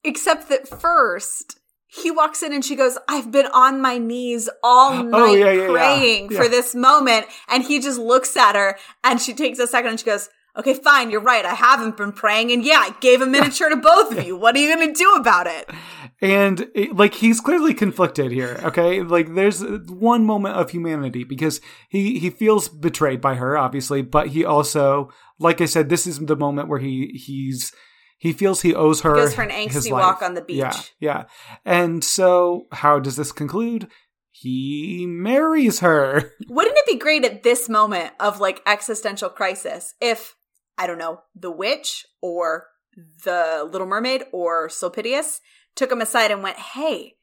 Except 0.05 0.49
that 0.49 0.69
first, 0.69 1.59
he 1.89 2.11
walks 2.11 2.43
in 2.43 2.53
and 2.53 2.65
she 2.65 2.77
goes, 2.77 2.99
I've 3.09 3.31
been 3.31 3.47
on 3.47 3.81
my 3.81 3.99
knees 3.99 4.49
all 4.63 4.93
Oh, 4.99 5.03
night 5.03 5.39
yeah, 5.39 5.53
yeah, 5.53 5.69
praying 5.69 6.31
yeah. 6.31 6.39
for 6.39 6.49
this 6.49 6.75
moment. 6.75 7.27
And 7.49 7.65
he 7.65 7.81
just 7.81 7.99
looks 7.99 8.37
at 8.37 8.55
her 8.55 8.79
and 9.03 9.21
she 9.21 9.35
takes 9.35 9.59
a 9.59 9.67
second 9.67 9.91
and 9.91 10.01
she 10.01 10.07
goes, 10.07 10.29
Okay, 10.59 10.73
fine, 10.73 11.11
you're 11.11 11.21
right. 11.21 11.45
I 11.45 11.53
haven't 11.53 11.99
been 11.99 12.13
praying. 12.13 12.51
And 12.51 12.65
yeah, 12.65 12.79
I 12.79 12.97
gave 13.01 13.21
a 13.21 13.27
miniature 13.27 13.69
to 13.69 13.77
both 13.77 14.17
of 14.17 14.25
you. 14.25 14.39
What 14.39 14.57
are 14.57 14.59
you 14.59 14.75
going 14.75 14.89
to 14.89 14.99
do 14.99 15.13
about 15.15 15.47
it? 15.47 15.71
And 16.23 16.69
it, 16.75 16.97
like 16.97 17.13
he's 17.13 17.43
clearly 17.43 17.75
conflicted 17.75 18.33
here, 18.33 18.59
okay? 18.65 19.03
Like 19.03 19.35
there's 19.35 19.63
one 19.63 20.25
moment 20.25 20.57
of 20.57 20.71
humanity 20.71 21.25
because 21.25 21.61
he 21.91 22.19
he 22.19 22.31
feels 22.31 22.71
betrayed 22.71 23.21
by 23.21 23.35
her 23.35 23.59
obviously, 23.59 24.01
but 24.01 24.29
he 24.29 24.43
also 24.43 25.11
like 25.39 25.61
I 25.61 25.67
said 25.67 25.91
this 25.91 26.07
is 26.07 26.19
the 26.19 26.35
moment 26.35 26.71
where 26.71 26.79
he 26.79 27.09
he's 27.23 27.71
he 28.19 28.33
feels 28.33 28.63
he 28.63 28.75
owes 28.75 29.03
her 29.03 29.15
He 29.15 29.23
Goes 29.23 29.35
for 29.35 29.43
an 29.43 29.51
his 29.51 29.87
angsty 29.87 29.93
walk 29.93 30.23
on 30.23 30.35
the 30.35 30.41
beach. 30.41 30.57
Yeah, 30.57 30.75
yeah. 30.99 31.25
And 31.65 32.03
so 32.03 32.67
how 32.73 32.99
does 32.99 33.17
this 33.17 33.33
conclude? 33.33 33.89
He 34.31 35.07
marries 35.09 35.81
her. 35.81 36.33
Wouldn't 36.49 36.77
it 36.77 36.87
be 36.87 36.99
great 36.99 37.25
at 37.25 37.43
this 37.43 37.69
moment 37.69 38.13
of 38.21 38.41
like 38.41 38.63
existential 38.67 39.31
crisis 39.31 39.95
if, 40.01 40.37
I 40.77 40.87
don't 40.87 40.99
know, 40.99 41.21
the 41.35 41.51
witch 41.51 42.07
or 42.21 42.67
the 43.25 43.69
Little 43.71 43.87
Mermaid 43.87 44.25
or 44.33 44.69
Sulpicius 44.69 45.41
took 45.75 45.91
him 45.93 46.01
aside 46.01 46.31
and 46.31 46.43
went, 46.43 46.59
Hey, 46.59 47.15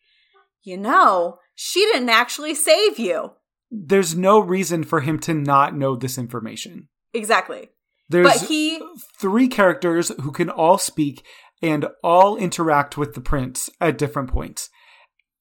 you 0.63 0.77
know, 0.77 1.39
she 1.55 1.81
didn't 1.81 2.09
actually 2.09 2.55
save 2.55 2.97
you. 2.97 3.33
There's 3.69 4.15
no 4.15 4.39
reason 4.39 4.83
for 4.83 5.01
him 5.01 5.19
to 5.21 5.33
not 5.33 5.75
know 5.75 5.95
this 5.95 6.17
information. 6.17 6.89
Exactly. 7.13 7.69
There's 8.09 8.27
but 8.27 8.49
he 8.49 8.81
three 9.19 9.47
characters 9.47 10.11
who 10.21 10.31
can 10.31 10.49
all 10.49 10.77
speak 10.77 11.25
and 11.61 11.87
all 12.03 12.35
interact 12.35 12.97
with 12.97 13.13
the 13.15 13.21
prince 13.21 13.69
at 13.79 13.97
different 13.97 14.29
points. 14.29 14.69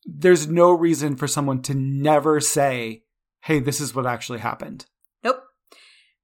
There's 0.04 0.46
no 0.48 0.72
reason 0.72 1.16
for 1.16 1.26
someone 1.26 1.62
to 1.62 1.74
never 1.74 2.40
say, 2.40 3.02
hey, 3.42 3.60
this 3.60 3.80
is 3.80 3.94
what 3.94 4.06
actually 4.06 4.38
happened. 4.38 4.86
Nope. 5.22 5.42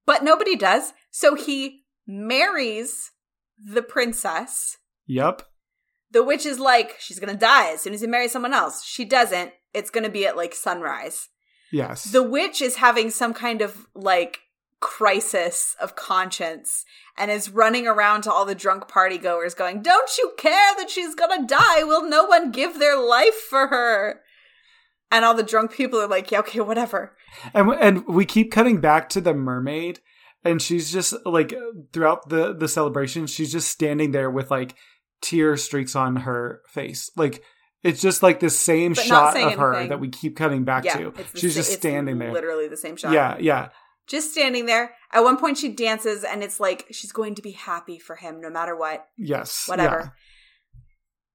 But 0.07 0.23
nobody 0.23 0.57
does. 0.57 0.93
So 1.11 1.35
he 1.35 1.85
marries 2.07 3.11
the 3.59 3.83
princess. 3.83 4.79
Yep. 5.07 5.43
The 6.11 6.25
witch 6.25 6.47
is 6.47 6.59
like, 6.59 6.97
she's 7.01 7.19
gonna 7.19 7.37
die 7.37 7.73
as 7.73 7.83
soon 7.83 7.93
as 7.93 8.01
he 8.01 8.07
marries 8.07 8.33
someone 8.33 8.55
else. 8.55 8.85
She 8.85 9.05
doesn't. 9.05 9.53
It's 9.75 9.91
gonna 9.91 10.09
be 10.09 10.27
at 10.27 10.37
like 10.37 10.55
sunrise. 10.55 11.29
Yes. 11.71 12.05
The 12.05 12.23
witch 12.23 12.63
is 12.63 12.77
having 12.77 13.11
some 13.11 13.35
kind 13.35 13.61
of 13.61 13.87
like 13.95 14.41
crisis 14.81 15.75
of 15.81 15.97
conscience 15.97 16.85
and 17.17 17.31
is 17.31 17.51
running 17.51 17.87
around 17.87 18.23
to 18.23 18.33
all 18.33 18.45
the 18.45 18.55
drunk 18.55 18.89
party 18.89 19.19
goers 19.19 19.55
going, 19.55 19.83
Don't 19.83 20.17
you 20.19 20.33
care 20.39 20.75
that 20.77 20.91
she's 20.91 21.15
gonna 21.15 21.47
die? 21.47 21.83
Will 21.85 22.09
no 22.09 22.25
one 22.25 22.51
give 22.51 22.79
their 22.79 22.97
life 22.99 23.35
for 23.35 23.69
her? 23.69 24.21
And 25.11 25.25
all 25.25 25.35
the 25.35 25.43
drunk 25.43 25.73
people 25.73 25.99
are 26.01 26.07
like, 26.09 26.31
Yeah, 26.31 26.41
okay, 26.41 26.61
whatever. 26.61 27.17
and 27.55 27.71
and 27.71 28.07
we 28.07 28.25
keep 28.25 28.51
cutting 28.53 28.81
back 28.81 29.09
to 29.11 29.21
the 29.21 29.35
mermaid 29.35 30.01
and 30.45 30.63
she's 30.63 30.93
just 30.93 31.15
like 31.27 31.53
throughout 31.93 32.29
the 32.29 32.55
the 32.55 32.69
celebration 32.69 33.27
she's 33.27 33.53
just 33.53 33.69
standing 33.69 34.13
there 34.13 34.31
with 34.31 34.51
like 34.51 34.75
tear 35.21 35.57
streaks 35.57 35.97
on 35.97 36.17
her 36.17 36.63
face. 36.69 37.11
Like 37.17 37.43
it's 37.83 38.01
just 38.01 38.23
like 38.23 38.41
the 38.41 38.51
same 38.51 38.93
But 38.93 39.05
shot 39.05 39.37
of 39.37 39.55
her 39.55 39.87
that 39.89 40.01
we 40.01 40.09
keep 40.09 40.37
cutting 40.37 40.65
back 40.65 40.85
Yeah. 40.85 40.97
to. 40.99 41.15
She's 41.35 41.55
sa- 41.55 41.61
just 41.61 41.73
standing 41.73 42.19
there. 42.19 42.33
Literally 42.33 42.69
the 42.69 42.77
same 42.77 42.97
shot. 42.97 43.13
Yeah, 43.13 43.37
yeah. 43.41 43.69
Just 44.09 44.33
standing 44.33 44.67
there. 44.67 44.95
At 45.13 45.25
one 45.25 45.37
point 45.37 45.59
she 45.59 45.69
dances 45.69 46.25
and 46.25 46.43
it's 46.43 46.59
like 46.61 46.87
she's 46.91 47.13
going 47.13 47.35
to 47.37 47.43
be 47.43 47.53
happy 47.53 47.99
for 47.99 48.17
him 48.17 48.41
no 48.41 48.51
matter 48.51 48.77
what. 48.77 49.07
Yes. 49.17 49.65
whatever. 49.69 50.15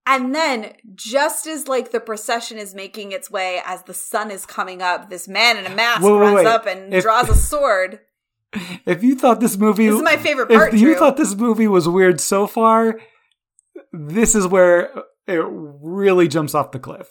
And 0.06 0.36
then, 0.36 0.74
just 0.96 1.48
as 1.48 1.68
like 1.70 1.92
the 1.92 2.02
procession 2.02 2.58
is 2.58 2.76
making 2.76 3.14
its 3.14 3.32
way 3.32 3.62
as 3.66 3.84
the 3.84 3.94
sun 3.94 4.32
is 4.32 4.46
coming 4.46 4.82
up, 4.82 5.10
this 5.10 5.30
man 5.30 5.56
in 5.58 5.66
a 5.66 5.74
mask 5.74 6.02
Wait, 6.04 6.12
wait, 6.12 6.20
runs 6.20 6.36
wait. 6.36 6.46
up 6.48 6.66
and 6.66 6.94
If- 6.94 7.04
draws 7.04 7.30
a 7.30 7.36
sword. 7.36 8.00
If 8.86 9.02
you 9.02 9.16
thought 9.16 9.40
this 9.40 9.58
movie 9.58 9.88
This 9.88 9.96
is 9.96 10.02
my 10.04 10.18
favorite 10.18 10.52
if 10.52 10.58
part. 10.58 10.74
you 10.74 10.80
Drew. 10.90 10.96
thought 10.96 11.18
this 11.18 11.34
movie 11.34 11.68
was 11.68 11.88
weird 11.90 12.20
so 12.22 12.46
far, 12.46 13.00
this 13.92 14.36
is 14.36 14.46
where 14.46 14.92
it 15.26 15.42
really 15.50 16.28
jumps 16.28 16.54
off 16.54 16.72
the 16.72 16.78
cliff. 16.80 17.08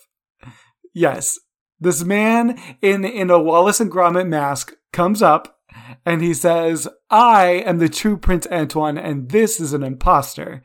Yes, 0.94 1.38
this 1.82 2.04
man 2.04 2.58
in 2.80 3.04
in 3.04 3.30
a 3.30 3.38
Wallace 3.40 3.80
and 3.80 3.90
Gromit 3.90 4.28
mask 4.28 4.74
comes 4.92 5.22
up 5.22 5.58
and 6.06 6.22
he 6.22 6.34
says, 6.34 6.88
"I 7.10 7.62
am 7.66 7.78
the 7.78 7.88
true 7.88 8.16
Prince 8.16 8.46
Antoine, 8.50 8.98
and 8.98 9.30
this 9.30 9.60
is 9.60 9.72
an 9.72 9.82
imposter." 9.82 10.62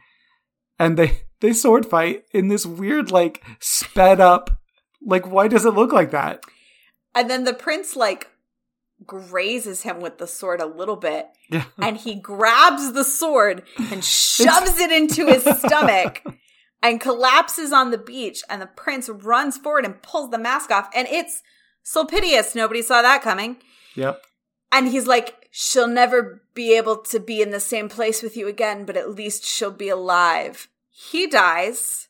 And 0.80 0.98
they 0.98 1.22
they 1.42 1.54
sword 1.54 1.86
fight 1.86 2.24
in 2.32 2.48
this 2.48 2.66
weird 2.66 3.12
like 3.12 3.44
sped 3.60 4.20
up. 4.20 4.62
Like, 5.06 5.28
why 5.28 5.48
does 5.48 5.66
it 5.66 5.74
look 5.76 5.92
like 5.92 6.12
that? 6.12 6.44
and 7.16 7.30
then 7.32 7.46
the 7.46 7.54
prince 7.54 7.96
like 7.96 8.28
grazes 9.06 9.82
him 9.84 10.02
with 10.02 10.18
the 10.20 10.28
sword 10.28 10.62
a 10.62 10.66
little 10.66 10.96
bit, 10.96 11.28
Yeah. 11.50 11.64
and 11.82 11.98
he 11.98 12.16
grabs 12.16 12.94
the 12.94 13.04
sword 13.04 13.64
and 13.92 14.04
shoves 14.04 14.80
it 14.80 14.92
into 14.92 15.26
his 15.28 15.44
stomach. 15.60 16.22
And 16.82 17.02
collapses 17.02 17.74
on 17.74 17.92
the 17.92 17.98
beach, 17.98 18.44
and 18.50 18.62
the 18.62 18.68
prince 18.68 19.10
runs 19.10 19.58
forward 19.58 19.84
and 19.84 20.02
pulls 20.02 20.30
the 20.30 20.38
mask 20.38 20.70
off, 20.70 20.90
and 20.94 21.08
it's 21.08 21.42
Sulpicius. 21.84 22.54
Nobody 22.54 22.82
saw 22.82 23.02
that 23.02 23.24
coming. 23.24 23.58
Yep. 23.96 24.22
And 24.72 24.88
he's 24.90 25.08
like, 25.08 25.48
she'll 25.50 25.88
never 25.88 26.44
be 26.54 26.78
able 26.78 26.98
to 26.98 27.20
be 27.20 27.42
in 27.42 27.50
the 27.52 27.60
same 27.60 27.90
place 27.90 28.22
with 28.22 28.38
you 28.38 28.48
again, 28.48 28.86
but 28.86 28.96
at 28.96 29.16
least 29.16 29.44
she'll 29.44 29.72
be 29.72 29.90
alive. 29.90 30.68
He 30.90 31.26
dies. 31.26 32.10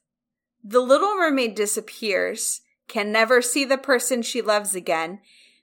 The 0.63 0.81
Little 0.81 1.15
Mermaid 1.15 1.55
disappears, 1.55 2.61
can 2.89 3.11
never 3.11 3.41
see 3.41 3.63
the 3.63 3.77
person 3.77 4.21
she 4.21 4.41
loves 4.41 4.75
again. 4.75 5.19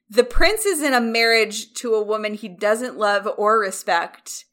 The 0.08 0.24
prince 0.24 0.64
is 0.64 0.82
in 0.82 0.94
a 0.94 1.00
marriage 1.00 1.74
to 1.74 1.94
a 1.94 2.02
woman 2.02 2.34
he 2.34 2.48
doesn't 2.48 2.96
love 2.96 3.28
or 3.36 3.58
respect. 3.58 4.44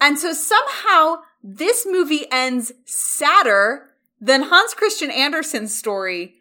And 0.00 0.18
so 0.18 0.32
somehow 0.32 1.16
this 1.42 1.86
movie 1.88 2.26
ends 2.30 2.72
sadder 2.84 3.90
than 4.20 4.44
Hans 4.44 4.74
Christian 4.74 5.10
Andersen's 5.10 5.74
story 5.74 6.34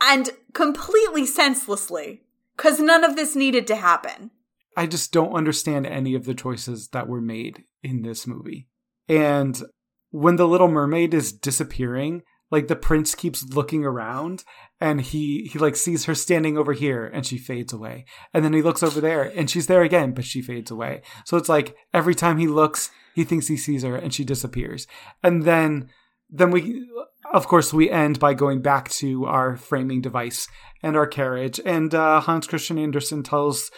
and 0.00 0.30
completely 0.52 1.26
senselessly 1.26 2.22
because 2.56 2.78
none 2.78 3.04
of 3.04 3.16
this 3.16 3.34
needed 3.34 3.66
to 3.68 3.76
happen. 3.76 4.30
I 4.76 4.86
just 4.86 5.12
don't 5.12 5.34
understand 5.34 5.86
any 5.86 6.14
of 6.14 6.24
the 6.24 6.34
choices 6.34 6.88
that 6.88 7.08
were 7.08 7.20
made 7.20 7.64
in 7.82 8.02
this 8.02 8.26
movie. 8.26 8.68
And 9.08 9.60
when 10.10 10.36
the 10.36 10.48
little 10.48 10.68
mermaid 10.68 11.14
is 11.14 11.32
disappearing, 11.32 12.22
like 12.54 12.68
the 12.68 12.76
prince 12.76 13.16
keeps 13.16 13.44
looking 13.52 13.84
around 13.84 14.44
and 14.80 15.00
he 15.00 15.50
he 15.52 15.58
like 15.58 15.74
sees 15.74 16.04
her 16.04 16.14
standing 16.14 16.56
over 16.56 16.72
here 16.72 17.04
and 17.04 17.26
she 17.26 17.36
fades 17.36 17.72
away. 17.72 18.04
And 18.32 18.44
then 18.44 18.52
he 18.52 18.62
looks 18.62 18.82
over 18.82 19.00
there 19.00 19.24
and 19.24 19.50
she's 19.50 19.66
there 19.66 19.82
again 19.82 20.12
but 20.12 20.24
she 20.24 20.40
fades 20.40 20.70
away. 20.70 21.02
So 21.24 21.36
it's 21.36 21.48
like 21.48 21.76
every 21.92 22.14
time 22.14 22.38
he 22.38 22.46
looks, 22.46 22.90
he 23.12 23.24
thinks 23.24 23.48
he 23.48 23.56
sees 23.56 23.82
her 23.82 23.96
and 23.96 24.14
she 24.14 24.24
disappears. 24.24 24.86
And 25.20 25.42
then 25.42 25.90
then 26.30 26.52
we, 26.52 26.88
of 27.32 27.48
course, 27.48 27.72
we 27.72 27.90
end 27.90 28.20
by 28.20 28.34
going 28.34 28.62
back 28.62 28.88
to 28.90 29.24
our 29.24 29.56
framing 29.56 30.00
device 30.00 30.46
and 30.80 30.96
our 30.96 31.06
carriage. 31.06 31.60
And 31.64 31.92
uh, 31.92 32.20
Hans 32.20 32.46
Christian 32.46 32.78
Andersen 32.78 33.24
tells 33.24 33.70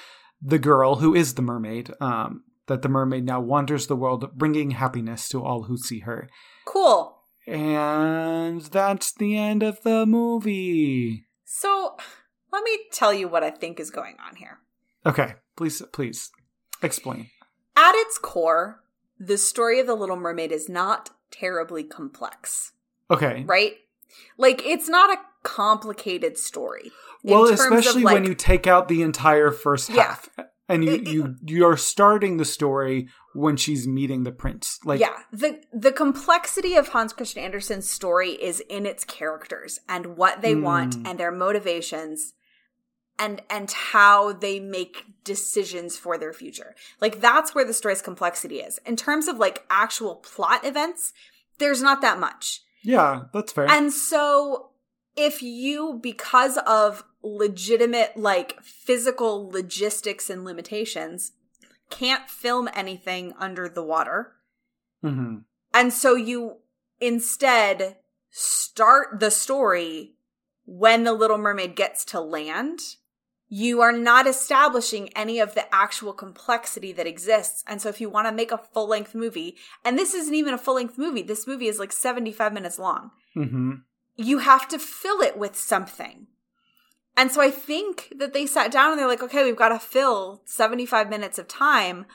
the 0.43 0.59
girl, 0.59 0.97
who 0.97 1.14
is 1.14 1.35
the 1.35 1.43
mermaid, 1.43 1.91
um, 2.01 2.45
that 2.66 2.83
the 2.83 2.89
mermaid 2.89 3.24
now 3.24 3.41
wanders 3.41 3.87
the 3.87 3.97
world, 3.97 4.31
bringing 4.35 4.72
happiness 4.72 5.29
to 5.31 5.43
all 5.43 5.64
who 5.64 5.77
see 5.77 6.01
her. 6.01 6.29
Cool. 6.66 7.15
And 7.47 8.61
that's 8.62 9.12
the 9.12 9.36
end 9.36 9.62
of 9.62 9.82
the 9.82 10.05
movie. 10.07 11.24
So 11.44 11.97
let 12.53 12.64
me 12.64 12.78
tell 12.92 13.12
you 13.14 13.28
what 13.28 13.44
I 13.44 13.51
think 13.51 13.78
is 13.78 13.90
going 13.90 14.16
on 14.26 14.36
here. 14.36 14.59
Okay, 15.05 15.34
please, 15.57 15.80
please 15.92 16.30
explain. 16.82 17.30
At 17.76 17.94
its 17.94 18.18
core, 18.18 18.82
the 19.18 19.38
story 19.38 19.78
of 19.80 19.86
the 19.86 19.94
Little 19.94 20.16
Mermaid 20.16 20.51
is 20.51 20.68
not 20.68 21.11
terribly 21.30 21.84
complex, 21.84 22.72
Okay. 23.11 23.44
right? 23.47 23.74
Like 24.36 24.64
it's 24.64 24.88
not 24.88 25.11
a 25.11 25.20
complicated 25.42 26.36
story. 26.38 26.90
Well, 27.22 27.44
especially 27.44 28.05
when 28.05 28.24
you 28.24 28.34
take 28.34 28.66
out 28.66 28.88
the 28.88 29.03
entire 29.03 29.51
first 29.51 29.90
Yeah. 29.90 30.03
half, 30.03 30.28
and 30.68 30.84
you 30.84 30.92
you 30.96 31.36
you're 31.44 31.76
starting 31.76 32.36
the 32.36 32.44
story 32.44 33.08
when 33.34 33.56
she's 33.56 33.86
meeting 33.86 34.22
the 34.24 34.32
prince. 34.32 34.78
Like, 34.84 35.00
yeah, 35.00 35.16
the 35.32 35.60
the 35.72 35.92
complexity 35.92 36.74
of 36.76 36.88
Hans 36.88 37.12
Christian 37.12 37.42
Andersen's 37.44 37.88
story 37.88 38.30
is 38.30 38.60
in 38.68 38.86
its 38.86 39.04
characters 39.04 39.78
and 39.88 40.16
what 40.16 40.42
they 40.42 40.54
want 40.54 40.96
Mm. 40.96 41.10
and 41.10 41.20
their 41.20 41.32
motivations 41.32 42.32
and 43.18 43.42
and 43.48 43.70
how 43.70 44.32
they 44.32 44.60
make 44.60 45.04
decisions 45.24 45.96
for 45.96 46.18
their 46.18 46.32
future. 46.32 46.74
Like 47.00 47.20
that's 47.20 47.54
where 47.54 47.64
the 47.64 47.72
story's 47.74 48.02
complexity 48.02 48.56
is. 48.60 48.78
In 48.86 48.96
terms 48.96 49.28
of 49.28 49.38
like 49.38 49.64
actual 49.70 50.16
plot 50.16 50.64
events, 50.64 51.12
there's 51.58 51.82
not 51.82 52.00
that 52.02 52.18
much. 52.18 52.60
yeah, 52.82 53.22
that's 53.32 53.52
fair. 53.52 53.68
And 53.70 53.92
so 53.92 54.70
if 55.16 55.42
you 55.42 55.98
because 56.02 56.58
of 56.66 57.04
legitimate 57.35 58.16
like 58.16 58.61
physical 58.62 59.49
logistics 59.49 60.31
and 60.31 60.45
limitations 60.45 61.33
can't 61.91 62.29
film 62.29 62.68
anything 62.74 63.33
under 63.39 63.68
the 63.68 63.83
water, 63.83 64.33
hmm 65.03 65.39
and 65.74 65.93
so 65.93 66.14
you 66.14 66.57
instead 67.01 67.97
start 68.31 69.20
the 69.20 69.31
story 69.31 70.14
when 70.64 71.05
the 71.05 71.12
Little 71.12 71.39
Mermaid 71.39 71.77
gets 71.77 72.05
to 72.07 72.20
land. 72.20 72.81
You 73.49 73.81
are 73.81 73.93
not 73.93 74.27
establishing 74.27 75.11
any 75.11 75.39
of 75.39 75.55
the 75.55 75.72
actual 75.72 76.12
complexity 76.12 76.91
that 76.93 77.07
exists. 77.07 77.62
And 77.68 77.81
so 77.81 77.89
if 77.89 78.01
you 78.01 78.11
want 78.11 78.27
to 78.27 78.33
make 78.33 78.51
a 78.51 78.59
full 78.59 78.89
length 78.89 79.14
movie, 79.14 79.57
and 79.85 79.97
this 79.97 80.14
isn't 80.14 80.35
even 80.35 80.53
a 80.53 80.59
full 80.59 80.74
length 80.74 80.99
movie, 80.99 81.22
this 81.22 81.47
movie 81.47 81.68
is 81.68 81.79
like 81.79 81.93
75 81.93 82.53
minutes 82.53 82.79
long, 82.79 83.11
hmm 83.35 83.72
you 84.16 84.39
have 84.39 84.66
to 84.68 84.79
fill 84.79 85.20
it 85.20 85.37
with 85.37 85.55
something. 85.57 86.27
And 87.16 87.32
so 87.32 87.40
I 87.40 87.50
think 87.50 88.12
that 88.18 88.32
they 88.32 88.46
sat 88.46 88.70
down 88.70 88.90
and 88.90 88.98
they're 88.98 89.08
like, 89.08 89.22
okay, 89.22 89.44
we've 89.44 89.56
got 89.56 89.70
to 89.70 89.78
fill 89.78 90.42
75 90.44 91.08
minutes 91.08 91.38
of 91.38 91.48
time 91.48 92.06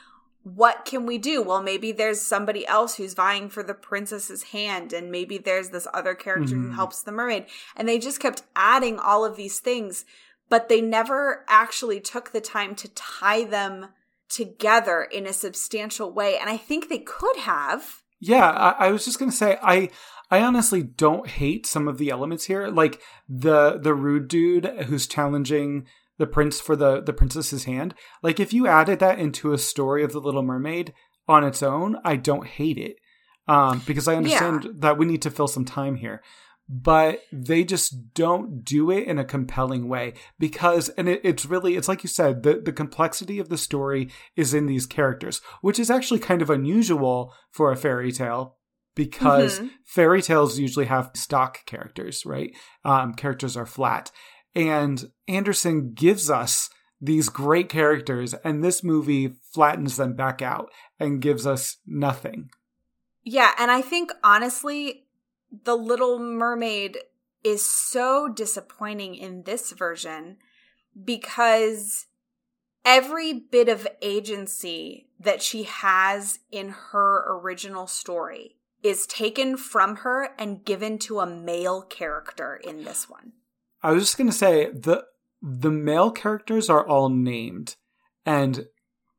what 0.44 0.84
can 0.84 1.06
we 1.06 1.18
do? 1.18 1.40
Well, 1.40 1.62
maybe 1.62 1.92
there's 1.92 2.20
somebody 2.20 2.66
else 2.66 2.96
who's 2.96 3.14
vying 3.14 3.48
for 3.48 3.62
the 3.62 3.74
princess's 3.74 4.44
hand, 4.44 4.92
and 4.92 5.10
maybe 5.10 5.38
there's 5.38 5.68
this 5.68 5.86
other 5.94 6.14
character 6.14 6.56
who 6.56 6.70
Mhm. 6.70 6.74
helps 6.74 7.02
the 7.02 7.12
mermaid. 7.12 7.46
And 7.76 7.88
they 7.88 7.98
just 7.98 8.18
kept 8.18 8.42
adding 8.56 8.98
all 8.98 9.24
of 9.24 9.36
these 9.36 9.60
things, 9.60 10.04
but 10.48 10.68
they 10.68 10.80
never 10.80 11.44
actually 11.48 12.00
took 12.00 12.32
the 12.32 12.40
time 12.40 12.74
to 12.76 12.88
tie 12.88 13.44
them 13.44 13.90
together 14.28 15.02
in 15.02 15.26
a 15.26 15.32
substantial 15.32 16.10
way. 16.10 16.38
And 16.38 16.50
I 16.50 16.56
think 16.56 16.88
they 16.88 16.98
could 16.98 17.36
have. 17.36 18.02
Yeah, 18.18 18.50
I, 18.50 18.86
I 18.86 18.90
was 18.90 19.04
just 19.04 19.18
gonna 19.18 19.30
say 19.30 19.58
I 19.62 19.90
I 20.32 20.40
honestly 20.40 20.82
don't 20.82 21.28
hate 21.28 21.66
some 21.66 21.86
of 21.86 21.98
the 21.98 22.08
elements 22.08 22.46
here, 22.46 22.68
like 22.68 23.02
the 23.28 23.78
the 23.78 23.92
rude 23.92 24.28
dude 24.28 24.64
who's 24.86 25.06
challenging 25.06 25.86
the 26.16 26.26
prince 26.26 26.58
for 26.58 26.74
the 26.74 27.02
the 27.02 27.12
princess's 27.12 27.64
hand. 27.64 27.94
Like 28.22 28.40
if 28.40 28.54
you 28.54 28.66
added 28.66 28.98
that 29.00 29.18
into 29.18 29.52
a 29.52 29.58
story 29.58 30.02
of 30.02 30.12
the 30.12 30.22
Little 30.22 30.42
Mermaid 30.42 30.94
on 31.28 31.44
its 31.44 31.62
own, 31.62 31.98
I 32.02 32.16
don't 32.16 32.46
hate 32.46 32.78
it, 32.78 32.96
um, 33.46 33.82
because 33.86 34.08
I 34.08 34.16
understand 34.16 34.68
that 34.78 34.96
we 34.96 35.04
need 35.04 35.20
to 35.20 35.30
fill 35.30 35.48
some 35.48 35.66
time 35.66 35.96
here. 35.96 36.22
But 36.66 37.20
they 37.30 37.62
just 37.62 38.14
don't 38.14 38.64
do 38.64 38.90
it 38.90 39.06
in 39.06 39.18
a 39.18 39.26
compelling 39.26 39.86
way 39.86 40.14
because, 40.38 40.88
and 40.90 41.10
it, 41.10 41.20
it's 41.24 41.44
really, 41.44 41.76
it's 41.76 41.88
like 41.88 42.02
you 42.02 42.08
said, 42.08 42.42
the, 42.42 42.54
the 42.54 42.72
complexity 42.72 43.38
of 43.38 43.50
the 43.50 43.58
story 43.58 44.08
is 44.36 44.54
in 44.54 44.64
these 44.64 44.86
characters, 44.86 45.42
which 45.60 45.78
is 45.78 45.90
actually 45.90 46.20
kind 46.20 46.40
of 46.40 46.48
unusual 46.48 47.34
for 47.50 47.70
a 47.70 47.76
fairy 47.76 48.12
tale 48.12 48.56
because 48.94 49.60
Mhm. 49.60 49.70
fairy 49.84 50.22
tales 50.22 50.58
usually 50.58 50.86
have 50.86 51.10
stock 51.14 51.64
characters, 51.66 52.24
right? 52.26 52.54
Um, 52.84 53.14
characters 53.14 53.56
are 53.56 53.66
flat. 53.66 54.10
And 54.54 55.10
Andersen 55.28 55.94
gives 55.94 56.30
us 56.30 56.68
these 57.00 57.28
great 57.28 57.68
characters, 57.68 58.34
and 58.44 58.62
this 58.62 58.84
movie 58.84 59.34
flattens 59.52 59.96
them 59.96 60.14
back 60.14 60.40
out 60.40 60.70
and 61.00 61.22
gives 61.22 61.46
us 61.46 61.78
nothing. 61.86 62.50
Yeah, 63.24 63.52
and 63.58 63.70
I 63.70 63.80
think 63.80 64.12
honestly, 64.22 65.06
The 65.50 65.76
Little 65.76 66.18
Mermaid 66.18 66.98
is 67.42 67.64
so 67.64 68.28
disappointing 68.28 69.16
in 69.16 69.42
this 69.42 69.72
version 69.72 70.38
because 71.04 72.06
every 72.84 73.32
bit 73.32 73.68
of 73.68 73.86
agency 74.00 75.08
that 75.18 75.42
she 75.42 75.64
has 75.64 76.38
in 76.50 76.68
her 76.68 77.24
original 77.38 77.86
story 77.86 78.56
is 78.82 79.06
taken 79.06 79.56
from 79.56 79.96
her 79.96 80.30
and 80.38 80.64
given 80.64 80.98
to 80.98 81.20
a 81.20 81.26
male 81.26 81.82
character 81.82 82.60
in 82.62 82.84
this 82.84 83.08
one. 83.08 83.32
I 83.82 83.92
was 83.92 84.04
just 84.04 84.18
gonna 84.18 84.32
say 84.32 84.70
the 84.70 85.04
the 85.40 85.70
male 85.70 86.10
characters 86.10 86.70
are 86.70 86.86
all 86.86 87.08
named, 87.08 87.76
and 88.24 88.66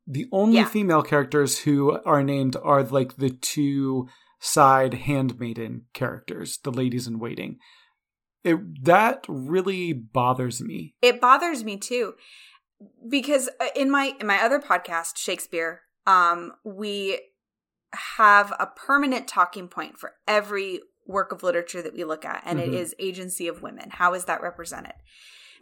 the 0.06 0.26
only 0.32 0.56
Yeah. 0.56 0.64
female 0.66 1.02
characters 1.02 1.60
who 1.60 1.98
are 2.04 2.22
named 2.22 2.56
are 2.62 2.82
like 2.82 3.16
the 3.16 3.30
two 3.30 4.08
side 4.40 4.94
handmaiden 4.94 5.86
characters, 5.94 6.58
the 6.62 6.70
ladies 6.70 7.06
in 7.06 7.18
waiting. 7.18 7.58
It 8.42 8.84
that 8.84 9.24
really 9.28 9.92
bothers 9.94 10.60
me. 10.60 10.94
It 11.00 11.20
bothers 11.20 11.64
me 11.64 11.78
too 11.78 12.14
because 13.08 13.48
uh, 13.60 13.66
in 13.74 13.90
my 13.90 14.14
in 14.20 14.26
my 14.26 14.42
other 14.42 14.58
podcast 14.60 15.16
Shakespeare 15.16 15.82
um 16.06 16.52
we 16.64 17.20
have 17.94 18.52
a 18.58 18.66
permanent 18.66 19.26
talking 19.28 19.68
point 19.68 19.98
for 19.98 20.14
every 20.26 20.80
work 21.06 21.32
of 21.32 21.42
literature 21.42 21.82
that 21.82 21.92
we 21.94 22.02
look 22.04 22.24
at 22.24 22.42
and 22.46 22.58
it 22.58 22.70
Mhm. 22.70 22.74
is 22.74 22.94
agency 22.98 23.46
of 23.48 23.62
women. 23.62 23.90
How 23.90 24.14
is 24.14 24.24
that 24.24 24.40
represented? 24.42 24.94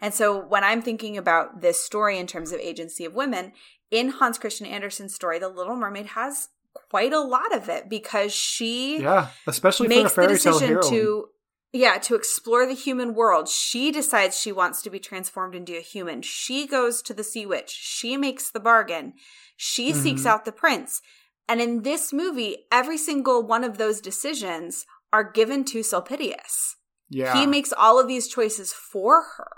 And 0.00 0.12
so 0.12 0.36
when 0.38 0.64
i'm 0.64 0.82
thinking 0.82 1.16
about 1.16 1.60
this 1.60 1.78
story 1.84 2.18
in 2.18 2.26
terms 2.26 2.50
of 2.52 2.58
agency 2.60 3.04
of 3.04 3.14
women 3.14 3.52
in 3.90 4.08
hans 4.08 4.36
christian 4.38 4.66
andersen's 4.66 5.14
story 5.14 5.38
the 5.38 5.48
little 5.48 5.76
mermaid 5.76 6.06
has 6.06 6.48
quite 6.90 7.12
a 7.12 7.20
lot 7.20 7.54
of 7.54 7.68
it 7.68 7.88
because 7.88 8.32
she 8.34 9.00
Yeah, 9.00 9.28
especially 9.46 9.86
for 9.88 9.92
a 9.92 10.02
makes 10.02 10.14
the 10.14 10.26
decision 10.26 10.68
hero. 10.68 10.82
to 10.90 11.28
yeah 11.72 11.98
to 11.98 12.14
explore 12.16 12.66
the 12.66 12.74
human 12.74 13.14
world. 13.14 13.48
She 13.48 13.90
decides 13.92 14.38
she 14.40 14.50
wants 14.52 14.82
to 14.82 14.90
be 14.90 14.98
transformed 14.98 15.54
into 15.54 15.76
a 15.76 15.80
human. 15.80 16.20
She 16.22 16.66
goes 16.66 17.00
to 17.02 17.14
the 17.14 17.24
sea 17.24 17.46
witch. 17.46 17.70
She 17.70 18.16
makes 18.16 18.50
the 18.50 18.60
bargain. 18.60 19.14
She 19.56 19.92
seeks 19.92 20.22
Mhm. 20.22 20.26
out 20.26 20.44
the 20.44 20.52
prince 20.52 21.00
and 21.48 21.60
in 21.60 21.82
this 21.82 22.12
movie 22.12 22.64
every 22.70 22.98
single 22.98 23.42
one 23.42 23.64
of 23.64 23.78
those 23.78 24.00
decisions 24.00 24.84
are 25.12 25.30
given 25.30 25.64
to 25.64 25.82
sulpicius 25.82 26.76
yeah, 27.08 27.38
he 27.38 27.46
makes 27.46 27.74
all 27.74 28.00
of 28.00 28.08
these 28.08 28.28
choices 28.28 28.72
for 28.72 29.22
her 29.36 29.48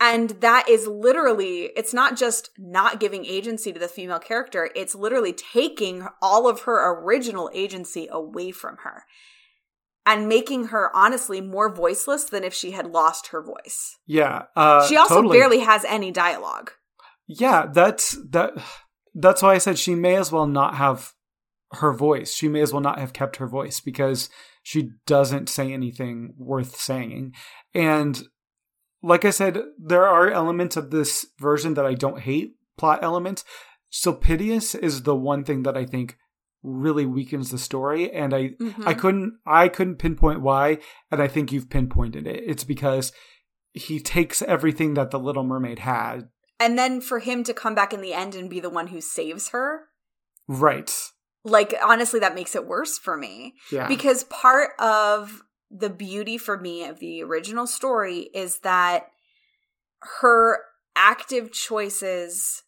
and 0.00 0.30
that 0.40 0.68
is 0.68 0.86
literally 0.86 1.70
it's 1.76 1.92
not 1.92 2.16
just 2.16 2.50
not 2.56 3.00
giving 3.00 3.26
agency 3.26 3.72
to 3.72 3.80
the 3.80 3.88
female 3.88 4.18
character 4.18 4.70
it's 4.74 4.94
literally 4.94 5.32
taking 5.32 6.06
all 6.22 6.48
of 6.48 6.62
her 6.62 7.02
original 7.02 7.50
agency 7.52 8.08
away 8.10 8.50
from 8.50 8.78
her 8.84 9.04
and 10.06 10.26
making 10.26 10.68
her 10.68 10.90
honestly 10.96 11.42
more 11.42 11.70
voiceless 11.70 12.24
than 12.24 12.42
if 12.42 12.54
she 12.54 12.70
had 12.70 12.86
lost 12.86 13.28
her 13.28 13.42
voice 13.42 13.98
yeah. 14.06 14.44
Uh, 14.56 14.86
she 14.86 14.96
also 14.96 15.16
totally. 15.16 15.38
barely 15.38 15.58
has 15.60 15.84
any 15.84 16.10
dialogue 16.10 16.70
Yeah, 17.28 17.66
that's 17.70 18.16
that. 18.30 18.54
That's 19.14 19.42
why 19.42 19.54
I 19.54 19.58
said 19.58 19.78
she 19.78 19.94
may 19.94 20.16
as 20.16 20.30
well 20.32 20.46
not 20.46 20.76
have 20.76 21.12
her 21.72 21.92
voice. 21.92 22.34
She 22.34 22.48
may 22.48 22.60
as 22.60 22.72
well 22.72 22.82
not 22.82 22.98
have 22.98 23.12
kept 23.12 23.36
her 23.36 23.46
voice 23.46 23.80
because 23.80 24.30
she 24.62 24.90
doesn't 25.06 25.48
say 25.48 25.72
anything 25.72 26.34
worth 26.36 26.76
saying. 26.76 27.34
And 27.74 28.22
like 29.02 29.24
I 29.24 29.30
said, 29.30 29.60
there 29.78 30.06
are 30.06 30.30
elements 30.30 30.76
of 30.76 30.90
this 30.90 31.26
version 31.38 31.74
that 31.74 31.86
I 31.86 31.94
don't 31.94 32.20
hate, 32.20 32.54
plot 32.76 33.00
elements. 33.02 33.44
Sulpicius 33.90 34.74
is 34.74 35.02
the 35.02 35.14
one 35.14 35.44
thing 35.44 35.62
that 35.62 35.76
I 35.76 35.84
think 35.84 36.16
really 36.62 37.06
weakens 37.06 37.50
the 37.50 37.58
story, 37.58 38.10
and 38.10 38.34
I 38.34 38.48
Mhm. 38.60 38.86
I 38.86 38.94
couldn't 38.94 39.38
I 39.46 39.68
couldn't 39.68 39.96
pinpoint 39.96 40.40
why, 40.40 40.78
and 41.10 41.22
I 41.22 41.28
think 41.28 41.52
you've 41.52 41.70
pinpointed 41.70 42.26
it. 42.26 42.42
It's 42.46 42.64
because 42.64 43.12
he 43.72 44.00
takes 44.00 44.42
everything 44.42 44.94
that 44.94 45.10
the 45.10 45.20
Little 45.20 45.44
Mermaid 45.44 45.78
had 45.80 46.28
and 46.60 46.78
then 46.78 47.00
for 47.00 47.18
him 47.20 47.44
to 47.44 47.54
come 47.54 47.74
back 47.74 47.92
in 47.92 48.00
the 48.00 48.12
end 48.12 48.34
and 48.34 48.50
be 48.50 48.60
the 48.60 48.70
one 48.70 48.88
who 48.88 49.00
saves 49.00 49.50
her 49.50 49.84
Right. 50.46 50.90
like 51.44 51.74
honestly 51.82 52.20
that 52.20 52.34
makes 52.34 52.54
it 52.54 52.66
worse 52.66 52.98
for 52.98 53.16
me 53.16 53.54
Yeah. 53.70 53.86
because 53.88 54.24
part 54.24 54.70
of 54.78 55.42
the 55.70 55.90
beauty 55.90 56.38
for 56.38 56.58
me 56.58 56.84
of 56.84 56.98
the 56.98 57.22
original 57.22 57.66
story 57.66 58.30
is 58.34 58.60
that 58.60 59.08
her 60.20 60.60
active 60.96 61.52
choices 61.52 62.62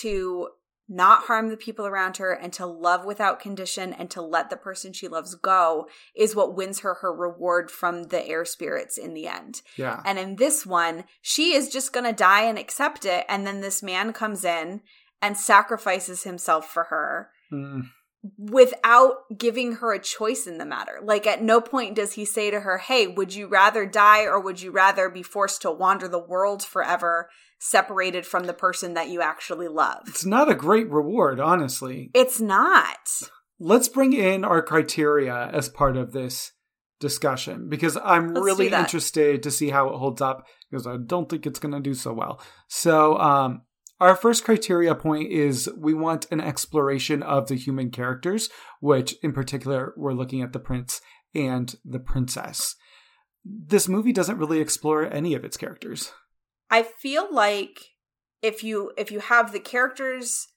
to 0.00 0.48
not 0.92 1.24
harm 1.24 1.48
the 1.48 1.56
people 1.56 1.86
around 1.86 2.18
her 2.18 2.32
and 2.32 2.52
to 2.52 2.66
love 2.66 3.04
without 3.04 3.40
condition 3.40 3.92
and 3.92 4.10
to 4.10 4.20
let 4.20 4.50
the 4.50 4.56
person 4.56 4.92
she 4.92 5.08
loves 5.08 5.34
go 5.34 5.86
is 6.14 6.36
what 6.36 6.54
wins 6.54 6.80
her 6.80 6.94
her 6.94 7.12
reward 7.12 7.70
from 7.70 8.04
the 8.04 8.26
air 8.26 8.44
spirits 8.44 8.98
in 8.98 9.14
the 9.14 9.26
end. 9.26 9.62
yeah. 9.76 10.02
And 10.04 10.18
in 10.18 10.36
this 10.36 10.66
one, 10.66 11.04
she 11.20 11.54
is 11.54 11.68
just 11.70 11.92
going 11.92 12.06
to 12.06 12.12
die 12.12 12.42
and 12.42 12.58
accept 12.58 13.04
it. 13.04 13.24
And 13.28 13.46
then 13.46 13.60
this 13.60 13.82
man 13.82 14.12
comes 14.12 14.44
in 14.44 14.82
and 15.20 15.36
sacrifices 15.36 16.24
himself 16.24 16.68
for 16.68 16.84
her 16.84 17.30
Mm. 17.52 17.82
without 18.38 19.36
giving 19.36 19.74
her 19.76 19.92
a 19.92 19.98
choice 19.98 20.46
in 20.46 20.58
the 20.58 20.64
matter. 20.64 21.00
Like, 21.02 21.26
at 21.26 21.42
no 21.42 21.60
point 21.60 21.94
does 21.96 22.12
he 22.14 22.24
say 22.24 22.50
to 22.50 22.60
her, 22.60 22.78
Hey, 22.78 23.06
would 23.06 23.34
you 23.34 23.46
rather 23.46 23.84
die 23.84 24.22
or 24.22 24.40
would 24.40 24.62
you 24.62 24.70
rather 24.70 25.08
be 25.08 25.22
forced 25.22 25.62
to 25.62 25.70
wander 25.70 26.08
the 26.08 26.18
world 26.18 26.62
forever, 26.62 27.28
separated 27.62 28.26
from 28.26 28.44
the 28.44 28.52
person 28.52 28.94
that 28.94 29.08
you 29.08 29.22
actually 29.22 29.68
love? 29.68 30.02
It's 30.08 30.26
not 30.26 30.50
a 30.50 30.54
great 30.54 30.90
reward, 30.90 31.38
honestly. 31.38 32.10
It's 32.12 32.40
not. 32.40 33.08
Let's 33.60 33.88
bring 33.88 34.12
in 34.12 34.44
our 34.44 34.62
criteria 34.62 35.48
as 35.52 35.68
part 35.68 35.96
of 35.96 36.12
this 36.12 36.52
discussion 36.98 37.68
because 37.68 37.96
I'm 38.02 38.34
Let's 38.34 38.44
really 38.44 38.68
interested 38.68 39.42
to 39.44 39.50
see 39.50 39.70
how 39.70 39.88
it 39.88 39.96
holds 39.96 40.20
up 40.20 40.46
because 40.70 40.86
I 40.86 40.96
don't 40.96 41.28
think 41.28 41.46
it's 41.46 41.60
going 41.60 41.74
to 41.74 41.80
do 41.80 41.94
so 41.94 42.12
well. 42.12 42.40
So, 42.68 43.16
um, 43.18 43.62
our 44.00 44.16
first 44.16 44.42
criteria 44.42 44.96
point 44.96 45.30
is 45.30 45.70
we 45.78 45.94
want 45.94 46.26
an 46.32 46.40
exploration 46.40 47.22
of 47.22 47.46
the 47.46 47.54
human 47.54 47.90
characters, 47.90 48.48
which 48.80 49.14
in 49.22 49.32
particular, 49.32 49.94
we're 49.96 50.12
looking 50.12 50.42
at 50.42 50.52
the 50.52 50.58
prince 50.58 51.00
and 51.36 51.72
the 51.84 52.00
princess. 52.00 52.74
This 53.44 53.86
movie 53.86 54.12
doesn't 54.12 54.38
really 54.38 54.60
explore 54.60 55.04
any 55.04 55.34
of 55.34 55.44
its 55.44 55.56
characters. 55.56 56.12
I 56.72 56.82
feel 56.82 57.32
like 57.32 57.90
if 58.40 58.64
you 58.64 58.92
if 58.96 59.12
you 59.12 59.20
have 59.20 59.52
the 59.52 59.60
characters 59.60 60.48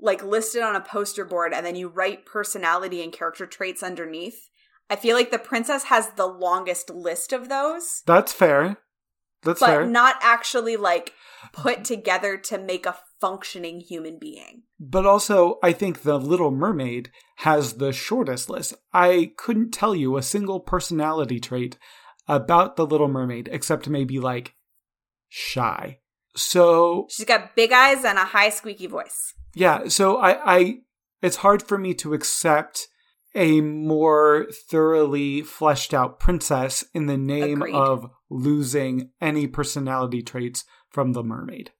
like 0.00 0.22
listed 0.22 0.62
on 0.62 0.76
a 0.76 0.80
poster 0.80 1.24
board 1.24 1.52
and 1.52 1.66
then 1.66 1.74
you 1.74 1.88
write 1.88 2.24
personality 2.24 3.02
and 3.02 3.12
character 3.12 3.44
traits 3.44 3.82
underneath, 3.82 4.48
I 4.88 4.94
feel 4.94 5.16
like 5.16 5.32
the 5.32 5.38
princess 5.38 5.84
has 5.84 6.10
the 6.10 6.26
longest 6.26 6.90
list 6.90 7.32
of 7.32 7.48
those, 7.48 8.02
That's 8.06 8.32
fair. 8.32 8.78
That's 9.42 9.60
fair. 9.60 9.68
but 9.68 9.74
fair. 9.82 9.86
not 9.86 10.16
actually 10.20 10.76
like 10.76 11.12
put 11.52 11.84
together 11.84 12.36
to 12.36 12.58
make 12.58 12.86
a 12.86 12.98
functioning 13.20 13.80
human 13.80 14.18
being. 14.18 14.62
But 14.78 15.06
also, 15.06 15.58
I 15.62 15.72
think 15.72 16.02
The 16.02 16.18
Little 16.18 16.50
Mermaid 16.52 17.10
has 17.38 17.74
the 17.74 17.92
shortest 17.92 18.48
list. 18.48 18.74
I 18.92 19.32
couldn't 19.36 19.72
tell 19.72 19.94
you 19.94 20.16
a 20.16 20.22
single 20.22 20.60
personality 20.60 21.40
trait 21.40 21.78
about 22.26 22.76
The 22.76 22.86
Little 22.86 23.08
Mermaid, 23.08 23.48
except 23.52 23.88
maybe 23.88 24.18
like 24.18 24.54
shy. 25.28 25.98
So, 26.36 27.06
She's 27.10 27.26
got 27.26 27.56
big 27.56 27.72
eyes 27.72 28.04
and 28.04 28.18
a 28.18 28.24
high 28.24 28.50
squeaky 28.50 28.86
voice. 28.86 29.34
yeah, 29.54 29.88
so 29.88 30.18
I, 30.18 30.56
I, 30.56 30.74
it's 31.22 31.36
hard 31.36 31.62
for 31.62 31.78
me 31.78 31.94
to 31.94 32.14
accept 32.14 32.86
a 33.34 33.60
more 33.60 34.46
thoroughly 34.70 35.42
fleshed 35.42 35.92
out 35.92 36.18
princess 36.20 36.84
in 36.94 37.06
the 37.06 37.16
name 37.16 37.62
Agreed. 37.62 37.74
of 37.74 38.10
losing 38.30 39.10
any 39.20 39.46
personality 39.46 40.22
traits 40.22 40.64
from 40.90 41.12
The 41.12 41.22
Mermaid. 41.22 41.72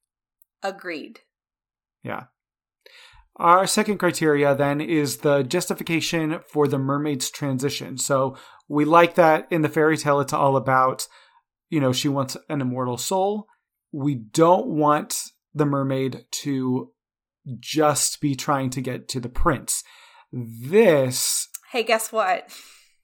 Agreed. 0.62 1.20
Yeah. 2.02 2.24
Our 3.36 3.66
second 3.68 3.98
criteria 3.98 4.54
then 4.54 4.80
is 4.80 5.18
the 5.18 5.42
justification 5.44 6.40
for 6.48 6.66
the 6.66 6.78
mermaid's 6.78 7.30
transition. 7.30 7.96
So 7.96 8.36
we 8.68 8.84
like 8.84 9.14
that 9.14 9.46
in 9.50 9.62
the 9.62 9.68
fairy 9.68 9.96
tale, 9.96 10.18
it's 10.20 10.32
all 10.32 10.56
about, 10.56 11.06
you 11.70 11.80
know, 11.80 11.92
she 11.92 12.08
wants 12.08 12.36
an 12.48 12.60
immortal 12.60 12.96
soul. 12.96 13.46
We 13.92 14.14
don't 14.14 14.66
want 14.66 15.22
the 15.54 15.66
mermaid 15.66 16.24
to 16.30 16.92
just 17.58 18.20
be 18.20 18.34
trying 18.34 18.70
to 18.70 18.80
get 18.80 19.08
to 19.08 19.20
the 19.20 19.28
prince. 19.28 19.82
This, 20.32 21.48
Hey, 21.72 21.82
guess 21.82 22.12
what? 22.12 22.50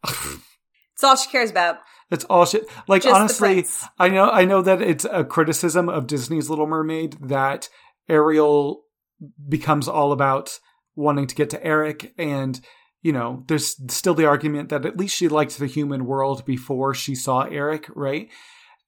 it's 0.04 1.02
all 1.02 1.16
she 1.16 1.30
cares 1.30 1.50
about. 1.50 1.78
it's 2.10 2.24
all 2.24 2.44
she 2.46 2.60
Like, 2.88 3.02
Just 3.02 3.14
honestly. 3.14 3.64
I 3.98 4.08
know 4.08 4.30
I 4.30 4.44
know 4.44 4.62
that 4.62 4.82
it's 4.82 5.06
a 5.10 5.24
criticism 5.24 5.88
of 5.88 6.06
Disney's 6.06 6.50
Little 6.50 6.66
Mermaid 6.66 7.16
that 7.20 7.68
Ariel 8.08 8.82
becomes 9.48 9.88
all 9.88 10.12
about 10.12 10.58
wanting 10.96 11.26
to 11.26 11.34
get 11.34 11.50
to 11.50 11.64
Eric 11.64 12.12
and 12.18 12.60
you 13.02 13.12
know 13.12 13.44
there's 13.48 13.76
still 13.92 14.14
the 14.14 14.26
argument 14.26 14.68
that 14.68 14.84
at 14.86 14.96
least 14.96 15.16
she 15.16 15.28
liked 15.28 15.58
the 15.58 15.66
human 15.66 16.04
world 16.04 16.44
before 16.44 16.94
she 16.94 17.14
saw 17.14 17.42
Eric, 17.42 17.88
right? 17.94 18.28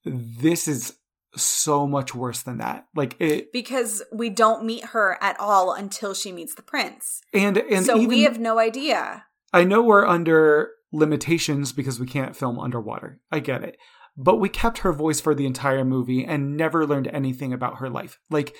This 0.09 0.67
is 0.67 0.97
so 1.35 1.85
much 1.87 2.15
worse 2.15 2.41
than 2.41 2.57
that. 2.57 2.87
Like 2.95 3.15
it 3.19 3.51
Because 3.51 4.01
we 4.11 4.29
don't 4.29 4.65
meet 4.65 4.85
her 4.85 5.17
at 5.21 5.39
all 5.39 5.73
until 5.73 6.13
she 6.13 6.31
meets 6.31 6.55
the 6.55 6.61
prince. 6.61 7.21
and 7.33 7.57
and 7.57 7.85
so 7.85 7.97
even 7.97 8.07
we 8.07 8.23
have 8.23 8.39
no 8.39 8.59
idea. 8.59 9.25
I 9.53 9.63
know 9.63 9.81
we're 9.81 10.05
under 10.05 10.71
limitations 10.91 11.71
because 11.73 11.99
we 11.99 12.07
can't 12.07 12.35
film 12.35 12.59
underwater. 12.59 13.19
I 13.31 13.39
get 13.39 13.63
it. 13.63 13.77
But 14.15 14.37
we 14.37 14.49
kept 14.49 14.79
her 14.79 14.91
voice 14.91 15.21
for 15.21 15.35
the 15.35 15.45
entire 15.45 15.85
movie 15.85 16.25
and 16.25 16.57
never 16.57 16.87
learned 16.87 17.07
anything 17.07 17.53
about 17.53 17.77
her 17.77 17.89
life. 17.89 18.17
Like, 18.31 18.55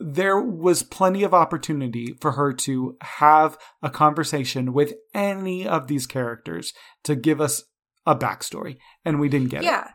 there 0.00 0.40
was 0.40 0.82
plenty 0.82 1.22
of 1.22 1.34
opportunity 1.34 2.14
for 2.20 2.32
her 2.32 2.52
to 2.52 2.96
have 3.02 3.58
a 3.82 3.90
conversation 3.90 4.72
with 4.72 4.94
any 5.14 5.66
of 5.66 5.86
these 5.86 6.06
characters 6.06 6.72
to 7.04 7.14
give 7.14 7.40
us 7.40 7.64
a 8.06 8.16
backstory, 8.16 8.78
and 9.04 9.20
we 9.20 9.28
didn't 9.28 9.50
get 9.50 9.62
it. 9.62 9.66
Yeah. 9.66 9.90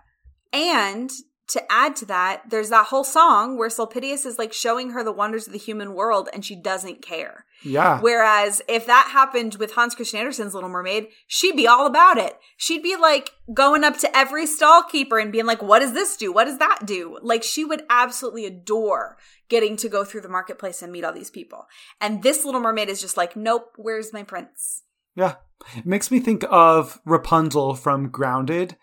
And 0.53 1.11
to 1.49 1.71
add 1.71 1.95
to 1.97 2.05
that, 2.05 2.43
there's 2.49 2.69
that 2.69 2.87
whole 2.87 3.05
song 3.05 3.57
where 3.57 3.69
Sulpicius 3.69 4.25
is 4.25 4.37
like 4.37 4.51
showing 4.51 4.91
her 4.91 5.03
the 5.03 5.13
wonders 5.13 5.47
of 5.47 5.53
the 5.53 5.59
human 5.59 5.93
world 5.93 6.27
and 6.33 6.43
she 6.43 6.55
doesn't 6.55 7.01
care. 7.01 7.45
Yeah. 7.63 8.01
Whereas 8.01 8.61
if 8.67 8.85
that 8.85 9.09
happened 9.13 9.55
with 9.55 9.73
Hans 9.73 9.95
Christian 9.95 10.19
Andersen's 10.19 10.53
Little 10.53 10.69
Mermaid, 10.69 11.07
she'd 11.25 11.55
be 11.55 11.65
all 11.65 11.85
about 11.85 12.17
it. 12.17 12.37
She'd 12.57 12.83
be 12.83 12.97
like 12.97 13.31
going 13.53 13.85
up 13.85 13.97
to 13.99 14.17
every 14.17 14.45
stall 14.45 14.83
keeper 14.83 15.19
and 15.19 15.31
being 15.31 15.45
like, 15.45 15.61
what 15.61 15.79
does 15.79 15.93
this 15.93 16.17
do? 16.17 16.33
What 16.33 16.45
does 16.45 16.57
that 16.57 16.81
do? 16.85 17.17
Like 17.21 17.43
she 17.43 17.63
would 17.63 17.83
absolutely 17.89 18.45
adore 18.45 19.17
getting 19.47 19.77
to 19.77 19.87
go 19.87 20.03
through 20.03 20.21
the 20.21 20.29
marketplace 20.29 20.81
and 20.81 20.91
meet 20.91 21.05
all 21.05 21.13
these 21.13 21.31
people. 21.31 21.67
And 22.01 22.23
this 22.23 22.43
Little 22.43 22.59
Mermaid 22.59 22.89
is 22.89 22.99
just 22.99 23.15
like, 23.15 23.37
nope, 23.37 23.71
where's 23.77 24.11
my 24.11 24.23
prince? 24.23 24.83
Yeah. 25.15 25.35
It 25.75 25.85
makes 25.85 26.11
me 26.11 26.19
think 26.19 26.43
of 26.51 26.99
Rapunzel 27.05 27.73
from 27.75 28.09
Grounded 28.09 28.75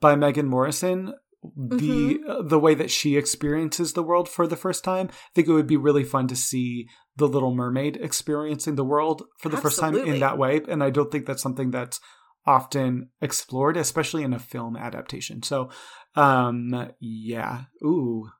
by 0.00 0.16
Megan 0.16 0.46
Morrison. 0.46 1.14
The 1.42 2.18
uh, 2.28 2.42
the 2.42 2.58
way 2.58 2.74
that 2.74 2.90
she 2.90 3.16
experiences 3.16 3.92
the 3.92 4.02
world 4.02 4.28
for 4.28 4.48
the 4.48 4.56
first 4.56 4.82
time, 4.82 5.08
I 5.10 5.14
think 5.34 5.46
it 5.46 5.52
would 5.52 5.68
be 5.68 5.76
really 5.76 6.02
fun 6.02 6.26
to 6.28 6.34
see 6.36 6.88
the 7.16 7.28
Little 7.28 7.54
Mermaid 7.54 7.96
experiencing 7.96 8.74
the 8.74 8.84
world 8.84 9.22
for 9.38 9.48
the 9.48 9.56
first 9.56 9.78
time 9.78 9.96
in 9.96 10.18
that 10.20 10.38
way. 10.38 10.60
And 10.68 10.82
I 10.82 10.90
don't 10.90 11.10
think 11.12 11.24
that's 11.24 11.42
something 11.42 11.70
that's 11.70 12.00
often 12.46 13.10
explored, 13.20 13.76
especially 13.76 14.24
in 14.24 14.32
a 14.32 14.38
film 14.40 14.76
adaptation. 14.76 15.42
So, 15.42 15.70
um, 16.16 16.90
yeah. 17.00 17.64
Ooh, 17.84 18.30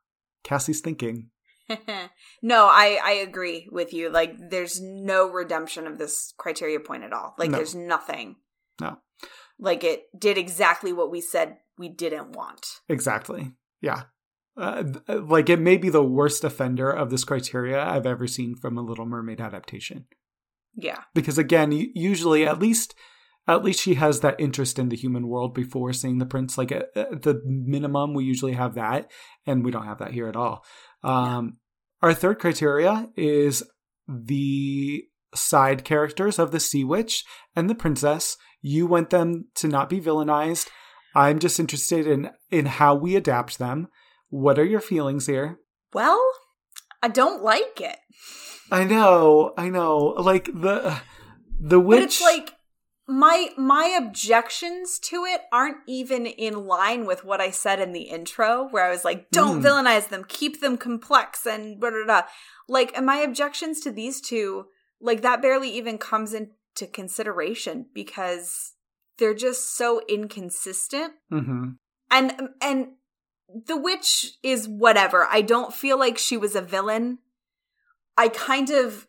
Cassie's 0.43 0.81
thinking. 0.81 1.31
no, 2.43 2.67
I 2.67 3.01
I 3.03 3.13
agree 3.13 3.69
with 3.71 3.93
you. 3.93 4.11
Like 4.11 4.35
there's 4.51 4.81
no 4.81 5.29
redemption 5.29 5.87
of 5.87 5.99
this 5.99 6.33
criteria 6.39 6.81
point 6.81 7.03
at 7.03 7.13
all. 7.13 7.35
Like 7.39 7.51
No. 7.51 7.59
there's 7.59 7.75
nothing. 7.75 8.37
No. 8.81 8.99
Like 9.59 9.85
it 9.85 10.05
did 10.19 10.39
exactly 10.39 10.93
what 10.93 11.11
we 11.11 11.21
said 11.21 11.57
we 11.79 11.89
didn't 11.89 12.33
want. 12.33 12.67
Exactly. 12.89 13.53
Yeah. 13.81 14.05
Uh, 14.57 14.83
th- 14.83 15.21
like 15.23 15.51
it 15.51 15.61
may 15.61 15.77
be 15.77 15.91
the 15.91 16.03
worst 16.03 16.43
offender 16.45 16.91
of 16.91 17.11
this 17.11 17.25
criteria 17.25 17.83
I've 17.83 18.07
ever 18.07 18.27
seen 18.27 18.55
from 18.55 18.79
a 18.79 18.83
Little 18.83 19.07
Mermaid 19.07 19.41
adaptation. 19.41 20.07
Yeah. 20.75 21.03
Because 21.15 21.39
again, 21.39 21.73
usually 21.73 22.47
at 22.47 22.59
least 22.59 22.95
at 23.49 23.63
least 23.63 23.81
she 23.81 23.95
has 23.95 24.21
that 24.21 24.41
interest 24.41 24.79
in 24.79 24.89
the 24.89 24.97
human 24.97 25.29
world 25.29 25.55
before 25.55 25.93
seeing 25.93 26.19
the 26.19 26.27
prince. 26.27 26.59
Like 26.59 26.73
at, 26.73 26.89
at 26.97 27.23
the 27.23 27.41
minimum, 27.45 28.13
we 28.13 28.25
usually 28.25 28.55
have 28.55 28.75
that, 28.75 29.11
and 29.47 29.65
we 29.65 29.71
don't 29.71 29.87
have 29.87 29.99
that 29.99 30.13
here 30.13 30.27
at 30.29 30.37
all. 30.37 30.65
Um, 31.05 31.59
Our 32.03 32.13
third 32.13 32.39
criteria 32.39 33.09
is 33.17 33.63
the 34.09 35.05
side 35.35 35.85
characters 35.85 36.39
of 36.39 36.51
the 36.51 36.61
Sea 36.61 36.85
Witch 36.85 37.25
and 37.55 37.71
the 37.71 37.75
Princess. 37.75 38.37
You 38.67 38.89
want 38.89 39.11
them 39.11 39.45
to 39.57 39.69
not 39.69 39.89
be 39.89 40.01
villainized. 40.01 40.67
I'm 41.15 41.39
just 41.39 41.61
interested 41.61 42.05
in 42.09 42.31
in 42.51 42.67
how 42.67 42.97
we 42.97 43.15
adapt 43.15 43.61
them. 43.61 43.87
What 44.29 44.59
are 44.59 44.65
your 44.65 44.81
feelings 44.81 45.29
here? 45.29 45.61
Well, 45.95 46.21
I 47.01 47.07
don't 47.07 47.45
like 47.45 47.81
it. 47.81 47.97
I 48.73 48.83
know, 48.83 49.55
I 49.57 49.69
know. 49.69 49.97
Like 50.19 50.47
the 50.47 51.01
the 51.61 51.79
witch. 51.79 52.01
But 52.01 52.05
it's 52.07 52.21
like 52.21 52.55
my 53.07 53.51
my 53.57 53.87
objections 53.97 54.99
to 55.11 55.25
it 55.25 55.43
aren't 55.53 55.77
even 55.87 56.27
in 56.27 56.67
line 56.67 57.07
with 57.07 57.25
what 57.25 57.41
I 57.41 57.51
said 57.53 57.79
in 57.79 57.93
the 57.93 58.09
intro, 58.19 58.67
where 58.73 58.85
I 58.85 58.91
was 58.91 59.05
like, 59.05 59.31
"Don't 59.31 59.63
Mm. 59.63 59.65
villainize 59.65 60.09
them, 60.09 60.25
keep 60.27 60.61
them 60.61 60.77
complex," 60.77 61.47
and 61.47 61.79
blah, 61.79 61.91
blah, 61.91 62.05
blah. 62.05 62.23
like, 62.69 62.91
and 62.97 63.07
my 63.07 63.19
objections 63.19 63.79
to 63.83 63.93
these 63.93 64.21
two 64.21 64.67
like 65.01 65.23
that 65.23 65.41
barely 65.41 65.71
even 65.71 65.99
comes 65.99 66.35
into 66.77 66.91
consideration 66.93 67.87
because 67.95 68.73
they're 69.19 69.35
just 69.35 69.77
so 69.77 70.01
inconsistent. 70.09 71.15
Mm-hmm. 71.33 71.71
And 72.11 72.51
and 72.61 72.89
the 73.67 73.77
witch 73.77 74.35
is 74.43 74.69
whatever. 74.69 75.27
I 75.31 75.41
don't 75.41 75.73
feel 75.73 75.99
like 75.99 76.19
she 76.19 76.37
was 76.37 76.55
a 76.55 76.61
villain. 76.61 77.19
I 78.17 78.29
kind 78.29 78.71
of 78.71 79.07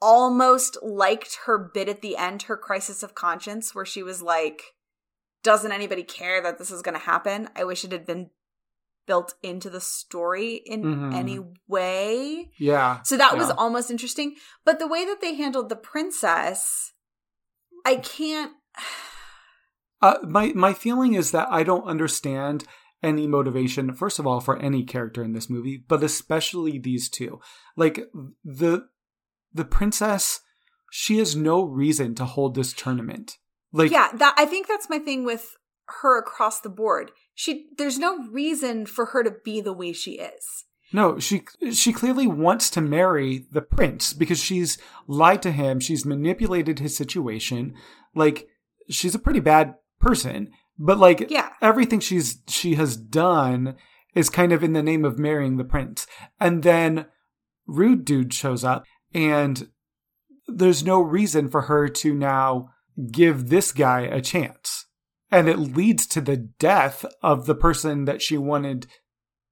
almost 0.00 0.78
liked 0.82 1.40
her 1.46 1.58
bit 1.58 1.88
at 1.88 2.02
the 2.02 2.16
end, 2.16 2.42
her 2.42 2.56
crisis 2.56 3.02
of 3.02 3.14
conscience, 3.14 3.74
where 3.74 3.84
she 3.84 4.02
was 4.02 4.22
like, 4.22 4.62
doesn't 5.42 5.72
anybody 5.72 6.02
care 6.02 6.42
that 6.42 6.58
this 6.58 6.70
is 6.70 6.82
going 6.82 6.94
to 6.94 7.04
happen? 7.04 7.48
I 7.56 7.64
wish 7.64 7.84
it 7.84 7.92
had 7.92 8.06
been 8.06 8.30
built 9.08 9.34
into 9.42 9.68
the 9.70 9.80
story 9.80 10.54
in 10.54 10.82
Mhm. 10.84 11.14
any 11.14 11.40
way. 11.66 12.52
Yeah. 12.58 13.02
So 13.02 13.16
that 13.16 13.36
was 13.36 13.50
almost 13.50 13.90
interesting. 13.90 14.36
But 14.64 14.78
the 14.78 14.86
way 14.86 15.04
that 15.06 15.20
they 15.20 15.34
handled 15.34 15.68
the 15.70 15.76
princess, 15.76 16.92
I 17.84 17.96
can't. 17.96 18.52
Uh, 20.00 20.14
my 20.22 20.52
my 20.54 20.72
feeling 20.72 21.14
is 21.14 21.32
that 21.32 21.48
I 21.50 21.64
don't 21.64 21.82
understand 21.82 22.62
any 23.02 23.26
motivation. 23.26 23.92
First 23.92 24.20
of 24.20 24.28
all, 24.28 24.38
for 24.38 24.56
any 24.56 24.84
character 24.84 25.24
in 25.24 25.32
this 25.32 25.50
movie, 25.50 25.76
but 25.88 26.04
especially 26.04 26.78
these 26.78 27.08
two. 27.08 27.40
Like 27.76 28.06
the 28.44 28.86
the 29.52 29.64
princess, 29.64 30.40
she 30.92 31.18
has 31.18 31.34
no 31.34 31.64
reason 31.64 32.14
to 32.14 32.24
hold 32.26 32.54
this 32.54 32.72
tournament. 32.72 33.38
Like 33.72 33.90
yeah, 33.90 34.12
that 34.14 34.34
I 34.38 34.46
think 34.46 34.68
that's 34.68 34.88
my 34.88 35.00
thing 35.00 35.24
with 35.24 35.56
her 36.02 36.16
across 36.16 36.60
the 36.60 36.68
board. 36.68 37.10
She 37.38 37.66
there's 37.76 38.00
no 38.00 38.18
reason 38.32 38.84
for 38.84 39.06
her 39.06 39.22
to 39.22 39.30
be 39.30 39.60
the 39.60 39.72
way 39.72 39.92
she 39.92 40.14
is. 40.18 40.64
No, 40.92 41.20
she 41.20 41.44
she 41.72 41.92
clearly 41.92 42.26
wants 42.26 42.68
to 42.70 42.80
marry 42.80 43.46
the 43.52 43.62
prince 43.62 44.12
because 44.12 44.40
she's 44.40 44.76
lied 45.06 45.40
to 45.42 45.52
him, 45.52 45.78
she's 45.78 46.04
manipulated 46.04 46.80
his 46.80 46.96
situation. 46.96 47.74
Like 48.12 48.48
she's 48.90 49.14
a 49.14 49.20
pretty 49.20 49.38
bad 49.38 49.76
person, 50.00 50.50
but 50.80 50.98
like 50.98 51.30
Yeah. 51.30 51.50
everything 51.62 52.00
she's 52.00 52.38
she 52.48 52.74
has 52.74 52.96
done 52.96 53.76
is 54.16 54.30
kind 54.30 54.52
of 54.52 54.64
in 54.64 54.72
the 54.72 54.82
name 54.82 55.04
of 55.04 55.16
marrying 55.16 55.58
the 55.58 55.64
prince. 55.64 56.08
And 56.40 56.64
then 56.64 57.06
rude 57.68 58.04
dude 58.04 58.34
shows 58.34 58.64
up 58.64 58.82
and 59.14 59.68
there's 60.48 60.82
no 60.82 61.00
reason 61.00 61.48
for 61.48 61.62
her 61.62 61.86
to 61.88 62.12
now 62.12 62.70
give 63.12 63.48
this 63.48 63.70
guy 63.70 64.00
a 64.00 64.20
chance. 64.20 64.86
And 65.30 65.48
it 65.48 65.58
leads 65.58 66.06
to 66.08 66.20
the 66.20 66.36
death 66.36 67.04
of 67.22 67.46
the 67.46 67.54
person 67.54 68.06
that 68.06 68.22
she 68.22 68.38
wanted 68.38 68.86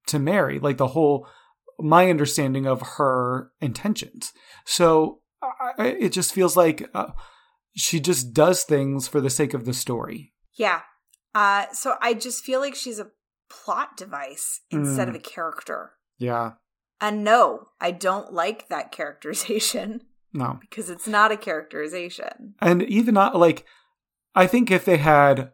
to 0.07 0.17
marry, 0.19 0.57
like 0.59 0.77
the 0.77 0.87
whole 0.87 1.27
my 1.79 2.09
understanding 2.09 2.65
of 2.65 2.81
her 2.97 3.51
intentions. 3.61 4.33
So 4.65 5.19
I, 5.77 5.89
it 5.99 6.09
just 6.11 6.33
feels 6.33 6.57
like 6.57 6.89
uh, 6.95 7.11
she 7.75 7.99
just 7.99 8.33
does 8.33 8.63
things 8.63 9.07
for 9.07 9.21
the 9.21 9.29
sake 9.29 9.53
of 9.53 9.65
the 9.65 9.73
story. 9.73 10.33
Yeah. 10.55 10.81
Uh 11.35 11.65
so 11.73 11.95
I 12.01 12.15
just 12.15 12.43
feel 12.43 12.59
like 12.59 12.73
she's 12.73 12.97
a 12.99 13.11
plot 13.49 13.95
device 13.95 14.61
instead 14.71 15.07
Mm. 15.07 15.09
of 15.11 15.15
a 15.15 15.19
character. 15.19 15.91
Yeah. 16.17 16.53
And 16.99 17.23
no, 17.23 17.67
I 17.79 17.91
don't 17.91 18.33
like 18.33 18.69
that 18.69 18.91
characterization 18.91 20.01
No. 20.33 20.57
because 20.61 20.89
it's 20.89 21.07
not 21.07 21.31
a 21.31 21.37
characterization. 21.37 22.55
And 22.59 22.81
even 22.83 23.13
not 23.13 23.35
like 23.35 23.65
I 24.33 24.47
think 24.47 24.71
if 24.71 24.83
they 24.85 24.97
had 24.97 25.51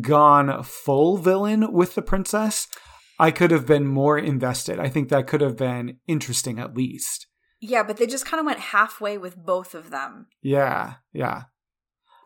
gone 0.00 0.62
full 0.62 1.16
villain 1.18 1.72
with 1.72 1.94
the 1.94 2.02
princess, 2.02 2.66
I 3.18 3.30
could 3.30 3.50
have 3.50 3.66
been 3.66 3.86
more 3.86 4.18
invested. 4.18 4.78
I 4.80 4.88
think 4.88 5.08
that 5.08 5.26
could 5.26 5.40
have 5.40 5.56
been 5.56 5.98
interesting 6.06 6.58
at 6.58 6.76
least. 6.76 7.26
Yeah, 7.60 7.82
but 7.82 7.96
they 7.96 8.06
just 8.06 8.26
kind 8.26 8.40
of 8.40 8.46
went 8.46 8.58
halfway 8.58 9.16
with 9.16 9.36
both 9.36 9.74
of 9.74 9.90
them. 9.90 10.26
Yeah. 10.42 10.94
Yeah. 11.12 11.44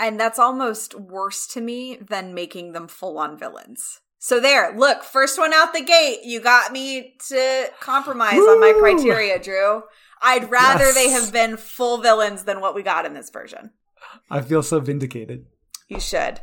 And 0.00 0.18
that's 0.18 0.38
almost 0.38 0.94
worse 0.98 1.46
to 1.48 1.60
me 1.60 1.96
than 1.96 2.34
making 2.34 2.72
them 2.72 2.88
full 2.88 3.18
on 3.18 3.38
villains. 3.38 4.00
So 4.20 4.40
there, 4.40 4.76
look, 4.76 5.04
first 5.04 5.38
one 5.38 5.52
out 5.52 5.72
the 5.72 5.80
gate. 5.84 6.20
You 6.24 6.40
got 6.40 6.72
me 6.72 7.14
to 7.28 7.66
compromise 7.80 8.34
on 8.38 8.60
my 8.60 8.72
criteria, 8.78 9.38
Drew. 9.40 9.82
I'd 10.20 10.50
rather 10.50 10.86
Yes. 10.86 10.94
they 10.94 11.10
have 11.10 11.32
been 11.32 11.56
full 11.56 11.98
villains 11.98 12.44
than 12.44 12.60
what 12.60 12.74
we 12.74 12.82
got 12.82 13.06
in 13.06 13.14
this 13.14 13.30
version. 13.30 13.70
I 14.30 14.40
feel 14.40 14.62
so 14.64 14.80
vindicated. 14.80 15.46
You 15.88 16.00
should. 16.00 16.40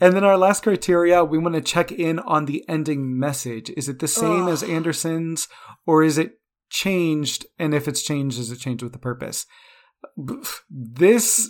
And 0.00 0.14
then 0.14 0.24
our 0.24 0.36
last 0.36 0.62
criteria, 0.62 1.24
we 1.24 1.38
want 1.38 1.54
to 1.54 1.60
check 1.60 1.90
in 1.90 2.18
on 2.20 2.44
the 2.44 2.64
ending 2.68 3.18
message. 3.18 3.70
Is 3.76 3.88
it 3.88 3.98
the 3.98 4.08
same 4.08 4.44
Ugh. 4.44 4.50
as 4.50 4.62
Andersen's 4.62 5.48
or 5.86 6.02
is 6.02 6.18
it 6.18 6.38
changed? 6.68 7.46
And 7.58 7.74
if 7.74 7.88
it's 7.88 8.02
changed, 8.02 8.38
is 8.38 8.50
it 8.50 8.58
changed 8.58 8.82
with 8.82 8.94
a 8.94 8.98
purpose? 8.98 9.46
This 10.70 11.48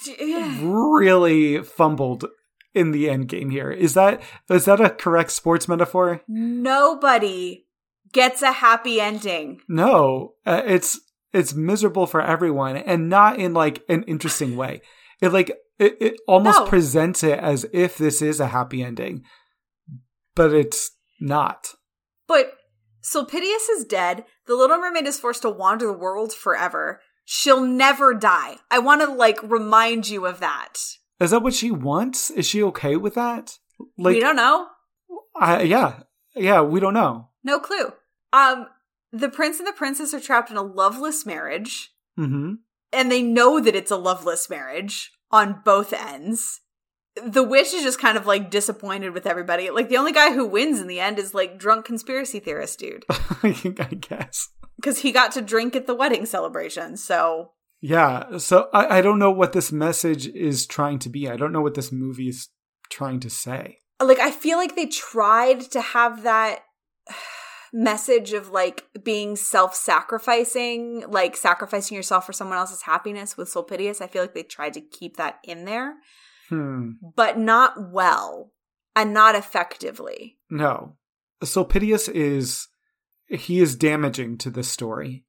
really 0.61 1.63
fumbled 1.63 2.27
in 2.75 2.93
the 2.93 3.11
end 3.11 3.29
game 3.29 3.51
here. 3.51 3.71
Is 3.71 3.95
that 3.95 4.23
is 4.49 4.67
that 4.67 4.81
a 4.81 4.91
correct 4.91 5.33
sports 5.33 5.67
metaphor? 5.67 6.23
Nobody 6.29 7.67
gets 8.13 8.43
a 8.43 8.53
happy 8.53 9.01
ending. 9.01 9.61
No, 9.69 10.35
uh, 10.45 10.63
it's 10.65 11.01
it's 11.33 11.55
miserable 11.55 12.07
for 12.07 12.21
everyone 12.21 12.77
and 12.77 13.09
not 13.09 13.39
in 13.39 13.55
like 13.55 13.83
an 13.89 14.05
interesting 14.05 14.57
way. 14.57 14.83
It 15.21 15.33
like 15.33 15.53
it, 15.79 15.97
it 16.01 16.21
almost 16.27 16.61
No. 16.61 16.67
presents 16.67 17.23
it 17.23 17.39
as 17.39 17.67
if 17.73 17.99
this 17.99 18.23
is 18.23 18.41
a 18.41 18.49
happy 18.49 18.83
ending, 18.83 19.25
but 20.35 20.53
it's 20.53 20.91
not. 21.21 21.75
But 22.27 22.55
Sulpicius 23.03 23.69
is 23.77 23.85
dead. 23.85 24.25
The 24.47 24.55
Little 24.57 24.79
Mermaid 24.79 25.07
is 25.07 25.19
forced 25.21 25.43
to 25.43 25.51
wander 25.51 25.87
the 25.87 25.93
world 25.93 26.33
forever. 26.33 27.01
She'll 27.25 27.61
never 27.65 28.15
die. 28.15 28.57
I 28.71 28.79
want 28.79 29.01
to 29.03 29.11
like 29.11 29.43
remind 29.43 30.09
you 30.09 30.27
of 30.27 30.41
that. 30.41 30.75
Is 31.21 31.31
that 31.31 31.43
what 31.43 31.55
she 31.55 31.71
wants? 31.71 32.31
Is 32.31 32.47
she 32.47 32.63
okay 32.65 32.97
with 32.97 33.15
that? 33.15 33.59
Like, 33.99 34.15
we 34.15 34.21
don't 34.21 34.37
know. 34.37 34.69
I, 35.35 35.63
yeah, 35.63 36.01
yeah, 36.35 36.63
we 36.63 36.81
don't 36.81 36.95
know. 36.95 37.29
No 37.45 37.59
clue. 37.59 37.93
Um, 38.33 38.67
the 39.13 39.29
prince 39.29 39.59
and 39.59 39.67
the 39.67 39.73
princess 39.73 40.13
are 40.15 40.21
trapped 40.21 40.51
in 40.51 40.57
a 40.57 40.63
loveless 40.63 41.25
marriage, 41.27 41.91
hmm 42.17 42.55
and 42.93 43.11
they 43.11 43.21
know 43.21 43.61
that 43.61 43.75
it's 43.75 43.91
a 43.91 43.97
loveless 43.97 44.49
marriage 44.49 45.11
on 45.31 45.61
both 45.65 45.93
ends. 45.93 46.61
The 47.25 47.43
witch 47.43 47.73
is 47.73 47.83
just 47.83 47.99
kind 48.01 48.19
of 48.19 48.27
like 48.27 48.51
disappointed 48.51 49.15
with 49.15 49.27
everybody. 49.27 49.71
Like 49.71 49.89
the 49.89 49.97
only 49.97 50.13
guy 50.13 50.33
who 50.33 50.47
wins 50.47 50.81
in 50.81 50.87
the 50.87 51.01
end 51.01 51.19
is 51.19 51.33
like 51.35 51.59
drunk 51.59 51.87
conspiracy 51.87 52.41
theorist 52.41 52.79
dude 52.79 53.05
I 53.11 53.97
guess. 53.99 54.51
because 54.77 54.99
he 54.99 55.13
got 55.13 55.33
to 55.33 55.41
drink 55.41 55.75
at 55.75 55.87
the 55.87 55.95
wedding 55.95 56.27
celebration. 56.27 56.99
So 56.99 57.53
Yeah. 57.81 58.37
So 58.37 58.69
I, 58.75 58.99
I 58.99 59.01
don't 59.01 59.19
know 59.19 59.31
what 59.31 59.55
this 59.55 59.73
message 59.73 60.27
is 60.29 60.67
trying 60.67 60.99
to 61.01 61.09
be. 61.09 61.29
I 61.29 61.37
don't 61.37 61.53
know 61.53 61.63
what 61.63 61.75
this 61.75 61.91
movie 61.91 62.29
is 62.29 62.51
trying 62.91 63.21
to 63.21 63.31
say. 63.31 63.79
like 63.99 64.21
I 64.21 64.31
feel 64.31 64.59
like 64.59 64.77
they 64.77 64.87
tried 64.87 65.63
to 65.73 65.81
have 65.81 66.23
that 66.25 66.61
message 67.79 68.33
of 68.33 68.51
like 68.51 68.87
being 69.05 69.37
self-sacrificing, 69.37 71.05
like 71.09 71.37
sacrificing 71.37 71.95
yourself 71.95 72.25
for 72.25 72.33
someone 72.33 72.57
else's 72.57 72.83
happiness 72.83 73.37
with 73.37 73.49
Sulpicius. 73.49 74.01
I 74.01 74.07
feel 74.07 74.23
like 74.23 74.33
they 74.35 74.43
tried 74.43 74.73
to 74.75 74.81
keep 74.81 75.19
that 75.19 75.39
in 75.45 75.67
there, 75.67 75.95
Hmm. 76.49 76.93
but 77.15 77.39
not 77.39 77.91
well 77.93 78.53
and 78.95 79.13
not 79.13 79.35
effectively. 79.35 80.39
No. 80.49 80.97
Sulpicius 81.45 82.09
is 82.09 82.69
he 83.29 83.61
is 83.61 83.77
damaging 83.77 84.39
to 84.39 84.51
this 84.51 84.69
story, 84.69 85.27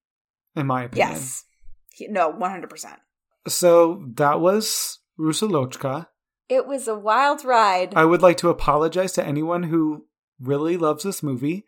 in 0.56 0.68
my 0.68 0.84
opinion. 0.84 1.10
Yes. 1.10 1.44
He- 1.90 2.08
No, 2.08 2.32
100%. 2.32 3.00
So 3.48 4.06
that 4.16 4.40
was 4.40 5.00
Rusalochka. 5.20 6.08
It 6.48 6.66
was 6.66 6.88
a 6.88 6.96
wild 6.98 7.44
ride. 7.44 7.94
I 7.96 8.06
would 8.06 8.22
like 8.22 8.38
to 8.38 8.50
apologize 8.50 9.12
to 9.14 9.26
anyone 9.26 9.64
who 9.64 10.06
really 10.40 10.78
loves 10.78 11.04
this 11.04 11.22
movie 11.22 11.66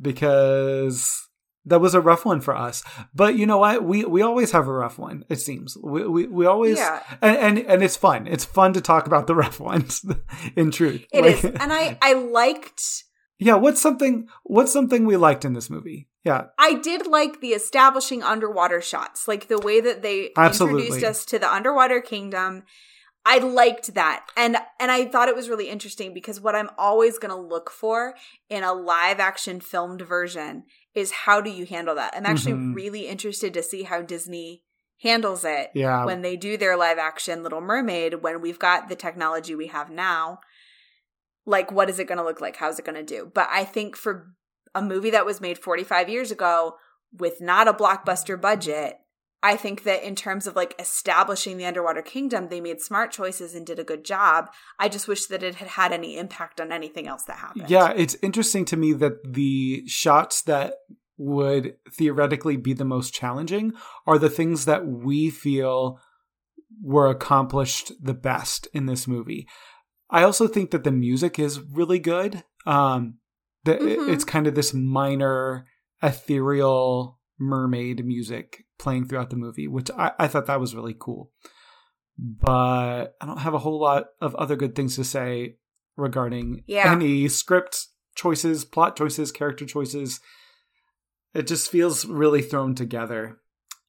because 0.00 1.28
that 1.64 1.80
was 1.80 1.94
a 1.94 2.00
rough 2.00 2.24
one 2.24 2.40
for 2.40 2.56
us. 2.56 2.82
But 3.14 3.36
you 3.36 3.46
know 3.46 3.58
what? 3.58 3.84
We 3.84 4.04
we 4.04 4.22
always 4.22 4.52
have 4.52 4.66
a 4.66 4.72
rough 4.72 4.98
one. 4.98 5.24
It 5.28 5.36
seems 5.40 5.76
we 5.82 6.06
we, 6.06 6.26
we 6.26 6.46
always 6.46 6.78
Yeah. 6.78 7.02
and, 7.20 7.36
and 7.36 7.58
and 7.58 7.82
it's 7.82 7.96
fun. 7.96 8.26
It's 8.26 8.44
fun 8.44 8.72
to 8.72 8.80
talk 8.80 9.06
about 9.06 9.26
the 9.26 9.34
rough 9.44 9.60
ones. 9.60 10.04
In 10.56 10.70
truth, 10.70 11.04
It 11.12 11.22
Like- 11.22 11.34
is, 11.36 11.44
And 11.44 11.72
I 11.72 11.98
I 12.00 12.14
liked 12.14 12.82
yeah. 13.38 13.54
What's 13.54 13.80
something? 13.80 14.26
What's 14.44 14.72
something 14.72 15.06
we 15.06 15.16
liked 15.16 15.44
in 15.44 15.52
this 15.52 15.70
movie? 15.70 16.08
Yeah. 16.24 16.46
I 16.58 16.74
did 16.74 17.06
like 17.06 17.40
the 17.40 17.50
establishing 17.50 18.22
underwater 18.22 18.80
shots, 18.80 19.28
like 19.28 19.46
the 19.48 19.58
way 19.60 19.80
that 19.80 20.02
they 20.02 20.30
Absolutely. 20.36 20.86
introduced 20.86 21.06
us 21.06 21.24
to 21.26 21.38
the 21.38 21.52
underwater 21.52 22.00
kingdom. 22.00 22.64
I 23.26 23.38
liked 23.38 23.94
that. 23.94 24.26
And 24.36 24.56
and 24.80 24.90
I 24.90 25.04
thought 25.04 25.28
it 25.28 25.36
was 25.36 25.48
really 25.50 25.68
interesting 25.68 26.14
because 26.14 26.40
what 26.40 26.54
I'm 26.54 26.70
always 26.78 27.18
going 27.18 27.30
to 27.34 27.40
look 27.40 27.70
for 27.70 28.14
in 28.48 28.62
a 28.64 28.72
live 28.72 29.20
action 29.20 29.60
filmed 29.60 30.00
version 30.02 30.64
is 30.94 31.10
how 31.12 31.40
do 31.40 31.50
you 31.50 31.66
handle 31.66 31.94
that? 31.96 32.14
I'm 32.16 32.24
actually 32.26 32.52
Mhm. 32.52 32.74
really 32.74 33.06
interested 33.06 33.52
to 33.54 33.62
see 33.62 33.82
how 33.82 34.00
Disney 34.02 34.62
handles 35.02 35.44
it 35.44 35.70
Yeah. 35.74 36.04
when 36.04 36.22
they 36.22 36.36
do 36.36 36.56
their 36.56 36.76
live 36.76 36.98
action 36.98 37.42
Little 37.42 37.60
Mermaid 37.60 38.22
when 38.22 38.40
we've 38.40 38.58
got 38.58 38.88
the 38.88 38.96
technology 38.96 39.54
we 39.54 39.66
have 39.68 39.90
now. 39.90 40.40
Like 41.46 41.70
what 41.70 41.88
is 41.88 41.98
it 41.98 42.06
going 42.08 42.18
to 42.18 42.24
look 42.24 42.40
like? 42.40 42.56
How's 42.56 42.78
it 42.78 42.84
going 42.84 42.96
to 42.96 43.02
do? 43.02 43.30
But 43.32 43.48
I 43.50 43.64
think 43.64 43.96
for 43.96 44.34
a 44.74 44.82
movie 44.82 45.10
that 45.10 45.26
was 45.26 45.40
made 45.40 45.58
45 45.58 46.08
years 46.08 46.30
ago 46.30 46.76
with 47.12 47.40
not 47.40 47.68
a 47.68 47.72
blockbuster 47.72 48.40
budget, 48.40 48.98
I 49.42 49.56
think 49.56 49.84
that 49.84 50.02
in 50.02 50.16
terms 50.16 50.46
of 50.46 50.56
like 50.56 50.74
establishing 50.80 51.58
the 51.58 51.66
underwater 51.66 52.02
kingdom, 52.02 52.48
they 52.48 52.60
made 52.60 52.80
smart 52.80 53.12
choices 53.12 53.54
and 53.54 53.64
did 53.64 53.78
a 53.78 53.84
good 53.84 54.04
job. 54.04 54.50
I 54.78 54.88
just 54.88 55.06
wish 55.06 55.26
that 55.26 55.42
it 55.44 55.56
had 55.56 55.68
had 55.68 55.92
any 55.92 56.16
impact 56.16 56.60
on 56.60 56.72
anything 56.72 57.06
else 57.06 57.22
that 57.24 57.36
happened. 57.36 57.70
Yeah, 57.70 57.92
it's 57.94 58.16
interesting 58.20 58.64
to 58.66 58.76
me 58.76 58.92
that 58.94 59.12
the 59.24 59.86
shots 59.86 60.42
that 60.42 60.74
would 61.16 61.76
theoretically 61.92 62.56
be 62.56 62.72
the 62.72 62.84
most 62.84 63.14
challenging 63.14 63.72
are 64.06 64.18
the 64.18 64.30
things 64.30 64.64
that 64.64 64.86
we 64.86 65.30
feel 65.30 66.00
were 66.82 67.08
accomplished 67.08 67.92
the 68.00 68.14
best 68.14 68.68
in 68.72 68.86
this 68.86 69.06
movie. 69.06 69.46
I 70.10 70.22
also 70.22 70.48
think 70.48 70.70
that 70.70 70.84
the 70.84 70.92
music 70.92 71.38
is 71.38 71.60
really 71.60 71.98
good. 71.98 72.44
Um, 72.66 73.18
that 73.64 73.80
Mhm. 73.80 74.08
it's 74.08 74.24
kind 74.24 74.46
of 74.46 74.54
this 74.54 74.72
minor 74.72 75.66
ethereal 76.02 77.17
mermaid 77.38 78.04
music 78.04 78.64
playing 78.78 79.06
throughout 79.08 79.30
the 79.30 79.36
movie, 79.36 79.68
which 79.68 79.90
I, 79.96 80.12
I 80.18 80.28
thought 80.28 80.46
that 80.46 80.60
was 80.60 80.74
really 80.74 80.96
cool. 80.98 81.30
But 82.18 83.14
I 83.20 83.26
don't 83.26 83.38
have 83.38 83.54
a 83.54 83.58
whole 83.58 83.80
lot 83.80 84.06
of 84.20 84.34
other 84.34 84.56
good 84.56 84.74
things 84.74 84.96
to 84.96 85.04
say 85.04 85.56
regarding 85.96 86.64
Yeah. 86.66 86.92
any 86.92 87.28
script 87.28 87.86
choices, 88.16 88.64
plot 88.64 88.96
choices, 88.96 89.30
character 89.30 89.64
choices. 89.64 90.20
It 91.34 91.46
just 91.46 91.70
feels 91.70 92.04
really 92.06 92.42
thrown 92.42 92.74
together. 92.74 93.38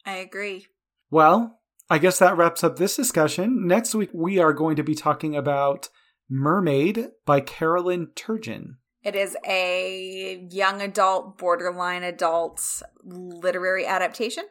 I 0.06 0.18
agree. 0.18 0.68
Well, 1.10 1.60
I 1.90 1.98
guess 1.98 2.20
that 2.20 2.38
wraps 2.38 2.64
up 2.64 2.78
this 2.78 2.96
discussion. 2.96 3.66
Next 3.66 3.96
week, 3.96 4.12
we 4.14 4.38
are 4.38 4.54
going 4.54 4.76
to 4.76 4.84
be 4.84 4.94
talking 4.94 5.36
about 5.36 5.90
Mermaid 6.30 7.08
by 7.26 7.42
Carolyn 7.42 8.10
Turgeon. 8.16 8.76
It 9.04 9.16
is 9.16 9.38
a 9.46 10.48
young 10.50 10.82
adult, 10.82 11.38
borderline 11.38 12.04
adult 12.04 12.84
literary 13.04 13.86
adaptation. 13.86 14.46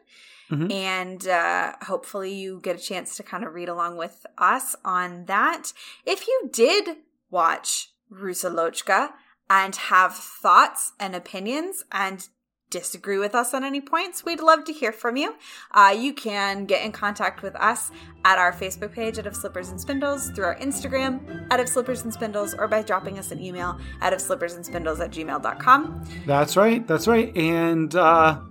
Mhm. 0.49 0.71
And 0.71 1.27
uh, 1.27 1.73
hopefully, 1.83 2.33
you 2.33 2.59
get 2.61 2.75
a 2.75 2.79
chance 2.79 3.15
to 3.17 3.23
kind 3.23 3.43
of 3.43 3.53
read 3.53 3.69
along 3.69 3.97
with 3.97 4.25
us 4.37 4.75
on 4.83 5.25
that. 5.25 5.73
If 6.05 6.27
you 6.27 6.49
did 6.51 6.97
watch 7.29 7.91
Rusalochka 8.11 9.11
and 9.49 9.75
have 9.75 10.15
thoughts 10.15 10.93
and 10.99 11.15
opinions 11.15 11.83
and 11.91 12.27
disagree 12.69 13.17
with 13.17 13.35
us 13.35 13.53
on 13.53 13.63
any 13.63 13.81
points, 13.81 14.23
we'd 14.25 14.39
love 14.39 14.63
to 14.65 14.73
hear 14.73 14.91
from 14.91 15.17
you. 15.17 15.35
Uh, 15.71 15.95
you 15.97 16.13
can 16.13 16.65
get 16.65 16.83
in 16.85 16.91
contact 16.91 17.41
with 17.41 17.55
us 17.55 17.91
at 18.25 18.37
our 18.37 18.51
Facebook 18.51 18.91
page 18.91 19.17
at 19.17 19.25
Of 19.25 19.35
Slippers 19.35 19.69
and 19.69 19.79
Spindles, 19.79 20.29
through 20.31 20.45
our 20.45 20.55
Instagram 20.57 21.47
at 21.51 21.59
Of 21.59 21.69
Slippers 21.69 22.03
and 22.03 22.13
Spindles, 22.13 22.53
or 22.53 22.67
by 22.67 22.81
dropping 22.81 23.17
us 23.17 23.31
an 23.31 23.41
email 23.41 23.79
at 24.01 24.13
Of 24.13 24.21
Slippers 24.21 24.53
and 24.53 24.65
Spindles 24.65 24.99
at 24.99 25.11
gmail.com. 25.11 26.03
That's 26.25 26.57
right. 26.57 26.85
That's 26.87 27.07
right. 27.07 27.35
And 27.35 27.95
uh, 27.95 28.41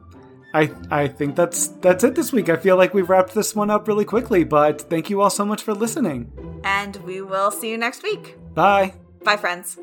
I 0.54 0.70
I 0.90 1.08
think 1.08 1.36
that's 1.36 1.68
that's 1.68 2.04
it 2.04 2.14
this 2.14 2.32
week. 2.32 2.48
I 2.48 2.56
feel 2.56 2.76
like 2.76 2.94
we've 2.94 3.08
wrapped 3.08 3.34
this 3.34 3.54
one 3.54 3.70
up 3.70 3.86
really 3.86 4.04
quickly. 4.04 4.44
But 4.44 4.82
thank 4.82 5.10
you 5.10 5.20
all 5.20 5.30
so 5.30 5.44
much 5.44 5.62
for 5.62 5.74
listening. 5.74 6.32
And 6.64 6.96
we 6.96 7.20
will 7.20 7.50
see 7.50 7.70
you 7.70 7.78
next 7.78 8.02
week. 8.02 8.36
Bye. 8.54 8.94
Bye, 9.24 9.36
friends. 9.36 9.78